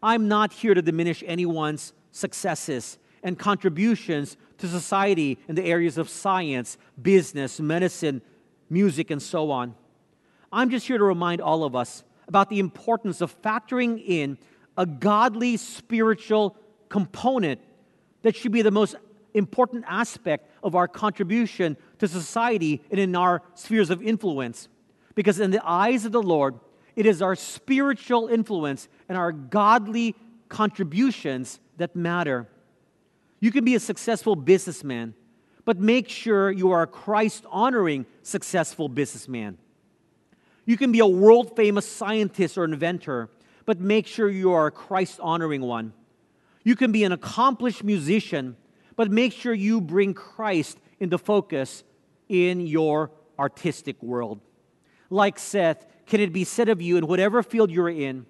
I'm 0.03 0.29
not 0.29 0.53
here 0.53 0.75
to 0.75 0.83
diminish 0.83 1.25
anyone's 1.27 1.93
successes 2.13 2.99
and 3.23 3.39
contributions 3.39 4.37
to 4.59 4.69
society 4.69 5.39
in 5.49 5.55
the 5.55 5.65
areas 5.65 5.99
of 5.99 6.09
science, 6.09 6.77
business, 7.01 7.61
medicine, 7.61 8.21
music, 8.69 9.11
and 9.11 9.23
so 9.23 9.51
on. 9.51 9.75
I'm 10.53 10.71
just 10.71 10.87
here 10.87 10.99
to 10.99 11.05
remind 11.05 11.41
all 11.41 11.65
of 11.65 11.75
us 11.75 12.05
about 12.29 12.51
the 12.51 12.59
importance 12.59 13.21
of 13.21 13.41
factoring 13.43 14.03
in 14.05 14.39
a 14.77 14.87
godly 14.87 15.57
spiritual 15.57 16.57
component 16.89 17.61
that 18.23 18.37
should 18.37 18.53
be 18.53 18.63
the 18.63 18.71
most 18.71 18.97
important 19.37 19.85
aspect 19.87 20.51
of 20.63 20.75
our 20.75 20.89
contribution 20.89 21.77
to 21.99 22.09
society 22.09 22.83
and 22.91 22.99
in 22.99 23.15
our 23.15 23.43
spheres 23.55 23.91
of 23.91 24.03
influence. 24.03 24.69
Because 25.15 25.41
in 25.41 25.51
the 25.51 25.65
eyes 25.65 26.05
of 26.05 26.13
the 26.13 26.23
Lord, 26.23 26.59
it 26.95 27.07
is 27.07 27.23
our 27.23 27.37
spiritual 27.37 28.29
influence 28.29 28.89
and 29.09 29.17
our 29.17 29.33
godly 29.33 30.15
contributions 30.49 31.61
that 31.77 31.95
matter. 31.95 32.49
You 33.41 33.53
can 33.53 33.65
be 33.65 33.75
a 33.75 33.81
successful 33.81 34.37
businessman 34.37 35.15
but 35.67 35.81
make 35.81 36.09
sure 36.09 36.51
you 36.51 36.71
are 36.71 36.83
a 36.83 36.87
Christ 36.87 37.45
honoring 37.51 38.07
successful 38.23 38.89
businessman. 38.89 39.59
You 40.65 40.77
can 40.77 40.93
be 40.93 41.01
a 41.01 41.07
world 41.07 41.55
famous 41.57 41.87
scientist 41.87 42.57
or 42.57 42.65
inventor, 42.65 43.29
but 43.67 43.81
make 43.81 44.07
sure 44.07 44.31
you 44.31 44.53
are 44.53 44.69
a 44.69 44.71
Christ 44.71 45.19
honoring 45.21 45.61
one. 45.61 45.93
You 46.63 46.77
can 46.77 46.93
be 46.93 47.03
an 47.03 47.11
accomplished 47.11 47.83
musician, 47.83 48.57
but 48.97 49.11
make 49.11 49.33
sure 49.33 49.55
you 49.55 49.81
bring 49.81 50.15
Christ 50.15 50.79
into 50.99 51.19
focus 51.19 51.85
in 52.29 52.61
your 52.67 53.11
artistic 53.39 54.03
world. 54.03 54.41
Like 55.11 55.39
Seth, 55.39 55.87
can 56.07 56.21
it 56.21 56.33
be 56.33 56.45
said 56.45 56.69
of 56.69 56.83
you 56.83 56.97
in 56.97 57.07
whatever 57.07 57.43
field 57.43 57.71
you're 57.71 57.89
in, 57.89 58.27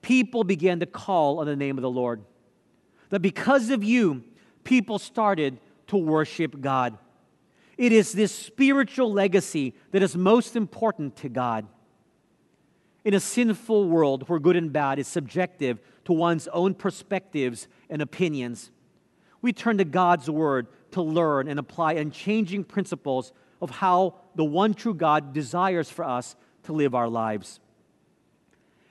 people 0.00 0.44
began 0.44 0.80
to 0.80 0.86
call 0.86 1.40
on 1.40 1.46
the 1.46 1.56
name 1.56 1.76
of 1.76 1.82
the 1.82 1.90
Lord? 1.90 2.22
That 3.10 3.20
because 3.20 3.70
of 3.70 3.84
you, 3.84 4.24
people 4.64 4.98
started 4.98 5.58
to 5.88 5.96
worship 5.96 6.60
God. 6.60 6.98
It 7.76 7.92
is 7.92 8.12
this 8.12 8.32
spiritual 8.32 9.12
legacy 9.12 9.74
that 9.90 10.02
is 10.02 10.16
most 10.16 10.56
important 10.56 11.16
to 11.16 11.28
God. 11.28 11.66
In 13.04 13.14
a 13.14 13.20
sinful 13.20 13.88
world 13.88 14.28
where 14.28 14.38
good 14.38 14.56
and 14.56 14.72
bad 14.72 14.98
is 14.98 15.06
subjective 15.06 15.78
to 16.06 16.12
one's 16.12 16.48
own 16.48 16.74
perspectives 16.74 17.68
and 17.88 18.02
opinions, 18.02 18.70
we 19.46 19.52
turn 19.52 19.78
to 19.78 19.84
God's 19.84 20.28
Word 20.28 20.66
to 20.90 21.00
learn 21.00 21.46
and 21.46 21.60
apply 21.60 21.92
unchanging 21.92 22.64
principles 22.64 23.32
of 23.62 23.70
how 23.70 24.16
the 24.34 24.44
one 24.44 24.74
true 24.74 24.92
God 24.92 25.32
desires 25.32 25.88
for 25.88 26.04
us 26.04 26.34
to 26.64 26.72
live 26.72 26.96
our 26.96 27.08
lives. 27.08 27.60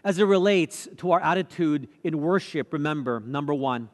As 0.01 0.17
it 0.17 0.23
relates 0.23 0.87
to 0.97 1.11
our 1.11 1.19
attitude 1.19 1.89
in 2.05 2.21
worship, 2.21 2.71
remember 2.71 3.19
number 3.19 3.53
one, 3.53 3.89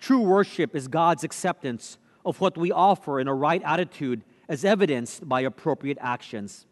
true 0.00 0.20
worship 0.20 0.74
is 0.74 0.88
God's 0.88 1.22
acceptance 1.22 1.96
of 2.26 2.40
what 2.40 2.58
we 2.58 2.72
offer 2.72 3.20
in 3.20 3.28
a 3.28 3.34
right 3.34 3.62
attitude 3.64 4.24
as 4.48 4.64
evidenced 4.64 5.28
by 5.28 5.42
appropriate 5.42 5.98
actions. 6.00 6.66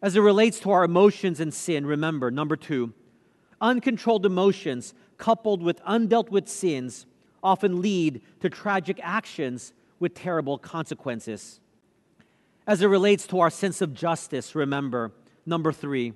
As 0.00 0.14
it 0.14 0.20
relates 0.20 0.60
to 0.60 0.70
our 0.70 0.84
emotions 0.84 1.40
and 1.40 1.52
sin, 1.52 1.84
remember, 1.84 2.30
number 2.30 2.54
two, 2.54 2.92
uncontrolled 3.60 4.24
emotions 4.24 4.94
coupled 5.18 5.64
with 5.64 5.82
undealt 5.82 6.30
with 6.30 6.48
sins 6.48 7.06
often 7.42 7.80
lead 7.80 8.20
to 8.40 8.50
tragic 8.50 9.00
actions 9.02 9.72
with 9.98 10.14
terrible 10.14 10.58
consequences. 10.58 11.60
As 12.66 12.82
it 12.82 12.86
relates 12.86 13.26
to 13.28 13.40
our 13.40 13.50
sense 13.50 13.80
of 13.80 13.94
justice, 13.94 14.54
remember, 14.54 15.12
number 15.46 15.72
three, 15.72 16.12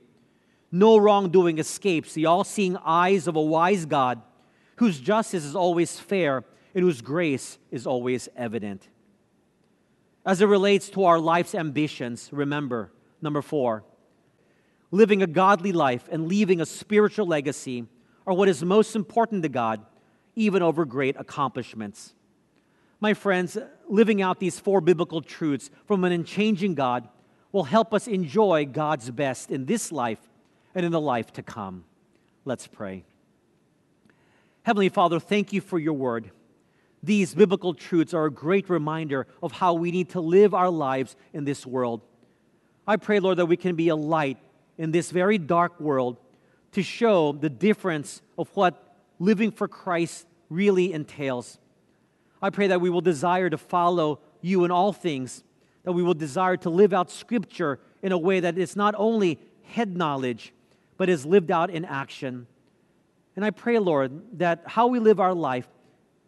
no 0.70 0.96
wrongdoing 0.96 1.58
escapes 1.58 2.14
the 2.14 2.26
all 2.26 2.44
seeing 2.44 2.76
eyes 2.78 3.26
of 3.26 3.36
a 3.36 3.42
wise 3.42 3.86
God 3.86 4.20
whose 4.76 5.00
justice 5.00 5.44
is 5.44 5.54
always 5.54 5.98
fair 6.00 6.44
and 6.74 6.82
whose 6.82 7.00
grace 7.00 7.58
is 7.70 7.86
always 7.86 8.28
evident. 8.36 8.88
As 10.26 10.40
it 10.40 10.46
relates 10.46 10.88
to 10.90 11.04
our 11.04 11.18
life's 11.18 11.54
ambitions, 11.54 12.30
remember, 12.32 12.90
number 13.20 13.42
four, 13.42 13.84
living 14.90 15.22
a 15.22 15.26
godly 15.26 15.72
life 15.72 16.08
and 16.10 16.28
leaving 16.28 16.60
a 16.60 16.66
spiritual 16.66 17.26
legacy 17.26 17.86
are 18.26 18.34
what 18.34 18.48
is 18.48 18.64
most 18.64 18.96
important 18.96 19.42
to 19.42 19.48
God, 19.48 19.84
even 20.36 20.62
over 20.62 20.84
great 20.84 21.16
accomplishments. 21.18 22.14
My 23.00 23.14
friends, 23.14 23.58
living 23.88 24.22
out 24.22 24.40
these 24.40 24.58
four 24.58 24.80
biblical 24.80 25.20
truths 25.20 25.70
from 25.86 26.04
an 26.04 26.12
unchanging 26.12 26.74
God 26.74 27.08
will 27.52 27.64
help 27.64 27.92
us 27.94 28.08
enjoy 28.08 28.66
God's 28.66 29.10
best 29.10 29.50
in 29.50 29.66
this 29.66 29.92
life 29.92 30.18
and 30.74 30.84
in 30.84 30.92
the 30.92 31.00
life 31.00 31.32
to 31.34 31.42
come. 31.42 31.84
Let's 32.44 32.66
pray. 32.66 33.04
Heavenly 34.62 34.88
Father, 34.88 35.20
thank 35.20 35.52
you 35.52 35.60
for 35.60 35.78
your 35.78 35.92
word. 35.92 36.30
These 37.02 37.34
biblical 37.34 37.74
truths 37.74 38.14
are 38.14 38.24
a 38.24 38.30
great 38.30 38.70
reminder 38.70 39.26
of 39.42 39.52
how 39.52 39.74
we 39.74 39.90
need 39.90 40.08
to 40.10 40.20
live 40.20 40.54
our 40.54 40.70
lives 40.70 41.16
in 41.34 41.44
this 41.44 41.66
world. 41.66 42.00
I 42.86 42.96
pray, 42.96 43.20
Lord, 43.20 43.36
that 43.36 43.46
we 43.46 43.58
can 43.58 43.76
be 43.76 43.88
a 43.88 43.96
light 43.96 44.38
in 44.78 44.90
this 44.90 45.10
very 45.10 45.36
dark 45.36 45.78
world 45.78 46.16
to 46.72 46.82
show 46.82 47.32
the 47.32 47.50
difference 47.50 48.22
of 48.38 48.48
what 48.54 48.83
living 49.18 49.50
for 49.50 49.68
Christ 49.68 50.26
really 50.50 50.92
entails. 50.92 51.58
I 52.42 52.50
pray 52.50 52.66
that 52.68 52.80
we 52.80 52.90
will 52.90 53.00
desire 53.00 53.48
to 53.48 53.58
follow 53.58 54.20
you 54.40 54.64
in 54.64 54.70
all 54.70 54.92
things, 54.92 55.42
that 55.84 55.92
we 55.92 56.02
will 56.02 56.14
desire 56.14 56.56
to 56.58 56.70
live 56.70 56.92
out 56.92 57.10
Scripture 57.10 57.80
in 58.02 58.12
a 58.12 58.18
way 58.18 58.40
that 58.40 58.58
is 58.58 58.76
not 58.76 58.94
only 58.98 59.38
head 59.62 59.96
knowledge, 59.96 60.52
but 60.96 61.08
is 61.08 61.24
lived 61.24 61.50
out 61.50 61.70
in 61.70 61.84
action. 61.84 62.46
And 63.36 63.44
I 63.44 63.50
pray, 63.50 63.78
Lord, 63.78 64.38
that 64.38 64.62
how 64.66 64.86
we 64.88 64.98
live 64.98 65.18
our 65.20 65.34
life 65.34 65.66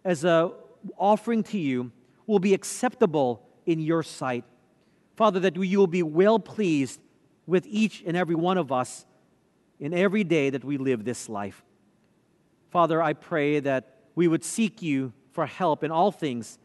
as 0.05 0.25
a 0.25 0.53
offering 0.97 1.43
to 1.43 1.59
you 1.59 1.93
will 2.27 2.39
be 2.39 2.55
acceptable 2.55 3.43
in 3.67 3.81
your 3.81 4.03
sight. 4.03 4.45
Father, 5.17 5.41
that 5.41 5.57
you 5.57 5.79
will 5.79 5.87
be 5.87 6.03
well 6.03 6.39
pleased 6.39 7.01
with 7.47 7.67
each 7.67 8.03
and 8.07 8.17
every 8.17 8.35
one 8.35 8.59
of 8.59 8.73
us 8.73 9.05
in 9.79 9.93
every 9.93 10.25
day 10.25 10.51
that 10.51 10.65
we 10.65 10.79
live 10.79 11.05
this 11.05 11.29
life. 11.29 11.63
Father, 12.77 13.01
I 13.01 13.15
pray 13.15 13.59
that 13.61 13.95
we 14.15 14.29
would 14.29 14.45
seek 14.45 14.83
you 14.83 15.15
for 15.33 15.47
help 15.47 15.83
in 15.83 15.91
all 15.91 16.13
things, 16.13 16.59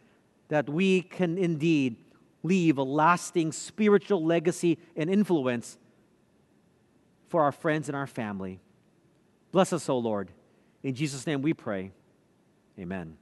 that 0.49 0.67
we 0.67 1.03
can 1.03 1.37
indeed 1.37 1.95
leave 2.43 2.77
a 2.77 2.83
lasting 2.83 3.53
spiritual 3.53 4.21
legacy 4.21 4.77
and 4.97 5.09
influence 5.09 5.77
for 7.29 7.43
our 7.43 7.53
friends 7.53 7.87
and 7.87 7.95
our 7.95 8.07
family. 8.07 8.59
Bless 9.53 9.71
us, 9.71 9.87
O 9.87 9.97
Lord. 9.97 10.31
In 10.83 10.95
Jesus' 10.95 11.25
name 11.25 11.41
we 11.41 11.53
pray. 11.53 11.93
Amen. 12.77 13.15